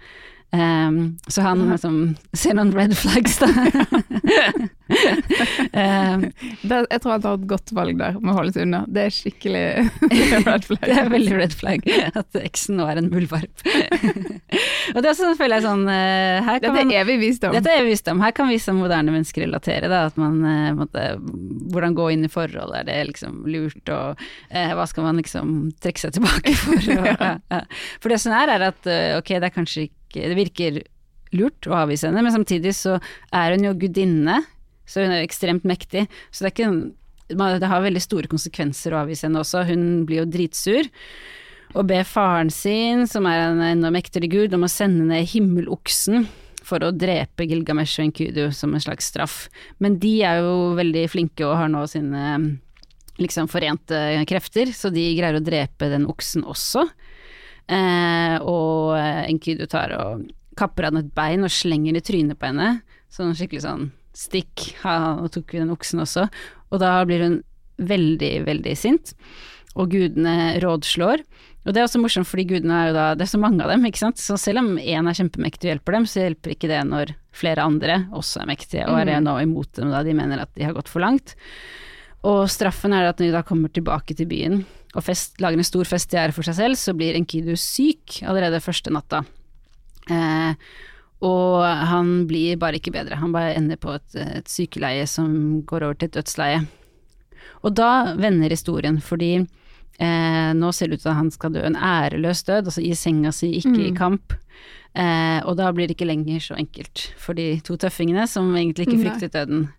Ehm, 0.52 1.18
så 1.28 1.42
han 1.42 1.64
liksom 1.70 2.16
ser 2.36 2.58
noen 2.58 2.74
red 2.76 2.92
flags, 2.98 3.38
da. 3.40 3.48
um, 4.92 6.26
Det, 6.62 6.80
jeg 6.92 7.00
tror 7.00 7.14
han 7.14 7.22
tar 7.24 7.38
et 7.38 7.46
godt 7.48 7.72
valg 7.76 7.96
der, 8.02 8.18
med 8.20 8.34
å 8.34 8.36
holde 8.36 8.52
seg 8.56 8.66
unna. 8.68 8.82
Det 8.92 9.06
er 9.08 9.16
skikkelig 9.16 9.64
red 10.50 10.68
flag. 10.68 10.84
det 10.84 10.98
er 10.98 11.12
veldig 11.14 11.38
red 11.40 11.56
flag 11.56 11.88
at 12.10 12.40
eksen 12.42 12.76
nå 12.82 12.90
er 12.92 13.00
en 13.00 13.08
muldvarp. 13.14 13.64
og 13.64 15.00
det 15.00 15.06
er 15.06 15.12
også, 15.14 15.32
føler 15.40 15.62
jeg 15.62 15.66
sånn 15.70 15.86
eh, 15.94 16.42
her 16.44 16.60
kan 16.60 16.76
Dette 16.76 16.98
er 16.98 17.06
evig 17.06 17.18
visdom. 17.24 17.56
Dette 17.56 17.78
er 17.78 17.88
visdom. 17.88 18.26
Her 18.26 18.36
kan 18.36 18.52
vi 18.52 18.60
som 18.60 18.82
moderne 18.84 19.16
mennesker 19.16 19.46
relatere. 19.48 19.88
Da, 19.88 20.04
at 20.12 20.20
man, 20.20 20.36
eh, 20.44 20.74
måtte, 20.76 21.08
hvordan 21.72 21.96
gå 21.96 22.10
inn 22.18 22.28
i 22.28 22.34
forhold, 22.34 22.76
er 22.76 22.90
det 22.92 23.00
liksom 23.14 23.48
lurt, 23.48 23.86
og 23.88 24.20
eh, 24.50 24.76
hva 24.76 24.84
skal 24.90 25.08
man 25.08 25.24
liksom 25.24 25.72
trekke 25.80 26.04
seg 26.04 26.20
tilbake 26.20 26.58
for? 26.60 26.76
Og, 26.76 27.10
ja, 27.16 27.34
ja. 27.40 27.64
For 28.04 28.12
det 28.12 28.20
som 28.20 28.36
er, 28.36 28.52
er 28.58 28.70
at 28.74 28.92
eh, 28.92 29.16
ok, 29.16 29.36
det 29.38 29.48
er 29.48 29.56
kanskje 29.62 29.88
ikke 29.88 30.01
Det 30.14 30.38
virker 30.38 30.82
lurt 31.32 31.68
å 31.70 31.78
avvise 31.86 32.10
henne, 32.10 32.24
men 32.26 32.34
samtidig 32.34 32.74
så 32.76 32.98
er 33.32 33.56
hun 33.56 33.70
jo 33.70 33.76
gudinne, 33.80 34.42
så 34.84 35.06
hun 35.06 35.14
er 35.14 35.22
jo 35.22 35.30
ekstremt 35.30 35.68
mektig. 35.68 36.08
Så 36.32 36.44
det 36.44 36.52
ikke 36.52 36.72
det 37.32 37.70
har 37.72 37.84
veldig 37.84 38.02
store 38.04 38.28
konsekvenser 38.28 38.92
å 38.92 39.06
avvise 39.06 39.28
henne 39.28 39.40
også. 39.40 39.64
Hun 39.70 40.04
blir 40.08 40.24
jo 40.24 40.32
dritsur. 40.32 40.90
og 41.72 41.86
ber 41.88 42.04
faren 42.04 42.50
sin, 42.52 43.06
som 43.08 43.24
er 43.30 43.46
en 43.46 43.62
enda 43.64 43.88
mektigere 43.96 44.28
gud, 44.28 44.54
om 44.54 44.66
å 44.68 44.68
sende 44.68 45.06
ned 45.08 45.24
himmeloksen 45.32 46.26
for 46.68 46.84
å 46.84 46.92
drepe 46.92 47.46
Gilgamesh 47.48 48.02
og 48.02 48.10
Enkudu 48.10 48.52
som 48.52 48.74
en 48.76 48.84
slags 48.84 49.08
straff. 49.08 49.46
Men 49.80 49.96
de 50.02 50.18
er 50.28 50.42
jo 50.44 50.74
veldig 50.76 51.06
flinke 51.14 51.46
og 51.48 51.56
har 51.56 51.72
nå 51.72 51.86
sine 51.88 52.60
liksom 53.22 53.48
forente 53.52 53.96
krefter, 54.28 54.74
så 54.76 54.92
de 54.92 55.06
greier 55.16 55.40
å 55.40 55.44
drepe 55.44 55.90
den 55.92 56.10
oksen 56.12 56.44
også. 56.44 56.88
Eh, 57.72 58.36
og 58.44 58.98
Enkidu 59.00 59.66
tar 59.72 59.96
og 59.96 60.28
kapper 60.60 60.90
av 60.90 61.00
et 61.00 61.14
bein 61.16 61.48
og 61.48 61.54
slenger 61.54 61.98
i 61.98 62.04
trynet 62.04 62.40
på 62.40 62.50
henne. 62.50 62.82
Sånn 63.12 63.36
skikkelig 63.38 63.64
sånn 63.66 63.88
stikk, 64.18 64.74
ha, 64.84 65.16
nå 65.20 65.30
tok 65.32 65.54
vi 65.54 65.62
den 65.62 65.72
oksen 65.74 66.04
også. 66.04 66.28
Og 66.72 66.82
da 66.84 66.98
blir 67.08 67.24
hun 67.24 67.40
veldig, 67.82 68.34
veldig 68.46 68.74
sint, 68.78 69.14
og 69.74 69.94
gudene 69.94 70.60
rådslår. 70.62 71.24
Og 71.62 71.74
det 71.74 71.82
er 71.82 71.86
også 71.86 72.02
morsomt 72.02 72.28
fordi 72.28 72.48
gudene 72.50 72.78
er 72.78 72.90
jo 72.90 72.96
da, 72.98 73.06
det 73.18 73.26
er 73.26 73.32
så 73.32 73.40
mange 73.42 73.64
av 73.64 73.72
dem, 73.72 73.86
ikke 73.88 74.02
sant. 74.02 74.22
Så 74.22 74.38
selv 74.42 74.64
om 74.64 74.74
én 74.82 75.08
er 75.08 75.18
kjempemektig 75.18 75.70
og 75.70 75.76
hjelper 75.76 75.98
dem, 75.98 76.08
så 76.10 76.26
hjelper 76.26 76.56
ikke 76.56 76.72
det 76.72 76.82
når 76.90 77.14
flere 77.38 77.64
andre 77.64 78.02
også 78.18 78.42
er 78.42 78.50
mektige 78.50 78.88
og 78.92 79.00
er 79.00 79.22
nå 79.24 79.38
imot 79.46 79.72
dem 79.78 79.94
da 79.94 80.02
de 80.04 80.16
mener 80.18 80.42
at 80.44 80.52
de 80.58 80.66
har 80.68 80.76
gått 80.76 80.92
for 80.92 81.04
langt. 81.04 81.36
Og 82.28 82.46
straffen 82.54 82.94
er 82.94 83.10
at 83.10 83.20
når 83.20 83.32
de 83.32 83.34
da 83.34 83.42
kommer 83.46 83.72
tilbake 83.74 84.16
til 84.18 84.30
byen 84.30 84.62
og 84.94 85.06
fest, 85.06 85.40
lager 85.42 85.58
en 85.58 85.68
stor 85.68 85.88
fest 85.88 86.14
i 86.14 86.20
ære 86.20 86.36
for 86.36 86.46
seg 86.46 86.58
selv, 86.58 86.78
så 86.78 86.94
blir 86.98 87.16
Enkidu 87.18 87.54
syk 87.60 88.20
allerede 88.28 88.62
første 88.64 88.92
natta. 88.94 89.24
Eh, 90.12 90.54
og 91.26 91.64
han 91.64 92.26
blir 92.30 92.60
bare 92.62 92.80
ikke 92.80 92.94
bedre, 92.94 93.20
han 93.22 93.34
bare 93.34 93.56
ender 93.56 93.80
på 93.80 93.94
et, 93.96 94.20
et 94.20 94.50
sykeleie 94.50 95.06
som 95.10 95.62
går 95.70 95.86
over 95.88 95.98
til 95.98 96.10
et 96.10 96.18
dødsleie. 96.18 96.62
Og 97.62 97.76
da 97.78 98.14
vender 98.18 98.54
historien, 98.54 98.98
fordi 99.02 99.36
eh, 99.38 100.52
nå 100.58 100.72
ser 100.74 100.90
det 100.90 101.00
ut 101.00 101.06
til 101.06 101.14
at 101.14 101.20
han 101.20 101.32
skal 101.34 101.54
dø 101.56 101.64
en 101.66 101.78
æreløs 101.78 102.44
død, 102.48 102.66
altså 102.66 102.84
i 102.84 102.94
senga 102.98 103.34
si, 103.36 103.54
ikke 103.62 103.76
mm. 103.78 103.84
i 103.86 103.92
kamp. 103.98 104.38
Eh, 104.92 105.40
og 105.48 105.56
da 105.62 105.70
blir 105.72 105.88
det 105.88 105.96
ikke 105.96 106.10
lenger 106.10 106.42
så 106.44 106.58
enkelt 106.60 107.12
for 107.22 107.38
de 107.38 107.54
to 107.64 107.78
tøffingene 107.80 108.26
som 108.28 108.50
egentlig 108.58 108.90
ikke 108.90 109.04
fryktet 109.06 109.38
døden. 109.38 109.70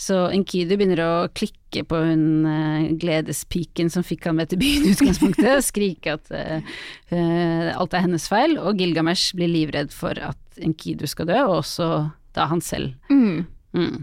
Så 0.00 0.16
Enkidu 0.34 0.74
begynner 0.74 1.00
å 1.04 1.10
klikke 1.36 1.84
på 1.86 2.00
hun 2.02 2.46
uh, 2.46 2.86
gledespiken 2.98 3.90
som 3.92 4.06
fikk 4.06 4.26
han 4.28 4.38
med 4.40 4.50
til 4.50 4.60
byen 4.62 4.88
i 4.88 4.94
utgangspunktet, 4.94 5.66
skrike 5.68 6.16
at 6.18 6.32
uh, 6.34 6.72
uh, 7.12 7.68
alt 7.76 7.94
er 7.94 8.06
hennes 8.06 8.26
feil, 8.30 8.56
og 8.58 8.80
Gilgamesh 8.82 9.36
blir 9.38 9.52
livredd 9.52 9.94
for 9.94 10.18
at 10.18 10.58
Enkidu 10.58 11.06
skal 11.10 11.30
dø, 11.30 11.38
og 11.46 11.60
også 11.60 11.88
da 12.34 12.48
han 12.50 12.62
selv. 12.64 12.96
Mm. 13.10 13.46
Mm. 13.74 14.02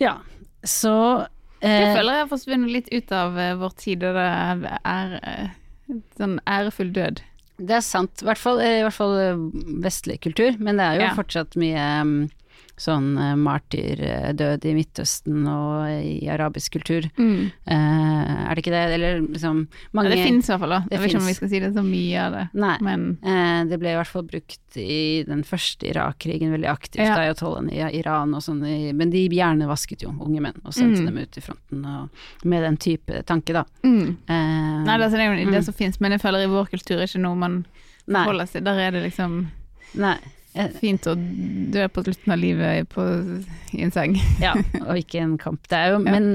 Ja, 0.00 0.18
så 0.64 1.26
Jeg 1.64 1.88
føler 1.96 2.12
jeg 2.12 2.22
har 2.22 2.30
forsvunnet 2.30 2.70
litt 2.70 2.92
ut 2.92 3.10
av 3.16 3.34
vår 3.58 3.72
tid, 3.80 4.04
og 4.06 4.14
det 4.14 4.76
er 4.78 5.16
sånn 6.20 6.36
ærefull 6.46 6.92
død. 6.94 7.24
Det 7.58 7.74
er 7.74 7.82
sant, 7.82 8.22
i 8.22 8.28
hvert 8.28 8.38
fall, 8.38 8.60
i 8.62 8.84
hvert 8.84 8.94
fall 8.94 9.16
vestlig 9.82 10.20
kultur, 10.22 10.54
men 10.62 10.78
det 10.78 10.84
er 10.84 11.00
jo 11.00 11.06
ja. 11.08 11.14
fortsatt 11.16 11.56
mye 11.58 11.86
um, 12.04 12.12
sånn 12.80 13.10
uh, 13.18 13.34
martyrdød 13.38 14.66
i 14.68 14.74
Midtøsten 14.76 15.46
og 15.50 15.88
i 15.90 16.28
arabisk 16.30 16.76
kultur. 16.78 17.08
Mm. 17.18 17.50
Uh, 17.68 18.44
er 18.44 18.54
det 18.54 18.64
ikke 18.64 18.74
det? 18.74 18.82
Eller 18.96 19.20
liksom 19.24 19.64
mange 19.96 20.12
ja, 20.12 20.16
Det 20.16 20.28
finnes 20.28 20.48
i 20.48 20.52
hvert 20.52 20.62
fall, 20.64 20.74
da. 20.76 20.80
Jeg 20.90 21.02
vet 21.02 21.12
ikke 21.12 21.22
om 21.22 21.30
vi 21.30 21.36
skal 21.38 21.52
si 21.52 21.62
det 21.64 21.72
så 21.74 21.84
mye 21.86 22.22
av 22.24 22.36
det. 22.36 22.44
Nei, 22.64 22.76
men 22.86 23.06
uh, 23.24 23.60
det 23.70 23.80
ble 23.82 23.94
i 23.94 23.98
hvert 23.98 24.12
fall 24.12 24.26
brukt 24.28 24.78
i 24.78 25.00
den 25.28 25.42
første 25.48 25.90
Irak-krigen 25.90 26.54
veldig 26.54 26.70
aktivt, 26.70 27.04
ja. 27.04 27.18
ayatollahen 27.24 27.72
i 27.72 27.82
Iran 27.98 28.36
og 28.36 28.44
sånn, 28.44 28.62
men 28.94 29.12
de 29.12 29.24
hjernevasket 29.32 30.04
jo 30.06 30.12
unge 30.14 30.42
menn 30.44 30.58
og 30.62 30.74
sendte 30.76 31.02
mm. 31.02 31.08
dem 31.08 31.18
ut 31.24 31.38
i 31.38 31.42
fronten 31.42 31.84
med 32.48 32.64
den 32.64 32.78
type 32.80 33.22
tanke, 33.26 33.56
da. 33.56 33.64
Mm. 33.82 34.16
Nei, 34.28 34.96
det, 35.00 35.10
er 35.10 35.24
jo 35.26 35.36
det 35.38 35.62
mm. 35.62 35.66
som 35.66 35.76
finnes, 35.76 35.98
men 36.04 36.14
jeg 36.14 36.22
føler 36.22 36.46
i 36.46 36.50
vår 36.52 36.70
kultur 36.70 36.98
er 36.98 37.08
ikke 37.08 37.22
noe 37.22 37.38
man 37.38 37.62
forholder 38.08 38.48
seg 38.48 38.64
Der 38.66 38.80
er 38.86 38.94
det 38.96 39.04
liksom 39.04 39.40
Nei. 39.98 40.18
Fint 40.80 41.06
å 41.06 41.14
dø 41.14 41.84
på 41.92 42.02
slutten 42.02 42.32
av 42.34 42.40
livet 42.40 42.88
på, 42.90 43.04
i 43.76 43.82
en 43.84 43.92
seng. 43.94 44.16
ja, 44.44 44.54
og 44.88 44.98
ikke 44.98 45.22
en 45.22 45.36
kamp. 45.40 45.62
Det 45.70 45.78
er 45.78 45.92
jo, 45.94 46.00
ja. 46.02 46.14
Men 46.16 46.28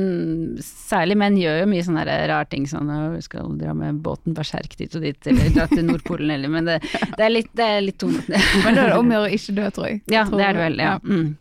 særlig 0.64 1.18
menn 1.20 1.40
gjør 1.40 1.62
jo 1.64 1.70
mye 1.74 1.86
sånne 1.86 2.06
rare 2.08 2.48
ting, 2.52 2.68
sånn 2.70 2.92
å 2.94 3.02
skal 3.26 3.52
dra 3.60 3.76
med 3.78 4.02
båten 4.06 4.38
berserk 4.38 4.78
dit 4.80 4.96
og 4.96 5.04
dit, 5.04 5.30
eller 5.32 5.54
dra 5.56 5.68
til 5.72 5.86
Nordpolen 5.88 6.32
eller 6.38 6.52
Men 6.54 6.72
det, 6.72 6.80
det 7.18 7.28
er 7.28 7.34
litt, 7.34 7.52
det 7.58 7.70
er 7.78 7.84
litt 7.84 8.00
tungt. 8.02 8.30
men 8.30 8.78
da 8.78 8.88
er 8.88 8.94
det 8.94 9.00
om 9.00 9.12
å 9.12 9.18
gjøre 9.18 9.32
å 9.32 9.40
ikke 9.40 9.58
dø, 9.60 9.70
tror 9.76 9.90
jeg. 9.92 10.04
Ja, 10.14 10.28
tror, 10.30 10.40
det 10.40 10.48
er 10.50 10.58
det 10.58 10.68
vel. 10.68 10.84
Ja. 10.84 10.96
Mm. 11.04 11.34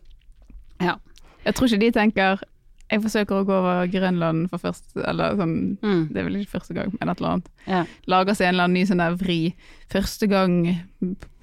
ja. 0.83 0.97
Jeg 1.43 1.57
tror 1.57 1.71
ikke 1.71 1.83
de 1.83 1.93
tenker 1.95 2.43
jeg 2.93 3.03
forsøker 3.03 3.39
å 3.39 3.45
gå 3.47 3.55
over 3.57 3.89
Grønland 3.91 4.47
for 4.51 4.61
først 4.61 4.97
Eller 5.01 5.37
sånn 5.39 5.55
mm. 5.81 6.01
Det 6.13 6.21
er 6.21 6.27
vel 6.27 6.39
ikke 6.39 6.57
første 6.59 6.75
gang, 6.77 6.93
men 6.99 7.11
et 7.11 7.21
eller 7.21 7.35
annet. 7.35 7.51
Ja. 7.67 7.83
Lager 8.11 8.37
seg 8.37 8.47
en 8.47 8.55
eller 8.55 8.69
annen 8.69 8.79
ny 8.79 8.87
sånn 8.89 9.03
der 9.03 9.17
vri. 9.19 9.39
Første 9.93 10.29
gang 10.31 10.57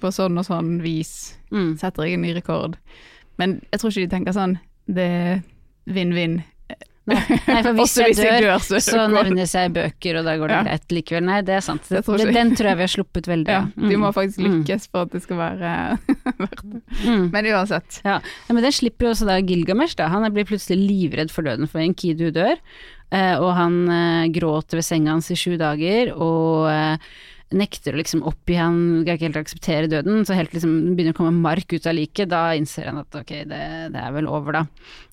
på 0.01 0.13
sånn 0.15 0.39
og 0.39 0.47
sånn 0.47 0.77
vis 0.83 1.33
mm. 1.51 1.75
setter 1.81 2.07
jeg 2.07 2.17
en 2.17 2.25
ny 2.25 2.35
rekord. 2.37 2.77
Men 3.41 3.59
jeg 3.71 3.81
tror 3.81 3.93
ikke 3.93 4.05
de 4.05 4.13
tenker 4.15 4.37
sånn 4.37 4.57
Det 4.87 5.07
er 5.07 5.43
vinn-vinn. 5.91 6.41
Nei, 7.09 7.17
nei, 7.17 7.61
for 7.65 7.73
hvis 7.79 7.95
jeg, 7.97 8.15
dør, 8.19 8.45
dør, 8.45 8.63
så, 8.63 8.79
så 8.85 9.05
nevnes 9.09 9.55
jeg 9.57 9.71
bøker, 9.73 10.19
og 10.19 10.27
da 10.27 10.35
går 10.37 10.51
det 10.51 10.57
ja. 10.57 10.61
greit 10.67 10.95
likevel. 10.95 11.25
Nei, 11.25 11.39
det 11.47 11.55
er 11.57 11.65
sant. 11.65 11.89
Det, 11.89 12.03
tror 12.05 12.21
den 12.37 12.53
tror 12.57 12.71
jeg 12.71 12.79
vi 12.79 12.85
har 12.85 12.93
sluppet 12.93 13.29
veldig. 13.31 13.57
Ja, 13.57 13.63
du 13.73 13.95
må 13.95 14.11
mm. 14.11 14.15
faktisk 14.17 14.41
mm. 14.43 14.47
lykkes 14.47 14.87
for 14.91 15.07
at 15.07 15.15
det 15.15 15.23
skal 15.25 15.41
være 15.41 15.73
verdt 16.43 16.63
det. 16.63 16.81
Mm. 17.01 17.27
Men 17.33 17.51
uansett. 17.55 17.99
Ja. 18.05 18.19
ja. 18.21 18.53
men 18.53 18.67
den 18.67 18.77
slipper 18.77 19.09
jo 19.09 19.15
også 19.15 19.29
da 19.29 19.39
Gilgamesh, 19.41 19.97
da. 19.99 20.11
Han 20.13 20.29
blir 20.35 20.47
plutselig 20.49 20.79
livredd 20.81 21.33
for 21.33 21.47
døden, 21.47 21.69
for 21.71 21.83
en 21.83 21.97
kidu 21.97 22.29
dør. 22.35 22.61
Eh, 23.11 23.35
og 23.35 23.51
han 23.57 23.81
eh, 23.91 24.29
gråter 24.31 24.79
ved 24.79 24.87
senga 24.87 25.15
hans 25.17 25.27
i 25.33 25.39
sju 25.39 25.57
dager, 25.59 26.13
og 26.15 26.69
eh, 26.71 27.11
nekter 27.55 27.95
å 27.95 27.99
liksom 27.99 28.23
oppgi 28.27 28.57
han 28.59 28.77
greier 29.03 29.17
ikke 29.17 29.27
helt 29.29 29.39
akseptere 29.41 29.89
døden, 29.91 30.23
så 30.27 30.37
helt 30.37 30.53
liksom 30.55 30.95
begynner 30.95 31.15
å 31.15 31.19
komme 31.19 31.33
mark 31.43 31.73
ut 31.73 31.87
av 31.89 31.97
liket, 31.97 32.31
da 32.31 32.51
innser 32.57 32.89
han 32.89 33.01
at 33.01 33.17
ok, 33.17 33.33
det, 33.49 33.61
det, 33.93 34.01
er 34.01 34.15
vel 34.15 34.29
over, 34.31 34.61
da. 34.61 34.63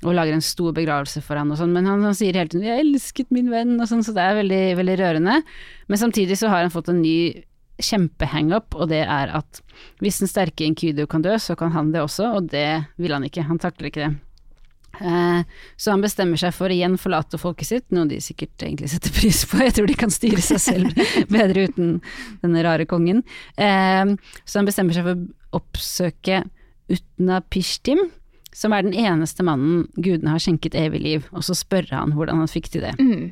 Og 0.04 0.16
lager 0.16 0.36
en 0.36 0.44
stor 0.44 0.74
begravelse 0.76 1.22
for 1.24 1.40
han 1.40 1.50
og 1.54 1.60
sånn, 1.60 1.74
men 1.74 1.88
han, 1.90 2.04
han 2.06 2.16
sier 2.16 2.38
hele 2.38 2.50
tiden 2.52 2.68
'jeg 2.68 2.84
elsket 2.84 3.34
min 3.34 3.50
venn' 3.52 3.78
og 3.80 3.90
sånn, 3.90 4.04
så 4.06 4.14
det 4.16 4.24
er 4.24 4.40
veldig, 4.42 4.64
veldig 4.82 4.98
rørende. 5.02 5.40
Men 5.88 6.02
samtidig 6.04 6.38
så 6.38 6.52
har 6.52 6.62
han 6.64 6.74
fått 6.74 6.92
en 6.92 7.02
ny 7.02 7.44
kjempehangup, 7.78 8.74
og 8.74 8.90
det 8.90 9.04
er 9.06 9.34
at 9.38 9.60
hvis 10.02 10.18
den 10.22 10.30
sterke 10.30 10.66
Inkydo 10.66 11.06
kan 11.06 11.22
dø, 11.22 11.36
så 11.38 11.56
kan 11.58 11.70
han 11.74 11.92
det 11.94 12.02
også, 12.02 12.32
og 12.38 12.50
det 12.50 12.84
vil 12.98 13.14
han 13.14 13.26
ikke, 13.26 13.46
han 13.46 13.58
takler 13.62 13.90
ikke 13.90 14.06
det. 14.06 14.14
Eh, 14.98 15.40
så 15.76 15.94
han 15.94 16.02
bestemmer 16.02 16.40
seg 16.40 16.54
for 16.56 16.70
å 16.70 16.74
igjen 16.74 16.98
forlate 17.00 17.38
folket 17.40 17.70
sitt, 17.70 17.86
noe 17.94 18.08
de 18.10 18.20
sikkert 18.22 18.64
egentlig 18.64 18.90
setter 18.92 19.14
pris 19.14 19.44
på. 19.48 19.60
Jeg 19.62 19.76
tror 19.76 19.90
de 19.90 19.98
kan 19.98 20.12
styre 20.12 20.44
seg 20.44 20.62
selv 20.62 21.02
bedre 21.34 21.68
uten 21.70 21.98
denne 22.42 22.64
rare 22.66 22.88
kongen. 22.88 23.24
Eh, 23.56 24.14
så 24.44 24.60
han 24.60 24.68
bestemmer 24.68 24.96
seg 24.96 25.06
for 25.06 25.18
å 25.18 25.60
oppsøke 25.60 26.42
Utna 26.88 27.42
Pishtim, 27.52 28.08
som 28.54 28.72
er 28.74 28.86
den 28.86 28.96
eneste 28.96 29.44
mannen 29.46 29.84
gudene 30.00 30.32
har 30.34 30.42
skjenket 30.42 30.76
evig 30.78 31.02
liv, 31.04 31.26
og 31.36 31.44
så 31.46 31.54
spørre 31.56 32.00
han 32.00 32.14
hvordan 32.16 32.40
han 32.42 32.50
fikk 32.50 32.72
til 32.72 32.86
det. 32.88 32.94
Mm. 32.98 33.28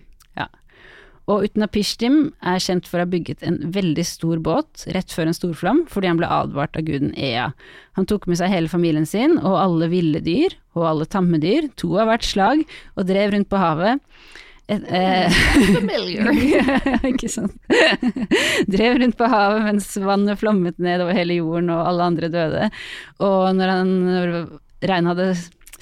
Og 1.27 1.43
Utnapishtim 1.49 2.19
er 2.47 2.61
kjent 2.63 2.87
for 2.87 3.01
å 3.01 3.05
ha 3.05 3.11
bygget 3.11 3.43
en 3.47 3.59
veldig 3.75 4.05
stor 4.07 4.39
båt 4.43 4.85
rett 4.95 5.11
før 5.11 5.31
en 5.31 5.37
storflom, 5.37 5.83
fordi 5.91 6.11
han 6.13 6.21
ble 6.21 6.31
advart 6.31 6.79
av 6.79 6.87
guden 6.87 7.11
Ea. 7.19 7.49
Han 7.99 8.07
tok 8.07 8.29
med 8.31 8.39
seg 8.39 8.53
hele 8.53 8.71
familien 8.71 9.09
sin 9.09 9.35
og 9.41 9.59
alle 9.59 9.91
ville 9.91 10.23
dyr 10.23 10.55
og 10.79 10.87
alle 10.87 11.09
tamme 11.11 11.41
dyr, 11.43 11.67
to 11.75 11.97
av 11.99 12.13
hvert 12.13 12.27
slag, 12.27 12.63
og 12.95 13.09
drev 13.09 13.35
rundt 13.35 13.51
på 13.51 13.59
havet. 13.59 14.03
Et, 14.67 14.83
eh, 14.91 15.35
ikke 17.11 17.31
sant. 17.31 17.55
drev 18.75 18.99
rundt 19.03 19.19
på 19.19 19.29
havet 19.31 19.67
mens 19.67 19.93
vannet 20.03 20.41
flommet 20.41 20.79
ned 20.83 21.03
over 21.05 21.15
hele 21.15 21.39
jorden 21.39 21.71
og 21.75 21.85
alle 21.91 22.09
andre 22.13 22.31
døde. 22.31 22.71
Og 23.23 23.51
når, 23.59 23.73
han, 23.73 23.93
regnet 24.83 25.13
hadde 25.15 25.31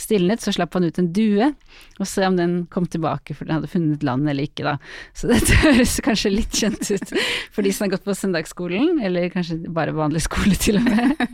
stilnet, 0.01 0.43
så 0.43 0.53
slapp 0.55 0.75
han 0.77 0.87
ut 0.89 0.99
en 1.01 1.11
due, 1.15 1.51
og 1.99 2.09
se 2.09 2.25
om 2.27 2.37
den 2.39 2.57
kom 2.73 2.87
tilbake 2.91 3.37
for 3.37 3.47
den 3.47 3.59
hadde 3.59 3.71
funnet 3.71 4.05
land 4.07 4.29
eller 4.31 4.49
ikke, 4.49 4.67
da. 4.67 4.77
Så 5.17 5.29
dette 5.33 5.61
høres 5.63 5.97
kanskje 6.05 6.35
litt 6.35 6.55
kjent 6.55 6.83
ut 6.91 7.15
for 7.55 7.67
de 7.67 7.73
som 7.75 7.87
har 7.87 7.95
gått 7.97 8.07
på 8.07 8.17
søndagsskolen, 8.19 9.01
eller 9.05 9.33
kanskje 9.35 9.63
bare 9.75 9.97
vanlig 9.97 10.25
skole 10.27 10.59
til 10.61 10.81
og 10.81 10.91
med. 10.91 11.25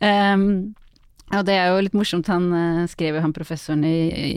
um, 0.00 0.50
og 1.36 1.46
det 1.48 1.56
er 1.58 1.70
jo 1.70 1.86
litt 1.86 1.96
morsomt, 1.96 2.30
han 2.32 2.50
uh, 2.52 2.84
skrev 2.90 3.18
jo 3.18 3.24
han 3.24 3.34
professoren 3.36 3.86
i, 3.86 3.96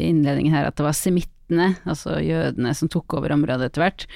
innledningen 0.10 0.56
her 0.56 0.70
at 0.70 0.80
det 0.80 0.88
var 0.88 0.98
semittene, 0.98 1.74
altså 1.90 2.20
jødene, 2.24 2.74
som 2.78 2.92
tok 2.92 3.20
over 3.20 3.34
området 3.36 3.70
etter 3.70 3.86
hvert. 3.86 4.10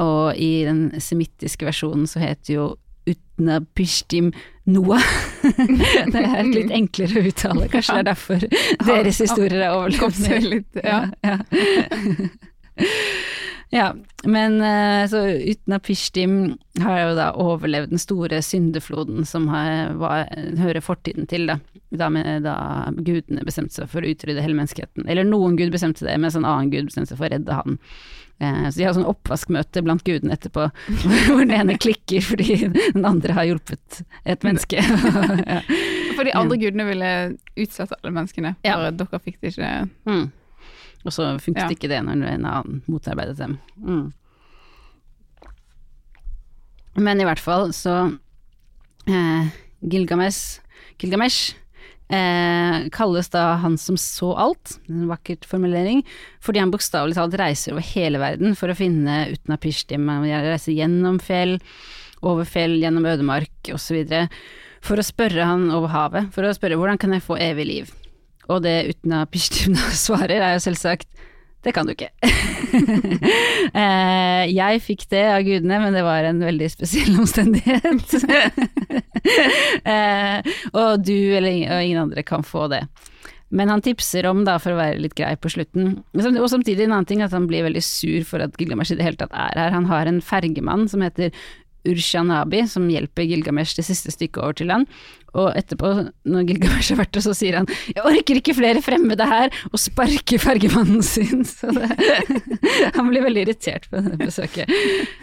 Og 0.00 0.36
i 0.36 0.52
den 0.68 0.88
semittiske 1.02 1.68
versjonen 1.68 2.06
så 2.08 2.22
het 2.22 2.52
jo 2.52 2.74
Utna 3.08 3.62
Pishtim 3.74 4.32
Noah. 4.68 5.04
det 6.12 6.20
er 6.20 6.36
et 6.42 6.52
litt 6.52 6.72
enklere 6.74 7.22
å 7.22 7.30
uttale, 7.30 7.68
kanskje 7.72 7.96
det 7.96 8.02
er 8.02 8.08
derfor 8.10 8.46
deres 8.90 9.20
historier 9.24 9.64
er 9.64 9.76
overlevd. 9.76 10.80
Ja. 10.84 11.00
Ja, 11.24 11.38
ja. 13.78 13.88
men 14.28 14.60
eh, 14.60 15.04
så 15.08 15.24
Utna 15.54 15.80
Pishtim 15.80 16.38
har 16.84 17.00
jo 17.06 17.16
da 17.18 17.30
overlevd 17.40 17.94
den 17.94 18.02
store 18.02 18.42
syndefloden 18.44 19.24
som 19.28 19.48
har, 19.52 19.94
var, 20.00 20.28
hører 20.60 20.84
fortiden 20.84 21.28
til, 21.30 21.48
da. 21.48 21.58
Da, 21.90 22.08
da 22.44 22.54
gudene 22.92 23.44
bestemte 23.46 23.78
seg 23.78 23.90
for 23.90 24.04
å 24.04 24.12
utrydde 24.12 24.44
hele 24.44 24.56
menneskeheten. 24.58 25.06
Eller 25.08 25.24
noen 25.24 25.56
gud 25.56 25.72
bestemte 25.72 26.04
det, 26.04 26.16
mens 26.20 26.36
en 26.36 26.46
annen 26.48 26.72
gud 26.72 26.90
bestemte 26.90 27.12
seg 27.12 27.20
for 27.20 27.28
å 27.28 27.32
redde 27.32 27.60
han. 27.60 27.78
Eh, 28.38 28.66
så 28.70 28.78
de 28.78 28.84
har 28.86 28.94
sånn 28.94 29.08
oppvaskmøte 29.08 29.82
blant 29.82 30.04
gudene 30.06 30.36
etterpå, 30.36 30.68
hvor 31.26 31.40
den 31.42 31.54
ene 31.56 31.78
klikker 31.80 32.22
fordi 32.22 32.60
den 32.68 33.06
andre 33.08 33.34
har 33.34 33.48
hjulpet 33.48 34.02
et 34.22 34.46
menneske. 34.46 34.82
ja. 35.52 35.62
For 36.14 36.26
de 36.26 36.34
andre 36.38 36.58
gudene 36.60 36.86
ville 36.86 37.10
utsette 37.58 37.98
alle 37.98 38.14
menneskene, 38.14 38.54
for 38.62 38.86
ja. 38.86 38.92
dere 38.94 39.22
fikk 39.22 39.40
det 39.40 39.54
ikke 39.54 39.72
mm. 40.08 40.28
Og 41.06 41.14
så 41.14 41.28
funket 41.38 41.62
Ja. 41.62 41.72
ikke 41.72 41.90
det 41.90 42.00
når 42.02 42.24
en 42.26 42.46
annen 42.48 42.80
motarbeidet 42.90 43.36
dem. 43.38 43.58
Mm. 43.78 44.08
Men 46.98 47.22
i 47.22 47.26
hvert 47.26 47.42
fall 47.42 47.70
så 47.76 47.94
eh, 49.06 49.50
Gilgamesh, 49.78 50.58
Gilgamesh 50.98 51.54
eh, 52.12 52.88
kalles 52.94 53.30
da 53.32 53.44
han 53.62 53.76
som 53.80 53.98
så 54.00 54.32
alt, 54.40 54.76
en 54.88 55.06
vakkert 55.10 55.46
formulering, 55.48 56.02
fordi 56.44 56.62
han 56.62 56.72
bokstavelig 56.72 57.18
talt 57.18 57.36
reiser 57.40 57.74
over 57.74 57.86
hele 57.94 58.20
verden 58.22 58.56
for 58.58 58.72
å 58.72 58.78
finne 58.78 59.26
Utnapishtim. 59.34 60.08
Han 60.10 60.26
reiser 60.26 60.76
gjennom 60.76 61.20
fjell, 61.22 61.58
over 62.24 62.48
fjell, 62.48 62.78
gjennom 62.82 63.06
ødemark 63.08 63.72
osv. 63.74 64.02
For 64.84 65.00
å 65.00 65.06
spørre 65.06 65.46
han 65.46 65.68
over 65.74 65.92
havet, 65.94 66.30
for 66.34 66.46
å 66.46 66.54
spørre 66.56 66.78
hvordan 66.80 67.00
kan 67.00 67.14
jeg 67.14 67.26
få 67.26 67.38
evig 67.42 67.68
liv? 67.68 67.96
Og 68.48 68.62
det 68.64 68.76
Utnapishtim 68.94 69.76
da 69.76 69.90
svarer 70.06 70.40
er 70.40 70.56
jo 70.56 70.64
selvsagt 70.68 71.08
det 71.68 71.74
kan 71.76 71.84
du 71.84 71.92
ikke. 71.92 72.08
eh, 73.82 74.44
jeg 74.48 74.80
fikk 74.80 75.04
det 75.12 75.24
av 75.34 75.42
gudene, 75.44 75.80
men 75.82 75.96
det 75.96 76.04
var 76.06 76.24
en 76.24 76.40
veldig 76.40 76.70
spesiell 76.72 77.18
omstendighet. 77.20 78.14
eh, 79.92 80.48
og 80.72 81.04
du 81.04 81.16
eller 81.36 81.52
ingen 81.52 82.00
andre 82.06 82.24
kan 82.24 82.46
få 82.46 82.70
det. 82.72 82.86
Men 83.52 83.68
han 83.72 83.84
tipser 83.84 84.26
om, 84.28 84.46
da, 84.48 84.56
for 84.60 84.72
å 84.74 84.80
være 84.80 85.00
litt 85.00 85.16
grei 85.16 85.34
på 85.40 85.52
slutten, 85.52 85.98
og 86.16 86.48
samtidig 86.52 86.84
en 86.84 86.96
annen 86.96 87.08
ting, 87.08 87.22
at 87.24 87.36
han 87.36 87.48
blir 87.48 87.64
veldig 87.68 87.84
sur 87.84 88.24
for 88.28 88.44
at 88.44 88.56
Gilgamesh 88.60 88.92
i 88.92 88.98
det 88.98 89.06
hele 89.06 89.20
tatt 89.20 89.32
er 89.36 89.56
her. 89.56 89.76
Han 89.76 89.88
har 89.88 90.08
en 90.08 90.20
fergemann 90.24 90.88
som 90.88 91.04
heter 91.04 91.32
Urshanabi, 91.88 92.64
som 92.68 92.88
hjelper 92.92 93.28
Gilgamesh 93.28 93.76
det 93.78 93.86
siste 93.88 94.12
stykket 94.12 94.42
over 94.42 94.56
til 94.60 94.72
han. 94.72 94.88
Og 95.36 95.50
etterpå, 95.58 95.88
når 96.24 96.46
Gilgamesh 96.48 96.92
har 96.94 97.00
vært 97.02 97.12
der, 97.12 97.20
så 97.20 97.34
sier 97.36 97.56
han 97.58 97.66
'jeg 97.68 98.00
orker 98.04 98.38
ikke 98.40 98.54
flere 98.56 98.80
fremmede 98.82 99.26
her', 99.28 99.50
og 99.72 99.78
sparker 99.78 100.38
fargemannen 100.40 101.02
sin. 101.04 101.44
Så 101.58 101.68
det, 101.74 101.88
han 102.96 103.08
blir 103.10 103.22
veldig 103.22 103.42
irritert 103.46 103.88
på 103.90 104.00
det 104.04 104.16
besøket. 104.18 104.70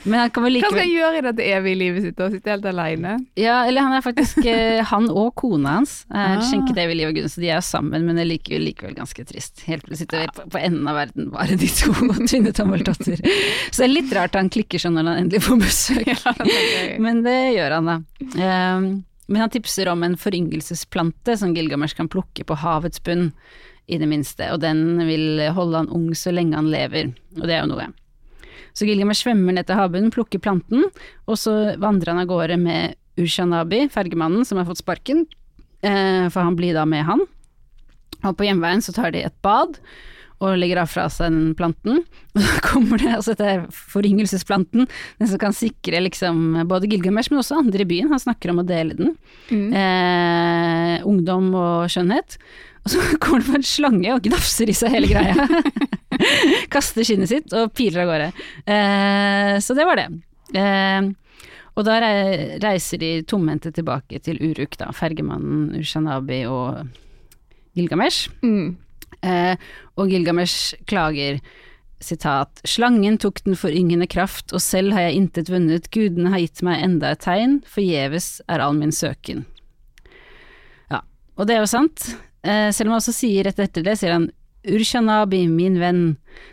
Men 0.06 0.20
han 0.20 0.30
kan 0.30 0.44
vel 0.46 0.60
Hva 0.62 0.70
skal 0.70 0.84
han 0.84 0.94
gjøre 0.94 1.18
i 1.18 1.26
dette 1.26 1.44
evige 1.56 1.76
livet 1.80 2.04
sitt 2.04 2.20
og 2.22 2.32
sitte 2.36 2.50
helt 2.54 2.66
alene? 2.70 3.16
Ja, 3.36 3.64
eller 3.66 3.82
han 3.82 3.94
er 3.98 4.02
faktisk 4.06 4.46
eh, 4.46 4.84
Han 4.92 5.10
og 5.10 5.34
kona 5.36 5.78
hans 5.80 6.06
er 6.14 6.38
Ah. 6.38 6.42
skjenket 6.42 6.78
evig 6.78 6.96
liv 6.98 7.08
og 7.10 7.16
gunst, 7.16 7.36
så 7.36 7.42
de 7.42 7.50
er 7.50 7.56
jo 7.60 7.66
sammen, 7.66 8.06
men 8.06 8.16
det 8.16 8.24
er 8.26 8.30
likevel, 8.30 8.64
likevel 8.70 8.96
ganske 8.96 9.26
trist. 9.26 9.64
Helt 9.66 9.84
til 9.86 9.94
å 9.94 9.98
sitte 9.98 10.28
på, 10.36 10.46
på 10.52 10.58
enden 10.62 10.88
av 10.88 10.96
verden, 10.96 11.30
bare 11.34 11.56
de 11.58 11.68
to, 11.68 11.92
og 11.92 12.22
Tvinne 12.30 12.54
Tommeltotter. 12.54 13.18
Så 13.72 13.82
det 13.82 13.88
er 13.90 13.94
litt 13.94 14.14
rart 14.14 14.36
han 14.36 14.50
klikker 14.50 14.80
sånn 14.82 14.94
når 14.98 15.10
han 15.10 15.24
endelig 15.26 15.42
får 15.44 15.58
besøk. 15.62 17.00
Men 17.02 17.24
det 17.26 17.38
gjør 17.58 17.72
han 17.80 17.86
da. 17.92 17.98
Ehm, 18.42 18.88
men 19.28 19.42
han 19.42 19.54
tipser 19.54 19.90
om 19.92 20.04
en 20.06 20.18
foryngelsesplante 20.20 21.38
som 21.40 21.54
Gilgamesh 21.56 21.98
kan 21.98 22.10
plukke 22.12 22.46
på 22.46 22.58
havets 22.62 23.02
bunn, 23.04 23.32
i 23.86 24.00
det 24.02 24.08
minste, 24.10 24.48
og 24.50 24.64
den 24.64 24.98
vil 25.06 25.44
holde 25.54 25.84
han 25.84 25.92
ung 25.94 26.08
så 26.18 26.34
lenge 26.34 26.58
han 26.58 26.72
lever, 26.74 27.12
og 27.38 27.44
det 27.46 27.54
er 27.54 27.64
jo 27.64 27.70
noe. 27.70 27.86
Så 28.76 28.88
Gilgamesh 28.88 29.24
svømmer 29.24 29.56
ned 29.56 29.68
til 29.70 29.78
havbunnen, 29.78 30.12
plukker 30.14 30.42
planten, 30.42 30.88
og 31.30 31.38
så 31.40 31.76
vandrer 31.82 32.14
han 32.14 32.24
av 32.24 32.32
gårde 32.32 32.58
med 32.60 32.98
Ushanabi, 33.22 33.86
fergemannen 33.94 34.44
som 34.48 34.60
har 34.60 34.68
fått 34.68 34.82
sparken, 34.82 35.24
eh, 35.86 36.26
for 36.34 36.42
han 36.42 36.58
blir 36.58 36.74
da 36.76 36.84
med 36.90 37.06
han. 37.08 37.24
Og 38.26 38.34
på 38.36 38.48
hjemveien 38.48 38.82
så 38.84 38.96
tar 38.96 39.14
de 39.14 39.22
et 39.24 39.38
bad, 39.46 39.78
og 40.44 40.58
legger 40.60 40.82
av 40.82 40.92
fra 40.92 41.06
seg 41.12 41.32
den 41.32 41.56
planten. 41.58 42.04
Og 42.36 42.44
så 42.44 42.60
kommer 42.66 43.00
det, 43.02 43.14
altså 43.16 43.36
dette 43.36 43.72
foryngelsesplanten, 43.94 44.88
den 45.22 45.32
som 45.32 45.42
kan 45.42 45.56
sikre 45.56 46.02
liksom 46.04 46.68
både 46.70 46.90
Gilgamesh, 46.92 47.32
men 47.32 47.40
også 47.42 47.62
andre 47.62 47.86
i 47.86 47.90
byen. 47.90 48.12
Han 48.12 48.22
snakker 48.22 48.52
om 48.52 48.60
å 48.64 48.68
dele 48.68 48.98
den. 48.98 49.14
Mm. 49.48 49.68
Eh, 49.82 50.96
ungdom 51.08 51.52
og 51.56 51.92
skjønnhet. 51.94 52.40
Og 52.86 52.94
så 52.94 53.04
kommer 53.24 53.42
det 53.42 53.50
på 53.50 53.60
en 53.62 53.68
slange 53.68 54.14
og 54.14 54.24
gnafser 54.28 54.72
i 54.72 54.78
seg 54.78 54.98
hele 54.98 55.12
greia. 55.14 55.48
Kaster 56.74 57.08
skinnet 57.08 57.32
sitt 57.32 57.56
og 57.56 57.74
piler 57.76 58.04
av 58.04 58.12
gårde. 58.12 58.32
Eh, 58.76 59.54
så 59.64 59.78
det 59.78 59.88
var 59.88 60.02
det. 60.02 60.10
Eh, 60.56 61.14
og 61.76 61.84
da 61.84 61.98
reiser 62.64 63.02
de 63.02 63.12
tomhendte 63.28 63.72
tilbake 63.76 64.22
til 64.24 64.40
Uruk, 64.40 64.78
da. 64.80 64.94
Fergemannen 64.96 65.74
Ushanabi 65.82 66.46
og 66.48 66.86
Gilgamesh. 67.76 68.30
Mm. 68.46 68.78
Eh, 69.26 69.56
og 69.98 70.12
Gilgamesh 70.12 70.76
klager 70.90 71.40
sitat 72.04 72.60
Slangen 72.68 73.16
tok 73.22 73.40
den 73.48 73.56
foryngende 73.58 74.06
kraft, 74.12 74.52
og 74.54 74.62
selv 74.62 74.94
har 74.94 75.08
jeg 75.08 75.18
intet 75.22 75.50
vunnet, 75.50 75.88
gudene 75.96 76.30
har 76.34 76.44
gitt 76.44 76.62
meg 76.68 76.84
enda 76.86 77.14
et 77.16 77.24
tegn, 77.26 77.60
forgjeves 77.72 78.28
er 78.52 78.62
all 78.62 78.76
min 78.78 78.94
søken. 78.94 79.46
Ja, 80.92 81.02
og 81.40 81.48
det 81.50 81.56
er 81.58 81.64
jo 81.64 81.72
sant. 81.72 82.10
Eh, 82.46 82.70
selv 82.76 82.90
om 82.92 82.96
han 82.98 83.02
også 83.02 83.16
sier 83.16 83.48
rett 83.48 83.62
etter 83.64 83.86
det, 83.88 83.98
sier 83.98 84.14
han 84.20 84.30
Urshanabi, 84.66 85.44
min 85.48 85.76
venn. 85.78 86.00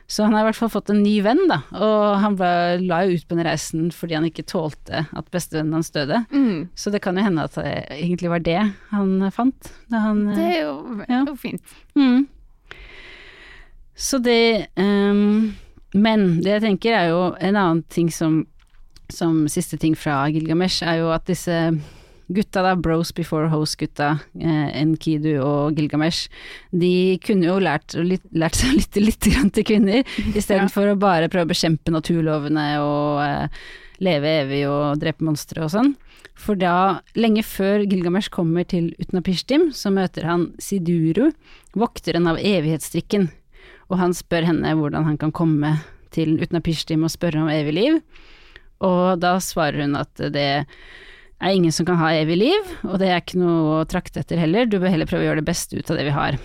Så 0.07 0.27
han 0.27 0.35
har 0.37 0.45
i 0.45 0.49
hvert 0.51 0.59
fall 0.59 0.71
fått 0.73 0.91
en 0.93 1.01
ny 1.03 1.15
venn, 1.25 1.41
da, 1.49 1.63
og 1.75 2.19
han 2.21 2.35
ble, 2.37 2.51
la 2.85 2.99
jo 3.09 3.17
ut 3.17 3.25
på 3.29 3.39
den 3.39 3.47
reisen 3.49 3.87
fordi 3.95 4.19
han 4.19 4.27
ikke 4.29 4.45
tålte 4.53 5.07
at 5.17 5.31
bestevennen 5.33 5.79
hans 5.79 5.91
døde. 5.95 6.21
Mm. 6.31 6.69
Så 6.79 6.93
det 6.93 7.01
kan 7.05 7.17
jo 7.19 7.25
hende 7.25 7.47
at 7.49 7.57
det 7.57 7.73
egentlig 7.97 8.31
var 8.35 8.45
det 8.45 8.59
han 8.93 9.15
fant. 9.35 9.73
Da 9.91 10.05
han, 10.05 10.27
Det 10.37 10.45
er 10.45 10.61
jo, 10.67 10.77
Ja. 11.09 11.25
fint. 11.41 11.65
Mm. 11.97 12.29
Så 13.95 14.19
det 14.19 14.67
um, 14.77 15.53
Men 15.93 16.41
det 16.41 16.57
jeg 16.57 16.65
tenker 16.65 16.95
er 16.97 17.11
jo 17.11 17.25
en 17.37 17.57
annen 17.57 17.83
ting 17.93 18.09
som 18.13 18.47
Som 19.13 19.45
siste 19.53 19.77
ting 19.77 19.97
fra 19.99 20.25
Gilgamesh, 20.33 20.81
er 20.87 21.03
jo 21.03 21.11
at 21.13 21.27
disse 21.29 21.53
gutta, 22.33 22.63
da, 22.65 22.77
Bros 22.77 23.11
Before 23.13 23.51
Host-gutta, 23.53 24.07
eh, 24.41 24.69
Enkidu 24.81 25.35
og 25.43 25.77
Gilgamesh, 25.77 26.31
de 26.73 27.19
kunne 27.21 27.45
jo 27.45 27.59
lært, 27.61 27.93
lært 28.33 28.57
seg 28.57 28.71
å 28.71 28.79
lytte 28.79 29.03
litt 29.05 29.29
grann 29.35 29.51
til 29.53 29.67
kvinner, 29.69 30.01
istedenfor 30.39 30.73
for 30.73 30.95
å 30.95 31.01
bare 31.03 31.29
prøve 31.29 31.51
å 31.51 31.53
bekjempe 31.53 31.93
naturlovene 31.93 32.65
og 32.81 33.21
eh, 33.27 33.61
leve 34.01 34.33
evig 34.47 34.63
og 34.71 35.03
drepe 35.03 35.27
monstre 35.29 35.67
og 35.67 35.75
sånn. 35.75 35.93
For 36.39 36.57
da, 36.57 37.03
lenge 37.19 37.45
før 37.45 37.85
Gilgamesh 37.85 38.33
kommer 38.33 38.65
til 38.65 38.95
Utnapishtim, 39.03 39.69
så 39.77 39.93
møter 39.93 40.25
han 40.31 40.49
Siduru, 40.63 41.29
vokteren 41.77 42.31
av 42.31 42.41
evighetsstrikken, 42.41 43.29
og 43.93 43.99
han 44.01 44.15
spør 44.17 44.47
henne 44.49 44.73
hvordan 44.79 45.05
han 45.05 45.19
kan 45.21 45.33
komme 45.37 45.75
til 46.13 46.39
Utnapishtim 46.45 47.05
og 47.07 47.13
spørre 47.13 47.43
om 47.45 47.51
evig 47.53 47.75
liv. 47.77 47.99
Og 48.85 49.21
da 49.23 49.37
svarer 49.45 49.85
hun 49.85 49.95
at 50.01 50.17
det 50.35 50.47
er 51.43 51.53
ingen 51.53 51.73
som 51.75 51.87
kan 51.89 51.99
ha 52.01 52.11
evig 52.17 52.37
liv, 52.41 52.73
og 52.87 52.99
det 53.03 53.09
er 53.13 53.21
ikke 53.23 53.39
noe 53.41 53.81
å 53.81 53.85
trakte 53.91 54.21
etter 54.23 54.41
heller, 54.41 54.67
du 54.67 54.79
bør 54.81 54.93
heller 54.95 55.09
prøve 55.11 55.25
å 55.25 55.29
gjøre 55.31 55.43
det 55.43 55.49
beste 55.51 55.79
ut 55.79 55.91
av 55.93 55.99
det 56.01 56.07
vi 56.09 56.15
har. 56.17 56.37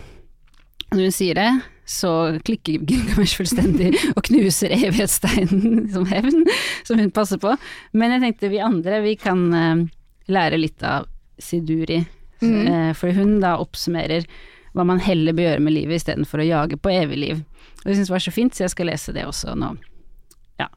Når 0.94 1.04
hun 1.10 1.14
sier 1.16 1.38
det, 1.38 1.50
så 1.88 2.12
klikker 2.48 2.82
Gilgamesh 2.88 3.38
fullstendig 3.40 3.94
og 4.16 4.24
knuser 4.28 4.74
evighetssteinen 4.76 5.88
som 5.94 6.08
hevn, 6.10 6.44
som 6.88 7.00
hun 7.00 7.12
passer 7.16 7.40
på. 7.44 7.54
Men 7.96 8.16
jeg 8.18 8.24
tenkte 8.26 8.52
vi 8.54 8.62
andre, 8.64 9.02
vi 9.06 9.16
kan 9.20 9.46
eh, 9.56 9.86
lære 10.32 10.60
litt 10.62 10.84
av 10.84 11.08
Siduri, 11.40 12.04
Mhm. 12.38 12.68
eh, 12.70 12.90
for 12.94 13.10
hun 13.18 13.40
da 13.42 13.56
oppsummerer 13.58 14.28
hva 14.76 14.86
man 14.88 15.02
heller 15.04 15.36
bør 15.36 15.50
gjøre 15.52 15.64
med 15.64 15.76
livet 15.76 16.02
istedenfor 16.02 16.44
å 16.44 16.48
jage 16.48 16.80
på 16.80 16.94
evig 16.94 17.20
liv. 17.22 17.44
Og 17.84 17.92
jeg 17.92 18.00
syns 18.00 18.10
det 18.10 18.16
var 18.16 18.26
så 18.26 18.34
fint, 18.36 18.56
så 18.56 18.66
jeg 18.66 18.74
skal 18.76 18.90
lese 18.92 19.14
det 19.16 19.26
også 19.28 19.56
nå. 19.58 19.74
Ja, 20.62 20.68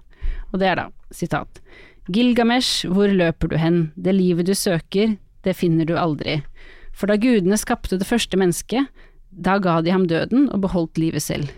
og 0.50 0.60
det 0.62 0.70
er 0.70 0.80
da, 0.80 0.86
sitat. 1.14 1.62
Gilgamesh, 2.10 2.88
hvor 2.90 3.12
løper 3.12 3.50
du 3.50 3.58
hen, 3.60 3.80
det 3.94 4.16
livet 4.16 4.48
du 4.48 4.54
søker, 4.56 5.16
det 5.44 5.56
finner 5.56 5.86
du 5.86 5.94
aldri. 5.98 6.40
For 6.96 7.10
da 7.10 7.18
gudene 7.20 7.58
skapte 7.60 7.98
det 8.00 8.08
første 8.08 8.38
mennesket, 8.40 8.88
da 9.30 9.58
ga 9.62 9.78
de 9.84 9.92
ham 9.94 10.08
døden 10.10 10.48
og 10.50 10.64
beholdt 10.64 10.98
livet 10.98 11.22
selv. 11.22 11.52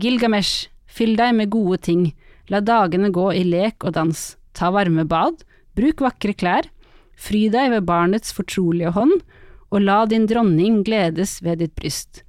Gilgamesh, 0.00 0.68
fyll 0.88 1.16
deg 1.18 1.34
med 1.36 1.52
gode 1.52 1.82
ting, 1.84 2.08
la 2.48 2.62
dagene 2.64 3.10
gå 3.12 3.28
i 3.36 3.44
lek 3.44 3.84
og 3.84 3.94
dans, 3.98 4.22
ta 4.56 4.70
varme 4.72 5.04
bad, 5.08 5.44
bruk 5.76 6.00
vakre 6.02 6.34
klær, 6.34 6.70
fry 7.18 7.46
deg 7.52 7.74
ved 7.74 7.86
barnets 7.88 8.32
fortrolige 8.34 8.94
hånd, 8.96 9.18
og 9.68 9.84
la 9.84 10.02
din 10.08 10.26
dronning 10.28 10.82
gledes 10.86 11.38
ved 11.44 11.60
ditt 11.62 11.74
bryst. 11.78 12.22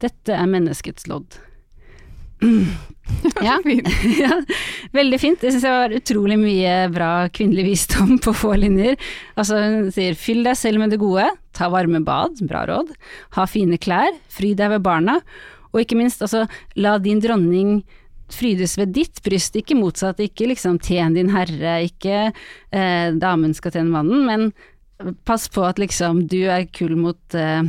Dette 0.00 0.34
er 0.34 0.50
menneskets 0.50 1.08
lodd. 1.10 1.38
Ja. 3.42 3.58
Ja, 4.20 4.36
veldig 4.94 5.18
fint. 5.20 5.40
Det 5.42 5.50
syns 5.52 5.64
jeg 5.66 5.74
var 5.74 5.94
utrolig 5.96 6.36
mye 6.38 6.74
bra 6.94 7.10
kvinnelig 7.34 7.64
visdom 7.66 8.18
på 8.22 8.32
få 8.36 8.52
linjer. 8.60 8.94
Altså 9.34 9.58
hun 9.60 9.88
sier 9.94 10.14
fyll 10.18 10.44
deg 10.46 10.58
selv 10.58 10.78
med 10.82 10.94
det 10.94 11.00
gode, 11.02 11.26
ta 11.56 11.66
varme 11.72 11.98
bad, 12.06 12.38
bra 12.48 12.62
råd, 12.70 12.92
ha 13.36 13.46
fine 13.50 13.80
klær, 13.82 14.14
fry 14.30 14.52
deg 14.58 14.76
ved 14.76 14.84
barna, 14.86 15.18
og 15.70 15.82
ikke 15.82 15.98
minst 15.98 16.22
altså 16.22 16.46
la 16.78 16.96
din 17.02 17.20
dronning 17.22 17.80
frydes 18.30 18.76
ved 18.78 18.94
ditt 18.94 19.20
bryst, 19.26 19.56
ikke 19.58 19.78
motsatt, 19.78 20.22
ikke 20.22 20.52
liksom 20.52 20.78
tjen 20.82 21.16
din 21.18 21.32
herre, 21.34 21.80
ikke 21.88 22.28
eh, 22.30 23.08
damen 23.18 23.56
skal 23.58 23.74
tjene 23.74 23.90
mannen, 23.90 24.22
men 24.28 24.50
pass 25.24 25.48
på 25.48 25.64
at 25.64 25.78
liksom 25.78 26.26
du 26.30 26.42
er 26.50 26.66
kul 26.72 26.96
mot 26.96 27.34
uh, 27.38 27.62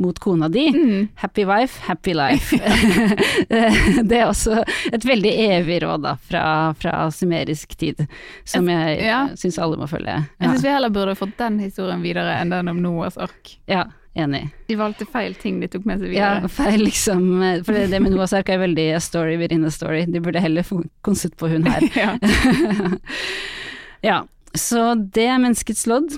mot 0.00 0.16
kona 0.18 0.48
di. 0.48 0.62
Mm. 0.72 1.08
Happy 1.20 1.44
wife, 1.44 1.80
happy 1.84 2.14
life. 2.16 2.56
det 4.08 4.16
er 4.16 4.26
også 4.30 4.62
et 4.92 5.04
veldig 5.04 5.32
evig 5.44 5.82
råd 5.84 6.06
da, 6.06 6.14
fra, 6.24 6.44
fra 6.80 6.94
sumerisk 7.12 7.74
tid, 7.76 8.06
som 8.48 8.68
jeg 8.72 8.94
Ja. 9.04 9.26
syns 9.36 9.58
alle 9.60 9.76
må 9.76 9.84
følge. 9.90 10.14
Jeg 10.22 10.40
Ja, 10.40 10.54
syns 10.54 10.64
vi 10.64 10.72
heller 10.72 10.88
burde 10.94 11.16
fått 11.20 11.36
den 11.36 11.58
historien 11.60 12.00
videre 12.00 12.38
enn 12.40 12.48
den 12.54 12.72
om 12.72 12.80
Noahs 12.80 13.18
ark. 13.20 13.58
ja 13.68 13.84
enig. 14.16 14.48
De 14.66 14.74
valgte 14.74 15.06
feil 15.06 15.36
ting 15.38 15.60
de 15.62 15.68
tok 15.70 15.84
med 15.86 16.00
seg 16.00 16.10
videre. 16.10 16.40
Ja, 16.42 16.48
feil 16.50 16.80
liksom, 16.82 17.28
for 17.64 17.76
det, 17.76 17.84
det 17.92 18.00
med 18.02 18.10
Noahs 18.16 18.32
ark 18.34 18.48
er 18.50 18.58
veldig 18.58 18.88
story 19.04 19.36
within 19.38 19.64
a 19.64 19.70
story, 19.70 20.02
de 20.08 20.20
burde 20.24 20.40
heller 20.42 20.64
konset 21.06 21.36
på 21.38 21.48
hun 21.52 21.68
her. 21.68 21.84
Ja. 22.00 22.16
ja, 24.10 24.18
så 24.56 24.94
det 24.96 25.28
er 25.28 25.38
menneskets 25.42 25.86
lodd, 25.86 26.16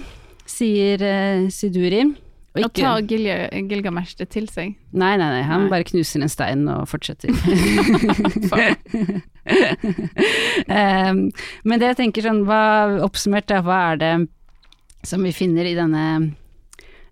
sier 0.48 1.02
uh, 1.02 1.48
Siduri. 1.52 2.04
Og 2.52 2.66
Og 2.66 2.74
ta 2.76 2.98
tar 3.00 3.06
Gilgamesh 3.08 4.18
det 4.18 4.28
til 4.34 4.44
seg. 4.52 4.74
Nei, 4.92 5.14
nei, 5.16 5.28
nei, 5.32 5.44
han 5.48 5.64
Nei. 5.64 5.70
bare 5.72 5.86
knuser 5.88 6.20
en 6.20 6.32
stein 6.32 6.66
og 6.68 6.84
fortsetter. 6.90 7.32
Um, 9.42 11.32
men 11.66 11.80
det 11.80 11.88
jeg 11.88 11.98
tenker 11.98 12.22
sånn, 12.28 12.44
hva, 12.46 13.00
oppsummert 13.02 13.48
da, 13.50 13.58
hva 13.66 13.78
er 13.90 13.98
det 13.98 14.12
som 15.02 15.24
vi 15.26 15.32
finner 15.34 15.66
i 15.66 15.74
denne 15.74 16.04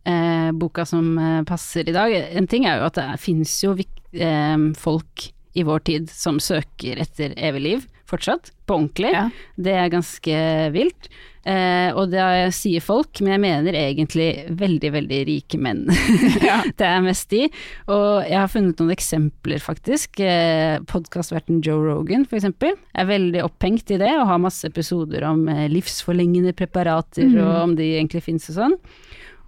uh, 0.06 0.50
boka 0.54 0.84
som 0.86 1.16
uh, 1.18 1.40
passer 1.48 1.90
i 1.90 1.96
dag? 1.96 2.14
En 2.38 2.46
ting 2.50 2.68
er 2.70 2.78
jo 2.78 2.86
at 2.86 3.00
det 3.00 3.08
finnes 3.18 3.56
jo 3.64 3.74
eh, 3.74 4.68
folk 4.78 5.26
i 5.58 5.66
vår 5.66 5.82
tid 5.88 6.10
som 6.14 6.38
søker 6.42 7.02
etter 7.02 7.34
evig 7.34 7.64
liv, 7.64 7.88
fortsatt, 8.06 8.52
på 8.66 8.78
ordentlig. 8.78 9.10
Ja. 9.16 9.26
Det 9.58 9.74
er 9.74 9.92
ganske 9.92 10.38
vilt. 10.74 11.10
Eh, 11.48 11.88
og 11.96 12.10
det 12.12 12.20
sier 12.52 12.82
folk, 12.84 13.16
men 13.24 13.32
jeg 13.32 13.40
mener 13.40 13.76
egentlig 13.78 14.26
veldig, 14.60 14.90
veldig 14.92 15.20
rike 15.28 15.60
menn. 15.62 15.86
Ja. 16.44 16.58
det 16.66 16.84
er 16.86 17.00
mest 17.04 17.30
de. 17.32 17.46
Og 17.88 18.26
jeg 18.28 18.36
har 18.36 18.50
funnet 18.52 18.80
noen 18.82 18.92
eksempler, 18.92 19.62
faktisk. 19.64 20.20
Eh, 20.20 20.76
Podkastverten 20.90 21.62
Joe 21.64 21.80
Rogan, 21.86 22.26
eksempel, 22.28 22.76
er 22.92 23.08
veldig 23.08 23.42
opphengt 23.46 23.90
i 23.94 23.98
det, 24.00 24.12
og 24.20 24.28
har 24.28 24.42
masse 24.42 24.68
episoder 24.68 25.24
om 25.30 25.46
eh, 25.48 25.66
livsforlengende 25.72 26.52
preparater, 26.58 27.24
Mm. 27.30 27.38
og 27.46 27.56
om 27.62 27.74
de 27.78 27.88
egentlig 27.96 28.22
fins 28.26 28.48
og 28.50 28.56
sånn. 28.58 28.76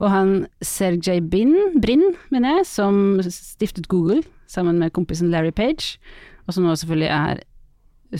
Og 0.02 0.08
han 0.10 0.30
Sergej 0.64 1.20
Brin, 1.30 1.52
Brin, 1.80 2.02
mener 2.32 2.56
jeg, 2.58 2.66
som 2.72 3.20
stiftet 3.22 3.86
Google 3.92 4.22
sammen 4.50 4.78
med 4.80 4.92
kompisen 4.96 5.30
Larry 5.30 5.52
Page, 5.54 5.96
og 6.48 6.54
som 6.56 6.64
nå 6.66 6.72
selvfølgelig 6.74 7.10
er 7.14 7.42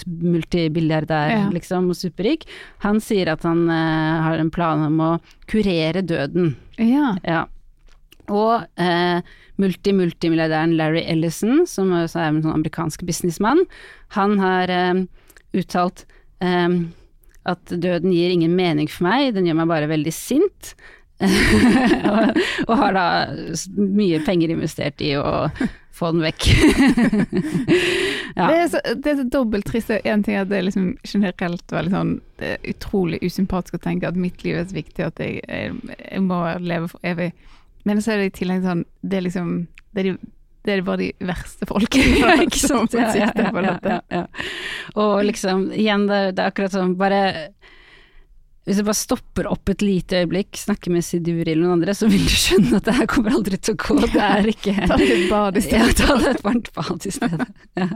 multibilliardær, 0.06 1.30
Ja. 1.30 1.48
liksom, 1.52 1.88
og 1.92 1.96
superrik. 1.96 2.46
Han 2.84 3.00
sier 3.00 3.28
at 3.32 3.42
han 3.44 3.68
eh, 3.70 4.22
har 4.26 4.38
en 4.40 4.50
plan 4.50 4.82
om 4.86 5.00
å 5.00 5.10
kurere 5.50 6.02
døden. 6.02 6.54
ja. 6.78 7.16
Ja. 7.24 7.44
Og 8.30 8.62
eh, 8.78 9.18
multi-multimilliardæren 9.58 10.76
Larry 10.78 11.02
Ellison, 11.10 11.66
som 11.66 11.90
også 11.92 12.20
er 12.22 12.28
en 12.30 12.42
sånn 12.44 12.54
amerikansk 12.54 13.02
businessmann, 13.04 13.64
han 14.14 14.38
har 14.38 14.70
eh, 14.70 15.02
uttalt 15.58 16.04
eh, 16.40 16.68
at 17.44 17.64
døden 17.74 18.12
gir 18.14 18.30
ingen 18.30 18.54
mening 18.56 18.88
for 18.88 19.08
meg, 19.10 19.34
den 19.34 19.44
gjør 19.50 19.58
meg 19.58 19.68
bare 19.74 19.90
veldig 19.90 20.14
sint. 20.14 20.74
og, 21.22 22.38
og 22.68 22.72
har 22.78 22.94
da 22.96 23.04
mye 23.76 24.22
penger 24.26 24.54
investert 24.54 25.02
i 25.04 25.12
å 25.18 25.50
få 25.92 26.12
den 26.14 26.22
vekk. 26.24 26.46
ja. 28.36 28.48
Det, 28.48 28.58
er 28.58 28.68
så, 28.72 28.80
det 28.96 29.10
er 29.12 29.16
så 29.20 29.28
dobbelt 29.32 29.66
trist. 29.68 29.90
En 29.90 30.22
ting 30.24 30.36
er 30.36 30.46
at 30.46 30.50
det 30.50 30.58
er 30.58 30.66
liksom 30.68 30.92
generelt 31.04 31.74
veldig 31.74 31.92
sånn 31.92 32.12
utrolig 32.72 33.20
usympatisk 33.22 33.78
å 33.78 33.82
tenke 33.82 34.08
at 34.08 34.18
mitt 34.18 34.44
liv 34.46 34.58
er 34.58 34.68
så 34.68 34.76
viktig 34.76 35.06
at 35.06 35.20
jeg, 35.22 35.42
jeg, 35.46 35.96
jeg 35.98 36.22
må 36.24 36.42
leve 36.62 36.90
for 36.92 37.06
evig. 37.06 37.32
Men 37.88 38.02
så 38.02 38.14
er 38.14 38.22
det 38.22 38.30
i 38.30 38.36
tillegg 38.36 38.62
sånn 38.62 38.84
Det 39.02 39.16
er 39.18 39.24
liksom 39.24 39.48
Det 39.90 40.02
er, 40.02 40.12
de, 40.12 40.30
det 40.62 40.74
er 40.74 40.84
bare 40.86 41.00
de 41.00 41.08
verste 41.26 41.66
folkene 41.66 42.36
ikke 42.46 42.60
som 42.60 42.86
sant? 42.86 42.94
Ja, 42.94 43.08
ja, 43.08 43.30
sitter 43.32 43.50
på 43.50 43.64
ja, 43.64 43.72
dette. 43.72 43.96
ja, 43.96 44.20
ja. 44.20 44.52
Og 45.02 45.16
liksom, 45.26 45.66
igjen, 45.74 46.06
det, 46.10 46.20
det 46.36 46.44
er 46.44 46.52
akkurat 46.52 46.76
sånn, 46.76 46.94
bare 47.00 47.22
hvis 48.62 48.78
du 48.78 48.84
bare 48.86 48.94
stopper 48.94 49.48
opp 49.50 49.72
et 49.72 49.82
lite 49.82 50.20
øyeblikk, 50.20 50.54
snakker 50.54 50.92
med 50.94 51.02
Siduri 51.02 51.50
eller 51.50 51.64
noen 51.64 51.80
andre, 51.80 51.96
så 51.98 52.06
vil 52.06 52.22
du 52.22 52.30
skjønne 52.30 52.78
at 52.78 52.86
det 52.86 52.94
her 52.94 53.08
kommer 53.10 53.34
aldri 53.34 53.58
til 53.58 53.74
å 53.74 53.80
gå. 53.80 53.96
Det 54.12 54.22
er 54.22 54.46
ikke 54.52 54.74
Ta 54.86 54.98
deg 55.00 55.10
et 55.16 55.24
bad 55.32 55.58
i 55.58 55.62
stedet. 55.64 55.80
Ja, 55.82 55.96
ta 55.98 56.16
deg 56.20 56.28
et 56.30 56.44
varmt 56.46 56.70
bad 56.76 57.08
i 57.08 57.14
stedet. 57.16 57.48
Ja. 57.82 57.88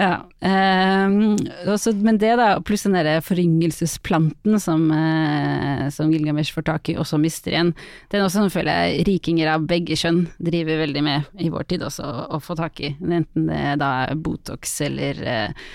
ja. 0.00 0.10
Um, 0.40 1.36
også, 1.68 1.92
men 2.00 2.16
det 2.22 2.32
da, 2.40 2.48
pluss 2.64 2.86
den 2.86 2.96
derre 2.96 3.18
foryngelsesplanten 3.26 4.56
som, 4.64 4.88
uh, 4.88 5.86
som 5.92 6.08
Gilgamesh 6.14 6.56
får 6.56 6.68
tak 6.70 6.94
i, 6.94 6.96
og 6.96 7.04
så 7.10 7.20
mister 7.20 7.52
igjen, 7.52 7.74
den 8.14 8.24
også 8.24 8.48
føler 8.54 8.86
jeg 8.86 9.08
rikinger 9.10 9.52
av 9.58 9.68
begge 9.68 9.98
kjønn 10.00 10.24
driver 10.40 10.86
veldig 10.86 11.04
med 11.04 11.28
i 11.36 11.52
vår 11.52 11.68
tid 11.74 11.84
også, 11.84 12.08
å, 12.32 12.40
få 12.40 12.56
tak 12.56 12.80
i. 12.80 12.94
Enten 12.96 13.50
det 13.52 13.76
da 13.84 13.90
er 14.06 14.16
Botox 14.24 14.78
eller 14.88 15.20
eh, 15.20 15.66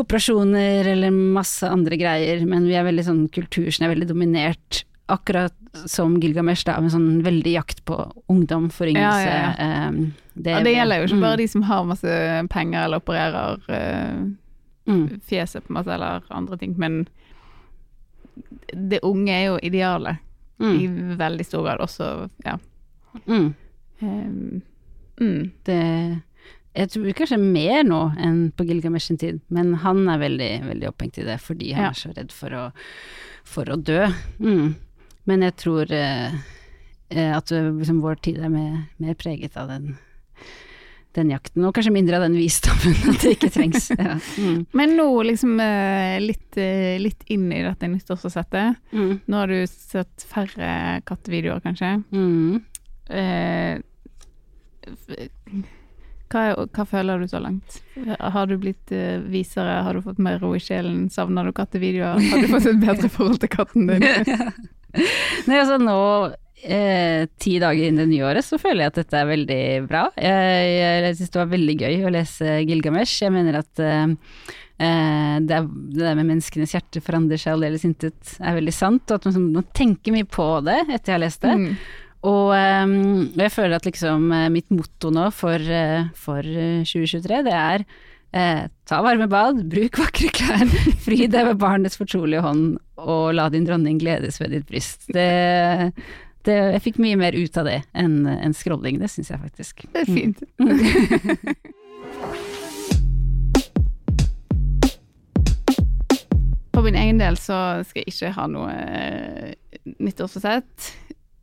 operasjoner 0.00 0.88
eller 0.94 1.14
masse 1.14 1.68
andre 1.68 1.98
greier, 2.00 2.44
men 2.48 2.66
vi 2.68 2.76
er 2.78 2.86
veldig 2.86 3.06
sånn 3.06 3.24
kultur 3.32 3.68
som 3.72 3.86
er 3.86 3.94
veldig 3.94 4.08
dominert, 4.10 4.84
akkurat 5.10 5.54
som 5.90 6.16
Gilgamesh, 6.22 6.64
da, 6.66 6.78
med 6.82 6.92
sånn 6.94 7.20
veldig 7.26 7.52
jakt 7.54 7.84
på 7.86 7.96
ungdom, 8.30 8.68
foryngelse. 8.74 9.26
Ja, 9.26 9.52
ja, 9.58 9.80
Ja, 10.40 10.60
det 10.64 10.72
gjelder 10.72 11.02
jo 11.02 11.08
ikke 11.08 11.18
mm, 11.18 11.24
bare 11.26 11.40
de 11.40 11.46
som 11.50 11.64
har 11.66 11.86
masse 11.88 12.18
penger 12.50 12.86
eller 12.86 13.02
opererer 13.02 13.64
uh, 13.68 14.22
mm, 14.88 15.06
fjeset 15.26 15.66
på 15.66 15.74
masse 15.76 15.92
eller 15.94 16.24
andre 16.30 16.58
ting, 16.60 16.76
men 16.80 17.02
det 18.72 19.02
unge 19.06 19.34
er 19.34 19.44
jo 19.50 19.58
idealet 19.66 20.22
mm, 20.62 20.74
i 20.78 20.88
veldig 21.20 21.46
stor 21.46 21.66
grad 21.66 21.84
også, 21.84 22.10
ja. 22.46 22.56
mm. 23.26 23.50
Um, 24.00 24.62
mm. 25.20 25.50
Det 25.66 25.80
Jeg 26.76 26.90
tror 26.92 27.10
kanskje 27.18 27.38
mer 27.42 27.82
nå 27.82 27.98
enn 28.22 28.52
på 28.54 28.64
Gilgamesh 28.68 29.08
sin 29.10 29.18
tid, 29.18 29.40
men 29.50 29.72
han 29.82 30.04
er 30.08 30.20
veldig, 30.22 30.50
veldig 30.68 30.88
opphengt 30.92 31.18
i 31.18 31.24
det 31.26 31.40
fordi 31.42 31.72
han 31.74 31.88
Ja. 31.88 31.90
er 31.90 31.98
så 31.98 32.12
redd 32.14 32.30
for 32.32 32.54
å, 32.54 32.66
for 33.44 33.64
å 33.74 33.76
dø. 33.76 34.04
Mm. 34.38 34.76
Men 35.26 35.42
jeg 35.42 35.56
tror 35.58 35.90
eh, 35.92 36.32
eh, 37.10 37.32
at 37.36 37.50
eh, 37.52 37.72
liksom, 37.74 37.98
vår 38.04 38.20
tid 38.22 38.38
er 38.38 38.48
mer, 38.54 38.86
mer 39.02 39.14
preget 39.18 39.56
av 39.58 39.66
den, 39.68 39.96
den 41.18 41.32
jakten, 41.34 41.64
og 41.66 41.74
kanskje 41.74 41.92
mindre 41.92 42.20
av 42.20 42.22
den 42.28 42.38
visdommen 42.38 42.94
at 43.10 43.18
det 43.26 43.34
ikke 43.34 43.50
trengs. 43.50 43.90
Ja. 43.98 44.20
Mm. 44.38 44.62
Men 44.78 44.94
nå 44.96 45.08
liksom 45.26 45.58
eh, 45.60 46.20
litt, 46.22 46.54
litt 47.02 47.26
inn 47.34 47.50
i 47.50 47.64
dette 47.66 47.90
nyttårsforsettet. 47.90 48.78
Mm. 48.94 49.12
Nå 49.26 49.42
har 49.42 49.50
du 49.50 49.58
sett 49.66 50.22
færre 50.30 51.00
kattevideoer, 51.10 51.60
kanskje. 51.66 51.96
Mm. 52.14 52.62
Eh, 53.10 53.78
hva, 56.30 56.42
er- 56.52 56.68
hva 56.76 56.84
føler 56.88 57.20
du 57.24 57.28
så 57.30 57.40
langt? 57.42 57.80
Har 58.20 58.46
du 58.50 58.56
blitt 58.62 58.92
eh, 58.94 59.18
visere? 59.30 59.80
Har 59.86 59.94
du 59.98 60.02
fått 60.04 60.18
mer 60.22 60.38
ro 60.42 60.52
i 60.56 60.60
sjelen? 60.62 61.08
Savner 61.12 61.48
du 61.48 61.52
kattevideoer? 61.56 62.20
Har 62.30 62.44
du 62.44 62.48
fått 62.52 62.68
et 62.70 62.80
bedre 62.82 63.10
forhold 63.16 63.40
til 63.42 63.50
katten 63.52 63.90
din? 63.90 64.06
Nei, 65.48 65.58
altså 65.60 65.76
nå, 65.82 65.96
eh, 66.66 67.26
ti 67.40 67.58
dager 67.62 67.86
inn 67.90 67.98
i 67.98 68.02
det 68.04 68.08
nye 68.10 68.24
året, 68.30 68.44
så 68.46 68.58
føler 68.60 68.84
jeg 68.86 68.92
at 68.92 68.98
dette 69.02 69.20
er 69.20 69.28
veldig 69.30 69.60
bra. 69.90 70.06
Jeg, 70.18 70.72
jeg, 70.74 71.04
jeg 71.06 71.18
syns 71.20 71.30
det 71.36 71.40
var 71.42 71.52
veldig 71.54 71.76
gøy 71.84 72.02
å 72.08 72.12
lese 72.16 72.56
Gilgamesh. 72.66 73.20
Jeg 73.24 73.34
mener 73.34 73.60
at 73.62 73.82
eh, 73.84 74.14
eh, 74.82 75.36
det, 75.46 75.56
er, 75.60 75.68
det 75.70 76.04
der 76.04 76.18
med 76.18 76.30
menneskenes 76.32 76.74
hjerte 76.76 77.02
forandrer 77.06 77.40
seg 77.40 77.54
aldeles 77.56 77.86
intet, 77.88 78.36
er 78.42 78.58
veldig 78.58 78.74
sant. 78.76 79.06
Og 79.10 79.18
at 79.20 79.30
man, 79.30 79.50
man 79.60 79.68
tenker 79.78 80.14
mye 80.16 80.28
på 80.30 80.48
det 80.66 80.80
etter 80.88 81.12
jeg 81.14 81.18
har 81.18 81.24
lest 81.26 81.46
det. 81.46 81.56
Mm. 81.58 81.74
Og, 82.20 82.52
eh, 82.52 82.86
jeg 83.40 83.52
føler 83.54 83.78
at 83.78 83.86
liksom 83.88 84.30
eh, 84.36 84.48
mitt 84.52 84.68
motto 84.74 85.08
nå 85.14 85.30
for, 85.32 85.56
eh, 85.56 86.10
for 86.18 86.44
eh, 86.44 86.82
2023, 86.84 87.42
det 87.46 87.54
er 87.56 87.84
eh, 88.36 88.66
ta 88.84 89.00
varme 89.04 89.28
bad, 89.30 89.62
bruk 89.72 89.98
vakre 90.02 90.28
klær, 90.36 90.66
fry 91.06 91.24
deg 91.26 91.48
ved 91.48 91.60
barnets 91.62 91.96
fortrolige 92.00 92.44
hånd, 92.44 92.78
og 93.00 93.34
la 93.38 93.48
din 93.52 93.64
dronning 93.68 94.00
gledes 94.02 94.40
ved 94.42 94.52
ditt 94.54 94.68
bryst. 94.68 95.08
Det, 95.14 95.28
det, 96.44 96.56
jeg 96.76 96.84
fikk 96.84 97.00
mye 97.02 97.16
mer 97.20 97.36
ut 97.36 97.56
av 97.60 97.64
det 97.70 97.80
enn 97.96 98.26
en 98.36 98.56
scrolling, 98.56 99.00
det 99.00 99.10
syns 99.12 99.32
jeg 99.32 99.40
faktisk. 99.40 99.86
Det 99.94 100.04
er 100.04 100.10
fint. 100.10 100.44
For 106.70 106.86
min 106.86 106.96
egen 106.96 107.18
del 107.20 107.36
så 107.36 107.82
skal 107.84 108.04
jeg 108.04 108.12
ikke 108.14 108.30
ha 108.38 108.44
noe 108.48 108.70
eh, 108.72 109.52
nyttårsforsett. 110.00 110.92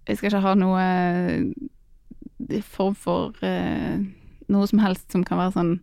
Jeg 0.07 0.17
skal 0.17 0.29
ikke 0.31 0.43
ha 0.45 0.53
noe 0.55 0.83
eh, 0.83 2.61
form 2.63 2.95
for 2.95 3.35
eh, 3.45 3.99
noe 4.47 4.67
som 4.69 4.79
helst 4.79 5.11
som 5.11 5.25
kan 5.27 5.41
være 5.41 5.55
sånn 5.57 5.73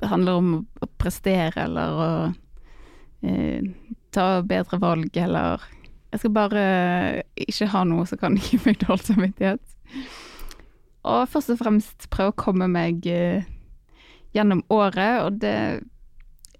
Det 0.00 0.08
handler 0.10 0.40
om 0.40 0.54
å 0.82 0.88
prestere 0.98 1.66
eller 1.66 1.94
å 1.94 2.08
eh, 3.22 3.68
ta 4.10 4.26
bedre 4.42 4.80
valg 4.82 5.14
eller 5.14 5.62
Jeg 6.10 6.24
skal 6.24 6.34
bare 6.34 6.64
ikke 7.38 7.70
ha 7.70 7.84
noe 7.86 8.08
som 8.10 8.18
kan 8.18 8.38
gi 8.44 8.58
meg 8.64 8.80
dårlig 8.82 9.06
samvittighet. 9.06 9.76
Og 11.06 11.28
først 11.30 11.52
og 11.54 11.60
fremst 11.60 12.08
prøve 12.12 12.34
å 12.34 12.40
komme 12.40 12.66
meg 12.68 13.06
eh, 13.08 13.46
gjennom 14.34 14.64
året, 14.74 15.22
og 15.22 15.38
det 15.42 15.54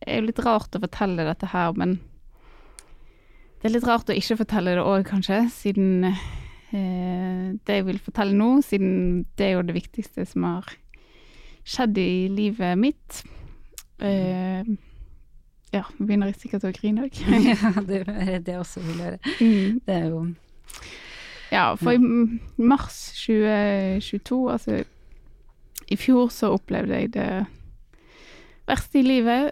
er 0.06 0.20
jo 0.20 0.28
litt 0.28 0.40
rart 0.46 0.74
å 0.74 0.82
fortelle 0.82 1.26
dette 1.26 1.50
her, 1.50 1.74
men 1.76 1.98
det 3.60 3.68
er 3.68 3.74
litt 3.74 3.88
rart 3.88 4.08
å 4.08 4.16
ikke 4.16 4.38
fortelle 4.40 4.78
det 4.78 4.86
òg, 4.86 5.02
kanskje, 5.10 5.42
siden 5.52 6.06
eh, 6.08 6.22
det 6.70 7.80
jeg 7.80 7.86
vil 7.88 7.98
fortelle 7.98 8.36
nå, 8.36 8.60
siden 8.62 9.24
det 9.38 9.48
er 9.48 9.56
jo 9.56 9.66
det 9.66 9.74
viktigste 9.74 10.24
som 10.28 10.46
har 10.46 10.68
skjedd 11.66 11.98
i 11.98 12.28
livet 12.32 12.78
mitt. 12.78 13.22
Eh, 14.00 14.62
ja, 15.70 15.82
nå 15.98 16.06
begynner 16.06 16.30
jeg 16.30 16.40
sikkert 16.40 16.66
å 16.66 16.72
grine 16.74 17.06
òg. 17.06 17.18
ja, 17.50 17.72
det 17.86 18.02
er 18.06 18.38
det 18.38 18.54
jeg 18.54 18.62
også 18.62 18.82
vil 18.86 19.04
gjøre. 19.04 19.18
mm. 19.40 19.80
Det 19.86 19.96
er 19.96 20.08
jo 20.08 20.24
Ja, 21.50 21.74
for 21.74 21.90
i 21.90 21.98
mars 22.62 22.98
2022, 23.26 24.40
altså 24.52 24.82
i 25.90 25.96
fjor, 25.98 26.28
så 26.30 26.52
opplevde 26.54 26.94
jeg 26.94 27.12
det 27.16 27.30
verste 28.70 29.00
i 29.00 29.02
livet. 29.02 29.50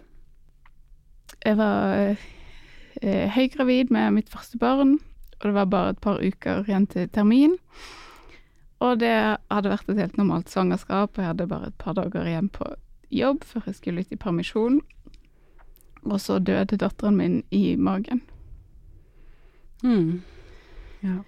Jeg 1.43 1.57
var 1.59 2.15
eh, 3.01 3.27
høygravid 3.35 3.91
med 3.91 4.15
mitt 4.15 4.31
første 4.31 4.57
barn, 4.57 4.97
og 5.39 5.47
det 5.47 5.55
var 5.55 5.65
bare 5.71 5.89
et 5.95 6.01
par 6.03 6.19
uker 6.19 6.67
igjen 6.67 6.87
til 6.87 7.09
termin. 7.09 7.55
Og 8.79 8.99
det 8.99 9.11
hadde 9.51 9.71
vært 9.71 9.89
et 9.91 9.99
helt 9.99 10.17
normalt 10.19 10.51
svangerskap, 10.51 11.15
og 11.15 11.23
jeg 11.23 11.31
hadde 11.33 11.47
bare 11.47 11.71
et 11.71 11.77
par 11.79 11.95
dager 11.95 12.27
igjen 12.27 12.49
på 12.51 12.67
jobb 13.11 13.43
før 13.47 13.67
jeg 13.67 13.75
skulle 13.79 14.03
ut 14.03 14.11
i 14.11 14.19
permisjon. 14.19 14.79
Og 16.05 16.19
så 16.23 16.39
døde 16.39 16.79
datteren 16.79 17.17
min 17.17 17.41
i 17.51 17.75
magen. 17.75 18.21
mm. 19.83 20.21
Ja. 21.03 21.21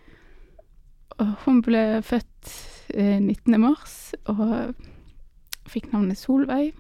Og 1.20 1.28
hun 1.46 1.62
ble 1.64 2.02
født 2.04 2.50
eh, 2.94 3.20
19. 3.20 3.60
mars 3.62 4.14
og 4.26 4.74
fikk 5.70 5.92
navnet 5.94 6.20
Solveig. 6.20 6.74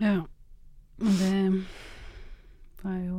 Ja. 0.00 0.24
Og 1.00 1.10
det 1.20 1.64
var 2.82 2.96
jo 3.04 3.18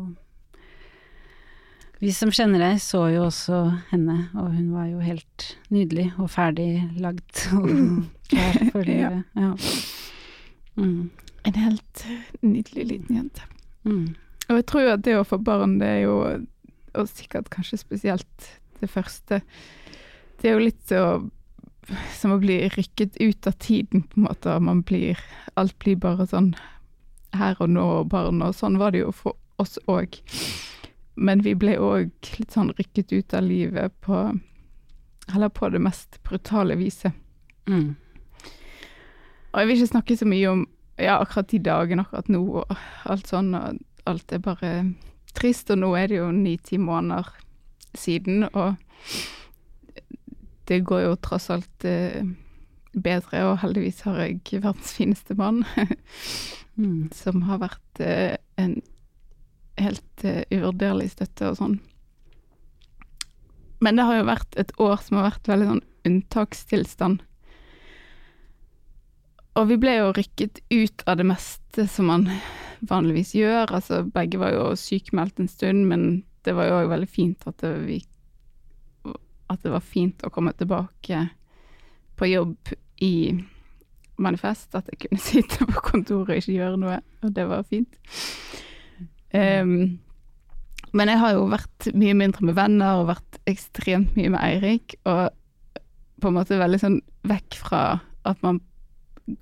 Vi 2.00 2.12
som 2.14 2.30
kjenner 2.34 2.62
deg, 2.62 2.80
så 2.82 3.08
jo 3.10 3.24
også 3.26 3.58
henne, 3.90 4.28
og 4.38 4.52
hun 4.54 4.68
var 4.76 4.86
jo 4.92 5.00
helt 5.02 5.48
nydelig 5.74 6.12
og 6.22 6.30
ferdig 6.30 6.84
lagd 7.02 7.42
og 7.58 7.72
klar 8.30 8.60
for 8.70 8.86
Ja. 8.92 9.10
livet. 9.10 9.24
Ja. 9.34 9.56
Mm. 10.78 11.10
En 11.48 11.58
helt 11.58 12.04
nydelig 12.46 12.86
liten 12.92 13.18
jente. 13.18 13.42
Mm. 13.88 14.14
Og 14.48 14.60
jeg 14.60 14.66
tror 14.70 14.86
jo 14.86 14.94
at 14.94 15.04
det 15.08 15.16
å 15.18 15.26
få 15.26 15.40
barn, 15.42 15.80
det 15.82 15.88
er 15.90 16.00
jo, 16.06 16.20
og 16.94 17.10
sikkert 17.10 17.50
kanskje 17.50 17.82
spesielt 17.82 18.52
det 18.80 18.92
første, 18.94 19.42
det 20.38 20.52
er 20.52 20.54
jo 20.60 20.66
litt 20.68 20.84
så 20.86 21.02
som 22.14 22.34
å 22.36 22.38
bli 22.44 22.60
rykket 22.76 23.18
ut 23.24 23.48
av 23.50 23.56
tiden, 23.64 24.04
på 24.06 24.20
en 24.20 24.28
måte. 24.28 24.54
Man 24.62 24.84
blir 24.86 25.18
Alt 25.58 25.74
blir 25.82 25.96
bare 25.98 26.28
sånn 26.30 26.52
her 27.40 27.60
og 27.64 27.72
nå 27.72 27.86
og 28.02 28.10
barn, 28.12 28.42
og 28.46 28.56
sånn 28.56 28.80
var 28.82 28.94
det 28.94 29.06
jo 29.06 29.14
for 29.16 29.38
oss 29.62 29.78
òg. 29.90 30.20
Men 31.18 31.42
vi 31.46 31.56
ble 31.58 31.78
òg 31.82 32.32
litt 32.38 32.54
sånn 32.54 32.74
rykket 32.78 33.14
ut 33.16 33.34
av 33.34 33.48
livet 33.48 33.96
på 34.06 34.28
Eller 35.36 35.50
på 35.52 35.68
det 35.70 35.82
mest 35.84 36.22
brutale 36.24 36.78
viset. 36.80 37.12
Mm. 37.68 37.98
Og 39.52 39.58
jeg 39.60 39.68
vil 39.68 39.76
ikke 39.76 39.90
snakke 39.92 40.16
så 40.16 40.28
mye 40.30 40.52
om 40.54 40.62
ja, 40.98 41.18
akkurat 41.20 41.50
de 41.52 41.60
dagene 41.60 42.06
akkurat 42.06 42.30
nå 42.32 42.40
og 42.62 42.72
alt 43.12 43.28
sånn, 43.28 43.52
og 43.58 43.82
alt 44.08 44.32
er 44.32 44.40
bare 44.40 44.72
trist. 45.36 45.68
Og 45.74 45.82
nå 45.82 45.92
er 46.00 46.08
det 46.08 46.22
jo 46.22 46.30
ni-ti 46.32 46.80
måneder 46.80 47.28
siden, 47.98 48.48
og 48.54 48.78
det 50.68 50.84
går 50.88 51.06
jo 51.06 51.18
tross 51.24 51.50
alt 51.54 51.88
eh, 51.88 52.24
bedre, 52.94 53.44
og 53.50 53.60
heldigvis 53.64 54.04
har 54.08 54.20
jeg 54.24 54.62
verdens 54.64 54.94
fineste 54.98 55.38
mann, 55.40 55.64
Mm. 56.78 57.10
som 57.14 57.42
har 57.48 57.58
vært 57.58 58.00
eh, 58.06 58.38
en 58.62 58.76
helt 59.82 60.24
eh, 60.24 60.44
uvurderlig 60.54 61.10
støtte 61.16 61.50
og 61.50 61.58
sånn. 61.58 61.80
Men 63.82 63.98
det 63.98 64.06
har 64.06 64.20
jo 64.20 64.28
vært 64.30 64.58
et 64.62 64.74
år 64.82 65.02
som 65.02 65.18
har 65.18 65.32
vært 65.32 65.50
veldig 65.50 65.70
sånn 65.72 65.84
unntakstilstand. 66.08 67.24
Og 69.58 69.68
vi 69.72 69.78
ble 69.82 69.96
jo 69.98 70.14
rykket 70.14 70.62
ut 70.70 71.04
av 71.10 71.18
det 71.18 71.26
meste 71.30 71.88
som 71.90 72.10
man 72.12 72.30
vanligvis 72.86 73.34
gjør. 73.38 73.74
Altså, 73.74 74.04
begge 74.06 74.38
var 74.42 74.54
jo 74.54 74.70
sykemeldt 74.78 75.42
en 75.42 75.50
stund, 75.50 75.88
men 75.90 76.08
det 76.46 76.54
var 76.58 76.70
jo 76.70 76.80
òg 76.84 76.92
veldig 76.94 77.10
fint 77.10 77.50
at 77.50 77.58
det, 77.64 77.74
vi, 77.88 78.00
at 79.50 79.66
det 79.66 79.74
var 79.74 79.86
fint 79.86 80.22
å 80.26 80.34
komme 80.34 80.54
tilbake 80.58 81.26
på 82.18 82.30
jobb 82.30 82.74
i 83.02 83.16
manifest. 84.22 84.76
At 84.76 84.90
jeg 84.92 85.02
kunne 85.06 85.22
sitte 85.32 85.68
på 85.70 85.86
kontoret 85.92 86.36
og 86.36 86.42
ikke 86.42 86.58
gjøre 86.58 86.82
noe, 86.82 87.00
og 87.24 87.34
det 87.36 87.48
var 87.50 87.66
fint. 87.70 88.00
Um, 89.34 90.00
men 90.96 91.12
jeg 91.12 91.20
har 91.20 91.36
jo 91.36 91.50
vært 91.52 91.90
mye 91.98 92.16
mindre 92.18 92.48
med 92.48 92.56
venner 92.58 93.02
og 93.02 93.10
vært 93.12 93.42
ekstremt 93.50 94.16
mye 94.18 94.32
med 94.34 94.42
Eirik, 94.42 94.96
og 95.06 95.30
på 96.22 96.32
en 96.32 96.38
måte 96.38 96.58
veldig 96.58 96.80
sånn 96.82 97.02
vekk 97.28 97.58
fra 97.60 97.82
at 98.28 98.40
man 98.46 98.62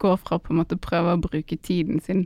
går 0.02 0.18
fra 0.18 0.40
på 0.42 0.52
en 0.52 0.60
måte 0.60 0.80
prøve 0.82 1.14
å 1.14 1.22
bruke 1.22 1.58
tiden 1.62 2.02
sin 2.04 2.26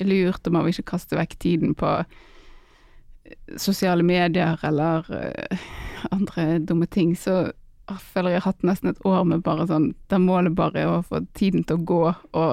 lurt, 0.00 0.46
og 0.46 0.56
man 0.56 0.64
vil 0.64 0.74
ikke 0.74 0.96
kaste 0.96 1.18
vekk 1.18 1.36
tiden 1.40 1.76
på 1.78 1.92
eh, 2.00 3.36
sosiale 3.60 4.04
medier 4.04 4.60
eller 4.66 5.06
eh, 5.14 5.68
andre 6.10 6.58
dumme 6.64 6.88
ting, 6.90 7.14
så 7.16 7.52
jeg 7.86 8.02
føler 8.12 8.34
jeg 8.34 8.42
har 8.42 8.50
hatt 8.50 8.66
nesten 8.66 8.90
et 8.90 9.06
år 9.06 9.24
med 9.28 9.44
bare 9.46 9.66
sånn 9.70 9.92
Der 10.10 10.22
målet 10.22 10.56
bare 10.58 10.82
er 10.82 10.90
å 10.90 11.04
få 11.06 11.22
tiden 11.38 11.62
til 11.66 11.78
å 11.78 11.86
gå, 11.86 12.02
og 12.38 12.52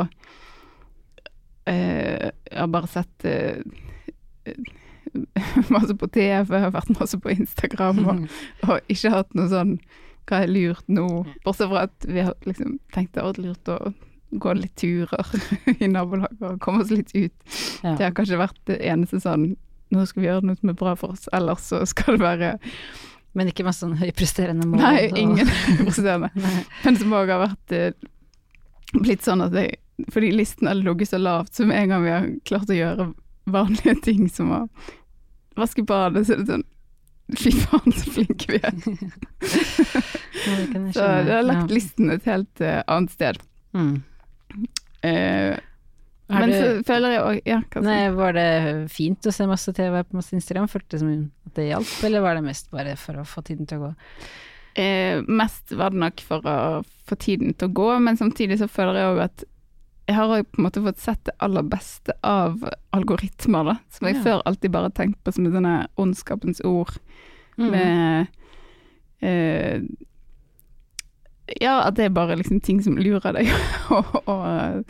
eh, 1.70 2.30
jeg 2.30 2.60
har 2.60 2.72
bare 2.74 2.92
sett 2.92 3.28
eh, 3.28 3.62
masse 5.74 5.96
på 5.98 6.10
TV, 6.14 6.46
jeg 6.46 6.66
har 6.68 6.74
vært 6.74 6.96
masse 7.00 7.20
på 7.20 7.34
Instagram, 7.34 8.02
og, 8.06 8.26
og 8.68 8.94
ikke 8.94 9.14
hatt 9.14 9.38
noe 9.38 9.50
sånn 9.52 9.78
hva 10.30 10.46
er 10.46 10.52
lurt 10.52 10.88
nå? 10.88 11.08
Bortsett 11.44 11.68
fra 11.68 11.86
at 11.90 12.06
vi 12.08 12.24
har 12.24 12.36
liksom 12.48 12.78
tenkt 12.96 13.18
det 13.18 13.26
var 13.26 13.40
lurt 13.44 13.72
å 13.72 13.92
gå 14.40 14.54
litt 14.58 14.76
turer 14.80 15.34
i 15.84 15.90
nabolaget 15.92 16.42
og 16.48 16.62
komme 16.64 16.84
oss 16.84 16.94
litt 16.94 17.12
ut. 17.14 17.36
Ja. 17.84 17.94
Det 17.98 18.08
har 18.08 18.16
kanskje 18.18 18.40
vært 18.42 18.60
det 18.70 18.80
eneste 18.82 19.22
sånn 19.24 19.54
Nå 19.94 20.08
skal 20.10 20.24
vi 20.24 20.26
gjøre 20.26 20.48
noe 20.48 20.58
som 20.58 20.72
er 20.72 20.78
bra 20.80 20.96
for 20.98 21.14
oss, 21.14 21.28
ellers 21.38 21.68
så 21.70 21.84
skal 21.86 22.16
det 22.16 22.24
være 22.24 22.48
Men 23.34 23.50
ikke 23.50 23.64
med 23.66 23.76
sånn 23.76 23.96
høypresterende 23.98 24.68
mål. 24.70 24.82
Nei, 24.84 25.08
ingen 25.18 25.50
høypresterende. 25.80 26.30
Men 26.84 27.00
som 27.00 27.16
òg 27.18 27.28
har 27.34 27.42
vært 27.48 27.76
eh, 27.76 27.94
blitt 28.94 29.26
sånn 29.26 29.42
at 29.46 29.54
jeg 29.58 29.80
Fordi 30.14 30.30
listen 30.34 30.68
har 30.70 30.78
ligget 30.78 31.10
så 31.12 31.18
lavt, 31.22 31.54
så 31.56 31.62
med 31.70 31.78
en 31.80 31.90
gang 31.94 32.04
vi 32.04 32.14
har 32.14 32.24
klart 32.50 32.70
å 32.70 32.78
gjøre 32.78 33.04
vanlige 33.54 33.96
ting 34.06 34.30
som 34.30 34.52
å 34.54 34.60
vaske 35.60 35.84
badet, 35.86 36.26
så 36.26 36.34
er 36.34 36.38
det 36.42 36.50
sånn 36.50 36.68
Fy 37.40 37.52
faen, 37.56 37.94
så 37.96 38.12
flinke 38.12 38.52
vi 38.52 38.58
er. 38.60 38.74
Så 40.94 41.06
det 41.24 41.32
har 41.32 41.46
lagt 41.48 41.72
listen 41.72 42.12
et 42.12 42.26
helt 42.28 42.62
uh, 42.62 42.82
annet 42.92 43.12
sted. 43.16 43.40
Mm. 43.72 44.04
Har 45.02 45.64
men 46.30 46.50
du- 46.50 46.84
føler 46.84 47.12
jeg 47.12 47.22
òg 47.22 47.42
Ja, 47.46 47.62
Nei, 47.82 48.10
var 48.16 48.34
det 48.34 48.90
fint 48.92 49.22
å 49.28 49.34
se 49.34 49.46
masse 49.46 49.74
TV 49.74 50.04
på 50.04 50.14
masse 50.14 50.34
Instagram? 50.34 50.68
Følte 50.68 50.90
det 50.90 51.00
som 51.00 51.32
at 51.48 51.54
det 51.56 51.70
hjalp, 51.72 52.04
eller 52.04 52.22
var 52.22 52.36
det 52.36 52.44
mest 52.44 52.72
bare 52.72 52.96
for 52.96 53.14
å 53.14 53.26
få 53.28 53.44
tiden 53.44 53.68
til 53.68 53.78
å 53.80 53.82
gå? 53.90 53.96
Eh, 54.76 55.22
mest 55.28 55.72
var 55.78 55.92
det 55.92 56.00
nok 56.00 56.20
for 56.22 56.42
å 56.42 56.84
få 57.08 57.16
tiden 57.20 57.54
til 57.54 57.70
å 57.70 57.74
gå, 57.74 57.90
men 58.02 58.18
samtidig 58.18 58.58
så 58.58 58.68
føler 58.68 58.96
jeg 58.96 59.12
òg 59.18 59.22
at 59.24 59.44
jeg 60.08 60.16
har 60.18 60.44
på 60.44 60.58
en 60.60 60.66
måte 60.66 60.82
fått 60.84 60.98
sett 61.00 61.24
det 61.26 61.36
aller 61.40 61.62
beste 61.64 62.12
av 62.24 62.58
algoritmer, 62.92 63.64
da. 63.66 63.76
Som 63.90 64.08
jeg 64.08 64.16
Ja. 64.16 64.24
før 64.24 64.42
alltid 64.46 64.72
bare 64.72 64.90
tenkte 64.92 65.22
på 65.24 65.34
som 65.34 65.46
sånne 65.46 65.88
ondskapens 65.98 66.60
ord 66.66 66.98
Mm. 67.58 67.70
med 67.72 68.28
eh, 69.22 69.82
Ja, 71.62 71.82
at 71.88 71.96
det 71.98 72.06
er 72.06 72.14
bare 72.16 72.38
liksom 72.40 72.62
ting 72.64 72.80
som 72.84 72.96
lurer 72.98 73.34
deg, 73.36 73.50
og, 73.96 74.14
og 74.32 74.86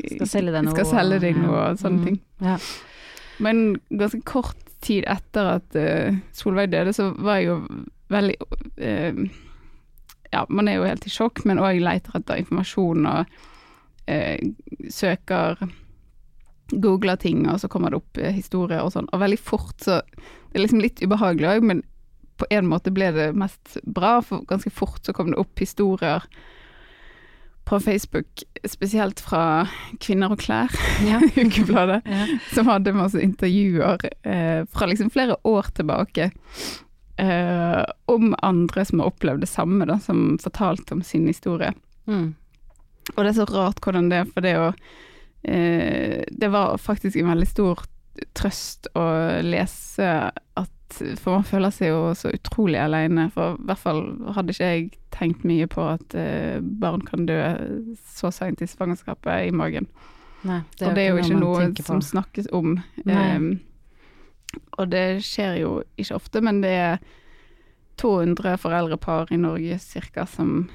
Skal 0.00 0.30
selge 0.30 0.54
deg 0.54 0.64
noe. 0.64 0.72
skal 0.76 0.86
selge 0.88 1.18
deg 1.26 1.36
noe 1.42 1.58
og 1.72 1.80
sånne 1.82 1.98
Mm. 1.98 2.04
ting. 2.06 2.20
Ja. 2.40 2.56
Men 3.44 3.60
ganske 3.90 4.22
kort 4.26 4.56
tid 4.80 5.04
etter 5.10 5.50
at 5.58 5.76
uh, 5.76 6.16
Solveig 6.32 6.70
døde, 6.72 6.92
så 6.94 7.10
var 7.18 7.40
jeg 7.40 7.48
jo 7.50 7.58
veldig 8.14 8.36
uh, 8.40 9.20
Ja, 10.32 10.44
man 10.48 10.68
er 10.68 10.78
jo 10.78 10.86
helt 10.88 11.06
i 11.06 11.10
sjokk, 11.12 11.44
men 11.48 11.58
òg 11.58 11.80
leter 11.82 12.18
etter 12.18 12.38
informasjon 12.40 13.06
og 13.10 13.26
uh, 14.08 14.38
søker 14.90 15.60
Googler 16.70 17.16
ting, 17.16 17.46
og 17.48 17.60
så 17.62 17.68
kommer 17.72 17.90
det 17.90 17.96
opp 18.02 18.18
eh, 18.20 18.32
historier 18.36 18.82
og 18.84 18.90
sånn. 18.92 19.06
Og 19.16 19.22
veldig 19.22 19.38
fort, 19.40 19.76
så 19.80 20.02
Det 20.10 20.58
er 20.58 20.64
liksom 20.66 20.82
litt 20.84 21.00
ubehagelig 21.00 21.48
òg, 21.48 21.64
men 21.64 21.80
på 22.38 22.46
en 22.54 22.68
måte 22.70 22.92
ble 22.94 23.10
det 23.16 23.28
mest 23.38 23.76
bra, 23.84 24.18
for 24.22 24.44
ganske 24.48 24.70
fort 24.74 25.02
så 25.06 25.12
kom 25.16 25.32
det 25.32 25.40
opp 25.42 25.58
historier 25.62 26.24
på 27.68 27.76
Facebook, 27.84 28.42
spesielt 28.64 29.20
fra 29.20 29.66
Kvinner 30.00 30.32
og 30.32 30.40
klær, 30.40 30.72
Ja. 31.04 31.18
ukebladet 31.36 32.00
Ja. 32.08 32.24
som 32.54 32.70
hadde 32.70 32.94
masse 32.96 33.20
intervjuer 33.20 33.98
eh, 34.24 34.62
fra 34.72 34.88
liksom 34.88 35.10
flere 35.12 35.36
år 35.44 35.68
tilbake 35.76 36.30
eh, 37.20 37.82
om 38.08 38.32
andre 38.42 38.84
som 38.88 39.02
har 39.02 39.10
opplevd 39.12 39.44
det 39.44 39.50
samme, 39.52 39.84
da, 39.90 39.98
som 40.00 40.38
fortalte 40.40 40.96
om 40.96 41.02
sin 41.04 41.26
historie. 41.28 41.74
Mm. 42.08 42.32
Og 43.16 43.20
det 43.24 43.28
er 43.34 43.38
så 43.42 43.48
rart 43.52 43.84
hvordan 43.84 44.08
det 44.08 44.22
er, 44.22 44.32
for 44.32 44.44
det 44.44 44.54
å 44.60 44.66
eh, 45.44 46.24
Det 46.32 46.48
var 46.52 46.78
faktisk 46.80 47.16
en 47.20 47.30
veldig 47.34 47.46
stor 47.52 47.84
trøst 48.34 48.88
å 48.98 49.04
lese 49.44 50.08
at 50.58 50.72
For 50.90 51.30
man 51.34 51.44
føler 51.44 51.70
seg 51.74 51.90
jo 51.92 52.14
så 52.16 52.30
utrolig 52.32 52.78
alene. 52.80 53.26
For 53.34 53.56
i 53.58 53.66
hvert 53.68 53.78
fall 53.82 54.02
hadde 54.36 54.54
ikke 54.54 54.70
jeg 54.72 54.86
tenkt 55.14 55.44
mye 55.44 55.66
på 55.68 55.84
at 55.84 56.14
eh, 56.16 56.58
barn 56.62 57.02
kan 57.04 57.26
dø 57.28 57.36
så 58.08 58.30
seint 58.32 58.62
i 58.64 58.66
svangerskapet 58.70 59.48
i 59.48 59.52
magen. 59.54 59.86
Nei, 60.48 60.60
og 60.80 60.94
det 60.94 61.02
er 61.04 61.08
jo 61.10 61.18
ikke 61.22 61.40
noe 61.40 61.70
som 61.82 62.00
snakkes 62.04 62.46
om. 62.54 62.76
Ehm, 63.10 63.48
og 64.78 64.88
det 64.92 65.20
skjer 65.26 65.58
jo 65.60 65.72
ikke 65.98 66.14
ofte, 66.16 66.40
men 66.40 66.60
det 66.62 66.70
er 66.78 66.98
200 67.98 68.56
foreldrepar 68.62 69.32
i 69.34 69.36
Norge 69.42 69.78
cirka 69.82 70.24
som 70.30 70.68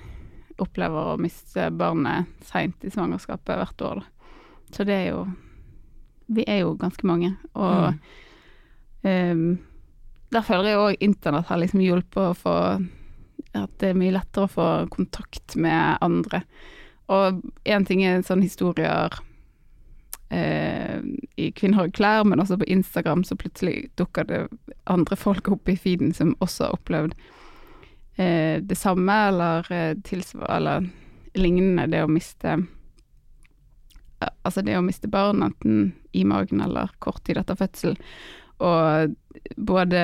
opplever 0.61 1.13
å 1.13 1.19
miste 1.21 1.69
barnet 1.73 2.27
seint 2.45 2.83
i 2.85 2.91
svangerskapet 2.93 3.55
hvert 3.61 3.81
år. 3.87 4.03
Så 4.75 4.83
det 4.85 4.93
er 4.93 5.09
jo 5.15 5.23
Vi 6.33 6.43
er 6.47 6.61
jo 6.63 6.75
ganske 6.79 7.03
mange. 7.05 7.33
Og 7.53 7.93
Mm. 7.93 7.99
ehm, 9.03 9.57
der 10.33 10.45
føler 10.45 10.71
jeg 10.71 10.81
òg 10.81 11.05
internett 11.05 11.49
har 11.49 11.61
liksom 11.61 11.83
hjulpet 11.83 12.23
å 12.23 12.37
få 12.37 12.55
At 13.53 13.73
det 13.81 13.91
er 13.91 13.99
mye 13.99 14.15
lettere 14.15 14.47
å 14.47 14.49
få 14.49 14.67
kontakt 14.89 15.53
med 15.61 15.99
andre. 16.01 16.41
Og 17.13 17.43
én 17.69 17.85
ting 17.85 18.01
er 18.01 18.23
sånne 18.25 18.47
historier 18.47 19.13
eh, 20.33 21.03
i 21.37 21.51
Kvinner 21.53 21.85
og 21.85 21.93
klær, 21.93 22.23
men 22.25 22.41
også 22.41 22.57
på 22.57 22.69
Instagram 22.73 23.21
så 23.27 23.37
plutselig 23.37 23.91
dukker 23.99 24.25
det 24.29 24.41
andre 24.89 25.17
folk 25.19 25.51
opp 25.53 25.69
i 25.69 25.77
feeden 25.77 26.13
som 26.17 26.33
også 26.41 26.65
har 26.65 26.77
opplevd 26.79 27.13
eh, 28.17 28.57
det 28.63 28.77
samme, 28.79 29.17
eller, 29.29 29.69
eh, 29.69 29.93
eller 30.49 30.89
lignende, 31.37 31.89
det 31.91 32.05
å 32.05 32.11
miste 32.11 32.61
Altså 34.47 34.61
det 34.63 34.77
å 34.79 34.83
miste 34.85 35.09
barn, 35.11 35.41
enten 35.43 35.89
i 36.15 36.21
magen 36.23 36.61
eller 36.63 36.93
kort 37.03 37.25
tid 37.27 37.41
etter 37.41 37.57
fødsel. 37.59 37.97
Og 38.63 39.15
både 39.57 40.03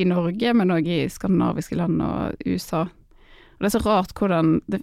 i 0.00 0.06
Norge, 0.08 0.54
men 0.56 0.72
òg 0.72 0.88
i 0.88 1.02
skandinaviske 1.12 1.76
land 1.76 2.00
og 2.04 2.46
USA. 2.46 2.86
Og 2.88 3.60
det 3.60 3.68
er 3.70 3.76
så 3.76 3.82
rart 3.84 4.14
hvordan 4.16 4.60
det, 4.72 4.82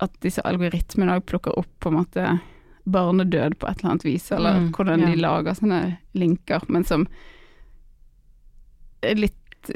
at 0.00 0.14
disse 0.24 0.42
algoritmene 0.48 1.18
òg 1.18 1.26
plukker 1.28 1.58
opp 1.60 1.70
på 1.84 1.92
en 1.92 1.98
måte 2.00 2.28
barnedød 2.84 3.58
på 3.60 3.68
et 3.68 3.78
eller 3.80 3.90
annet 3.94 4.04
vis, 4.04 4.30
eller 4.32 4.58
Mm, 4.60 4.72
hvordan 4.76 5.00
ja. 5.00 5.06
de 5.10 5.20
lager 5.20 5.54
sånne 5.56 5.82
linker, 6.14 6.64
men 6.68 6.84
som 6.84 7.06
er 9.02 9.14
litt 9.16 9.70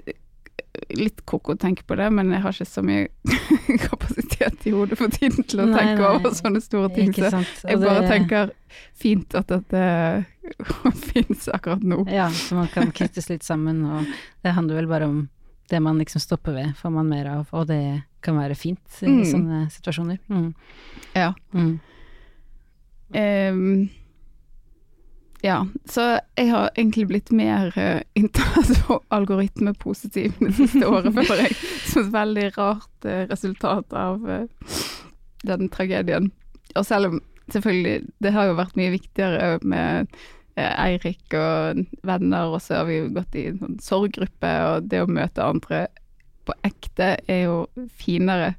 Litt 0.97 1.25
koko 1.27 1.55
å 1.55 1.59
tenke 1.59 1.83
på 1.87 1.97
det, 1.99 2.07
men 2.13 2.31
jeg 2.33 2.41
har 2.45 2.53
ikke 2.55 2.67
så 2.69 2.83
mye 2.85 3.09
kapasitet 3.89 4.67
i 4.67 4.73
hodet 4.75 4.99
for 5.01 5.09
tiden 5.13 5.45
til 5.45 5.61
å 5.65 5.67
Nei, 5.69 5.79
tenke 5.79 6.03
nei, 6.05 6.13
over 6.19 6.37
sånne 6.37 6.61
store 6.65 6.91
ting. 6.95 7.13
Så 7.13 7.31
jeg 7.69 7.81
bare 7.83 8.03
det- 8.05 8.11
tenker 8.13 8.53
fint 8.99 9.35
at 9.39 9.49
dette 9.49 9.83
fins 11.13 11.49
akkurat 11.53 11.83
nå. 11.83 12.05
Ja, 12.13 12.29
så 12.31 12.55
man 12.59 12.69
kan 12.73 12.91
knyttes 12.93 13.29
litt 13.31 13.43
sammen, 13.47 13.85
og 13.85 14.07
det 14.45 14.55
handler 14.57 14.81
vel 14.83 14.87
bare 14.91 15.09
om 15.11 15.19
det 15.69 15.81
man 15.85 15.99
liksom 16.01 16.21
stopper 16.25 16.55
ved, 16.57 16.71
får 16.81 16.91
man 16.95 17.09
mer 17.11 17.27
av, 17.29 17.51
og 17.53 17.67
det 17.69 17.83
kan 18.25 18.39
være 18.41 18.55
fint 18.57 19.03
i 19.03 19.07
Mm. 19.11 19.25
sånne 19.29 19.59
situasjoner. 19.71 20.19
Mm. 20.33 20.55
Ja. 21.15 21.35
Mm. 21.53 21.75
Ehm, 23.15 23.89
ja, 25.45 25.61
så 25.87 26.07
jeg 26.39 26.51
har 26.51 26.71
egentlig 26.75 27.07
blitt 27.11 27.33
mer 27.35 27.71
uh, 27.77 28.01
internett- 28.19 28.91
og 28.91 29.05
algoritmepositiv 29.15 30.35
det 30.41 30.55
siste 30.59 30.83
året, 30.89 31.13
føler 31.15 31.47
jeg. 31.47 31.59
Som 31.87 32.09
et 32.09 32.15
veldig 32.17 32.47
rart 32.59 33.07
uh, 33.07 33.25
resultat 33.31 33.95
av 33.95 34.25
uh, 34.27 34.79
den 35.47 35.71
tragedien. 35.73 36.33
Og 36.77 36.87
selv 36.87 37.13
om 37.13 37.23
selvfølgelig 37.53 38.03
det 38.23 38.33
har 38.35 38.49
jo 38.49 38.59
vært 38.59 38.77
mye 38.79 38.93
viktigere 38.93 39.59
med 39.63 40.11
eh, 40.59 40.73
Eirik 40.85 41.37
og 41.37 41.85
venner, 42.07 42.53
og 42.53 42.61
så 42.63 42.81
har 42.81 42.89
vi 42.91 42.99
jo 43.01 43.13
gått 43.15 43.39
i 43.39 43.47
en 43.53 43.63
sånn 43.63 43.79
sorggruppe, 43.83 44.53
og 44.69 44.91
det 44.91 45.03
å 45.05 45.11
møte 45.11 45.47
andre 45.47 45.87
på 46.49 46.57
ekte 46.65 47.15
er 47.29 47.43
jo 47.47 47.57
finere 48.01 48.55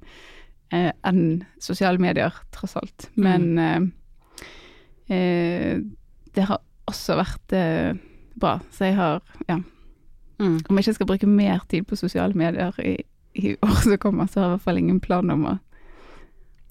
eh, 0.73 0.91
enn 1.05 1.43
sosiale 1.61 2.01
medier, 2.01 2.33
tross 2.55 2.77
alt. 2.79 3.09
Men 3.19 3.47
eh, 3.61 3.79
eh, 5.15 5.77
det 6.33 6.49
har 6.49 6.61
også 6.89 7.17
vært 7.19 7.55
eh, 7.57 7.99
bra, 8.39 8.57
så 8.73 8.89
jeg 8.89 8.97
har, 8.99 9.21
ja 9.49 9.61
Mm. 10.39 10.59
Om 10.69 10.77
jeg 10.77 10.85
ikke 10.87 10.93
skal 10.93 11.07
bruke 11.09 11.27
mer 11.27 11.63
tid 11.69 11.83
på 11.83 11.97
sosiale 11.99 12.33
medier 12.33 12.71
i, 12.79 12.93
i 13.35 13.55
år 13.61 13.81
som 13.83 13.97
kommer, 13.99 14.25
så 14.25 14.39
har 14.39 14.45
jeg 14.45 14.49
i 14.49 14.55
hvert 14.55 14.67
fall 14.69 14.77
ingen 14.79 15.01
plan 15.03 15.33
om 15.33 15.45
å 15.45 15.55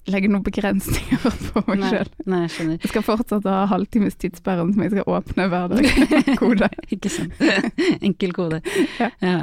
legge 0.07 0.29
noen 0.31 0.43
begrensninger 0.45 1.19
på 1.51 1.61
meg 1.67 1.83
sjøl. 1.83 2.07
jeg. 2.25 2.77
Jeg 2.81 2.89
skal 2.91 3.03
fortsatt 3.05 3.45
ha 3.49 3.65
halvtimes 3.69 4.15
tidssperren 4.17 4.71
som 4.73 4.81
jeg 4.85 4.93
skal 4.95 5.09
åpne 5.17 5.47
hver 5.51 5.67
dag. 5.73 5.89
Kode. 6.41 6.69
Ikke 6.95 7.11
sant. 7.13 7.33
Enkel 8.07 8.33
kode. 8.33 8.61
Ja. 8.99 9.09
Ja. 9.21 9.35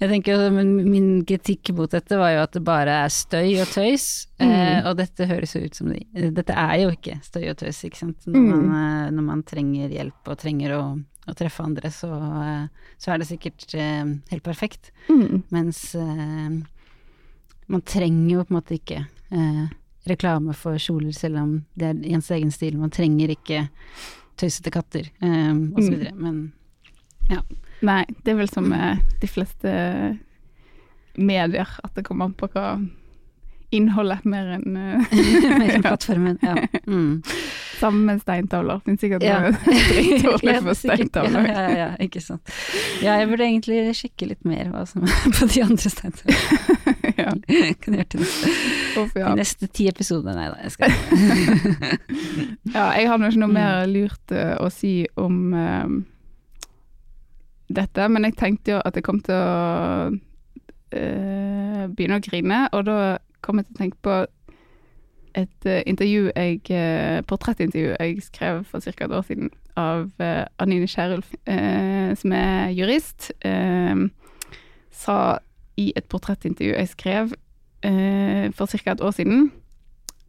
Jeg 0.00 0.12
tenker 0.14 0.46
Min 0.54 1.24
kritikk 1.28 1.72
mot 1.76 1.90
dette 1.92 2.16
var 2.20 2.32
jo 2.36 2.42
at 2.46 2.54
det 2.56 2.62
bare 2.64 3.00
er 3.04 3.12
støy 3.12 3.56
og 3.60 3.68
tøys, 3.74 4.06
eh, 4.38 4.52
Mm. 4.54 4.86
og 4.90 4.96
dette 4.98 5.26
høres 5.28 5.52
jo 5.54 5.60
ut 5.64 5.74
som 5.76 5.88
det 5.92 6.02
Dette 6.34 6.54
er 6.58 6.78
jo 6.82 6.90
ikke 6.94 7.18
støy 7.24 7.44
og 7.50 7.56
tøys, 7.60 7.78
ikke 7.86 8.00
sant. 8.00 8.24
Når, 8.26 8.38
Mm. 8.40 8.48
man, 8.50 8.64
eh, 8.78 9.10
når 9.14 9.22
man 9.28 9.42
trenger 9.46 9.88
hjelp 9.92 10.28
og 10.32 10.38
trenger 10.40 10.74
å, 10.78 10.82
å 11.28 11.34
treffe 11.36 11.62
andre, 11.64 11.90
så, 11.94 12.10
eh, 12.42 12.90
så 12.98 13.12
er 13.14 13.18
det 13.22 13.28
sikkert 13.28 13.74
eh, 13.74 14.04
helt 14.30 14.42
perfekt. 14.46 14.90
Mm. 15.08 15.42
Mens 15.54 15.94
eh, 15.94 16.50
man 17.68 17.82
trenger 17.86 18.30
jo 18.38 18.44
på 18.44 18.52
en 18.54 18.58
måte 18.60 18.76
ikke 18.78 19.00
eh, 19.32 19.64
reklame 20.08 20.54
for 20.54 20.76
kjoler, 20.78 21.12
selv 21.16 21.38
om 21.40 21.54
det 21.78 21.88
er 21.90 22.02
ens 22.14 22.30
egen 22.30 22.50
stil. 22.52 22.76
Man 22.78 22.90
trenger 22.92 23.32
ikke 23.34 23.68
tøysete 24.36 24.70
katter, 24.74 25.10
eh, 25.22 25.52
og 25.52 25.80
så 25.80 25.90
Mm. 25.90 25.98
videre. 25.98 26.50
ja. 27.30 27.40
Nei, 27.82 28.04
det 28.24 28.32
er 28.32 28.36
vel 28.38 28.48
som 28.48 28.68
med 28.68 28.98
de 29.20 29.26
fleste 29.28 30.18
medier, 31.16 31.68
at 31.84 31.94
det 31.94 32.04
kommer 32.04 32.24
an 32.30 32.34
på 32.34 32.48
hva 32.52 32.78
innholdet 33.74 34.24
mer 34.24 34.52
enn 34.56 34.76
eh, 34.78 35.58
Mer 35.58 35.74
enn 35.74 35.82
plattformen, 35.88 36.38
ja. 36.42 36.54
Mm. 36.86 37.22
Sammen 37.80 38.04
med 38.06 38.20
steintavler. 38.22 38.80
Finnes 38.86 39.00
sikkert 39.02 39.22
Ja. 39.26 39.50
dritdårlig 39.90 40.60
for 40.62 40.78
steintavler. 40.78 41.48
Ja, 41.50 41.64
ja, 41.68 41.76
ja, 41.80 41.88
ikke 42.00 42.22
sant. 42.22 42.48
Ja, 43.02 43.16
jeg 43.18 43.28
burde 43.32 43.44
egentlig 43.48 43.80
sjekke 43.98 44.28
litt 44.30 44.44
mer 44.46 44.70
hva 44.70 44.84
som 44.86 45.02
er 45.02 45.34
på 45.34 45.48
de 45.50 45.64
andre 45.66 45.90
steintavlene. 45.90 47.03
ja. 47.22 47.30
Kan 47.80 47.96
gjøre 47.98 48.08
til 48.14 48.24
Uff, 48.24 49.12
de 49.14 49.22
ja. 49.22 49.32
neste 49.36 49.68
ti 49.74 49.86
episodene. 49.90 50.34
Nei 50.36 50.48
da, 50.50 50.58
jeg 50.64 50.74
skal 50.74 50.90
ja, 52.76 52.86
jeg 52.98 53.08
har 53.10 53.20
nå 53.20 53.30
ikke 53.30 53.42
noe 53.44 53.52
Mm. 53.54 53.56
mer 53.58 53.86
lurt 53.90 54.32
eh, 54.34 54.54
å 54.58 54.68
si 54.72 55.06
om 55.20 55.52
uh, 55.54 55.88
dette, 57.68 58.08
men 58.10 58.26
jeg 58.26 58.36
tenkte 58.40 58.74
jo 58.74 58.80
at 58.82 58.96
jeg 58.96 59.04
kom 59.06 59.20
til 59.22 59.36
å 59.36 60.10
uh, 60.10 61.82
begynne 61.92 62.18
å 62.18 62.24
grine, 62.24 62.64
og 62.72 62.86
da 62.88 62.96
kom 63.44 63.60
jeg 63.60 63.68
til 63.68 63.76
å 63.76 63.82
tenke 63.82 64.00
på 64.02 64.16
et 65.34 65.66
intervju 65.66 66.30
jeg, 66.30 66.60
portrettintervju 67.26 67.96
jeg 67.98 68.20
skrev 68.22 68.60
for 68.70 68.78
ca. 68.80 68.92
et 69.04 69.14
år 69.18 69.24
siden 69.26 69.50
av 69.74 70.12
Anine 70.62 70.86
Kierulf, 70.86 71.32
som 72.20 72.34
er 72.38 72.70
jurist, 72.70 73.32
sa 74.94 75.16
i 75.80 75.90
et 75.96 76.06
portrettintervju 76.10 76.74
jeg 76.74 76.90
skrev 76.92 77.34
eh, 77.84 78.50
for 78.54 78.70
ca. 78.70 78.92
et 78.92 79.02
år 79.04 79.14
siden, 79.16 79.50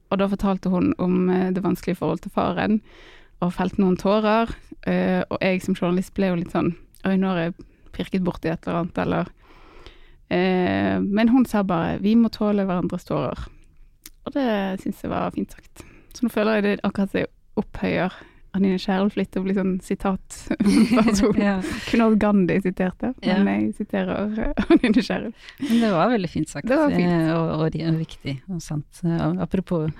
og 0.09 0.19
da 0.21 0.27
fortalte 0.31 0.71
hun 0.73 0.93
om 1.01 1.29
eh, 1.29 1.51
det 1.53 1.63
vanskelige 1.63 1.99
forholdet 2.01 2.27
til 2.27 2.35
faren, 2.35 2.81
og 3.43 3.53
felte 3.53 3.81
noen 3.81 3.97
tårer, 3.99 4.51
eh, 4.87 5.21
og 5.29 5.37
jeg 5.41 5.63
som 5.63 5.75
journalist 5.75 6.13
ble 6.15 6.31
jo 6.31 6.41
litt 6.41 6.55
sånn 6.55 6.75
Oi, 7.05 7.19
nå 7.21 7.29
har 7.29 7.37
jeg 7.37 7.65
pirket 7.93 8.23
borti 8.25 8.49
et 8.49 8.63
eller 8.65 8.79
annet, 8.79 9.01
eller 9.03 9.27
eh, 10.33 10.97
Men 10.97 11.29
hun 11.29 11.45
sa 11.45 11.61
bare 11.61 11.99
'vi 12.01 12.15
må 12.15 12.31
tåle 12.33 12.65
hverandres 12.65 13.05
tårer'. 13.05 13.45
Og 14.25 14.33
det 14.33 14.81
syns 14.81 15.03
jeg 15.03 15.11
var 15.11 15.29
fint 15.31 15.51
sagt. 15.51 15.85
Så 16.13 16.25
nå 16.25 16.29
føler 16.33 16.55
jeg 16.55 16.63
det 16.63 16.79
akkurat 16.83 17.11
som 17.11 17.19
jeg 17.19 17.29
opphøyer 17.55 18.13
Anine 18.55 18.77
Kierulf 18.79 19.15
litt 19.19 19.35
og 19.37 19.43
bli 19.47 19.53
sånn 19.57 19.73
sitatperson. 19.83 21.35
ja. 21.47 21.57
Kunne 21.89 22.07
også 22.09 22.19
Gandhi 22.21 22.59
siterte, 22.63 23.13
men 23.21 23.47
Ja. 23.49 23.55
jeg 23.59 23.73
siterer 23.79 24.37
eh, 24.49 24.63
Anine 24.69 25.01
Kierulf. 25.03 25.49
Men 25.59 25.81
det 25.83 25.91
var 25.91 26.13
veldig 26.13 26.29
fint 26.31 26.49
sagt. 26.53 26.69
Var 26.71 26.89
fint. 26.95 27.09
eh, 27.11 27.33
Og, 27.35 27.49
og, 27.59 27.75
og 27.75 27.99
viktig 27.99 28.37
og 28.49 28.61
sant. 28.63 29.01
Apropos 29.43 29.91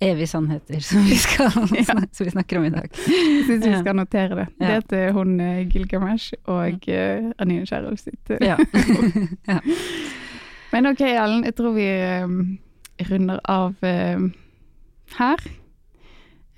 evige 0.00 0.26
sannheter 0.30 0.80
som 0.80 1.02
vi, 1.04 1.16
skal, 1.20 1.50
Ja. 1.76 1.84
som 2.16 2.24
vi 2.24 2.30
snakker 2.32 2.56
om 2.58 2.64
i 2.64 2.72
dag. 2.72 2.88
Jeg 3.04 3.44
syns 3.50 3.66
vi 3.68 3.74
skal 3.82 3.98
notere 3.98 4.38
det. 4.38 4.46
Det 4.56 4.70
heter 4.78 5.12
hun 5.12 5.34
eh, 5.44 5.66
Gilgamesh 5.68 6.32
og 6.48 6.88
eh, 6.88 7.28
Anine 7.38 7.66
Kierulf 7.68 8.00
sitt. 8.00 8.30
eh, 8.32 8.40
Ja. 8.48 8.56
ja. 9.50 9.60
Men 10.72 10.86
ok, 10.86 11.00
Ellen, 11.02 11.44
jeg 11.44 11.54
tror 11.58 11.72
vi 11.74 11.84
um, 12.22 12.58
runder 13.10 13.40
av 13.50 13.74
um, 13.82 14.28
her. 15.18 15.40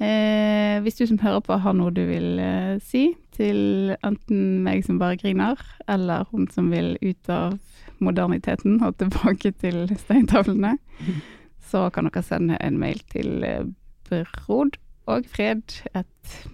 Eh, 0.03 0.81
hvis 0.83 0.97
du 0.99 1.05
som 1.07 1.21
hører 1.23 1.43
på 1.45 1.57
har 1.63 1.75
noe 1.79 1.93
du 1.95 2.03
vil 2.09 2.41
eh, 2.43 2.79
si 2.83 3.13
til 3.37 3.93
enten 4.03 4.63
meg 4.65 4.83
som 4.87 4.99
bare 4.99 5.19
griner, 5.21 5.61
eller 5.91 6.27
hun 6.33 6.49
som 6.51 6.73
vil 6.73 6.97
ut 7.05 7.31
av 7.31 7.59
moderniteten 8.03 8.81
og 8.83 8.97
tilbake 8.99 9.53
til 9.63 9.85
steintavlene, 10.01 10.75
så 11.71 11.87
kan 11.95 12.09
dere 12.09 12.25
sende 12.27 12.59
en 12.59 12.81
mail 12.83 12.99
til 13.13 13.47
eh, 13.47 13.69
brod 14.11 14.79
og 15.11 15.29
fred 15.31 15.63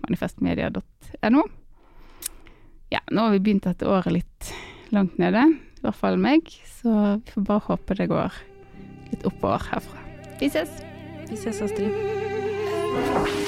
manifestmedia.no. 0.04 1.42
ja, 2.92 3.00
nå 3.10 3.24
har 3.24 3.34
vi 3.34 3.42
begynt 3.42 3.66
dette 3.68 3.88
året 3.88 4.14
litt 4.14 4.52
langt 4.94 5.18
nede. 5.20 5.42
I 5.78 5.84
hvert 5.84 5.98
fall 5.98 6.16
meg. 6.20 6.48
Så 6.80 6.92
vi 6.92 7.34
får 7.34 7.48
bare 7.50 7.66
håpe 7.68 7.98
det 7.98 8.08
går 8.12 8.38
litt 9.10 9.28
oppover 9.28 9.68
herfra. 9.72 10.04
Vi 10.40 10.52
ses! 10.52 10.80
Vi 11.28 11.36
ses, 11.36 11.60
Astrid. 11.60 11.92
Thank 13.24 13.40
you. 13.40 13.47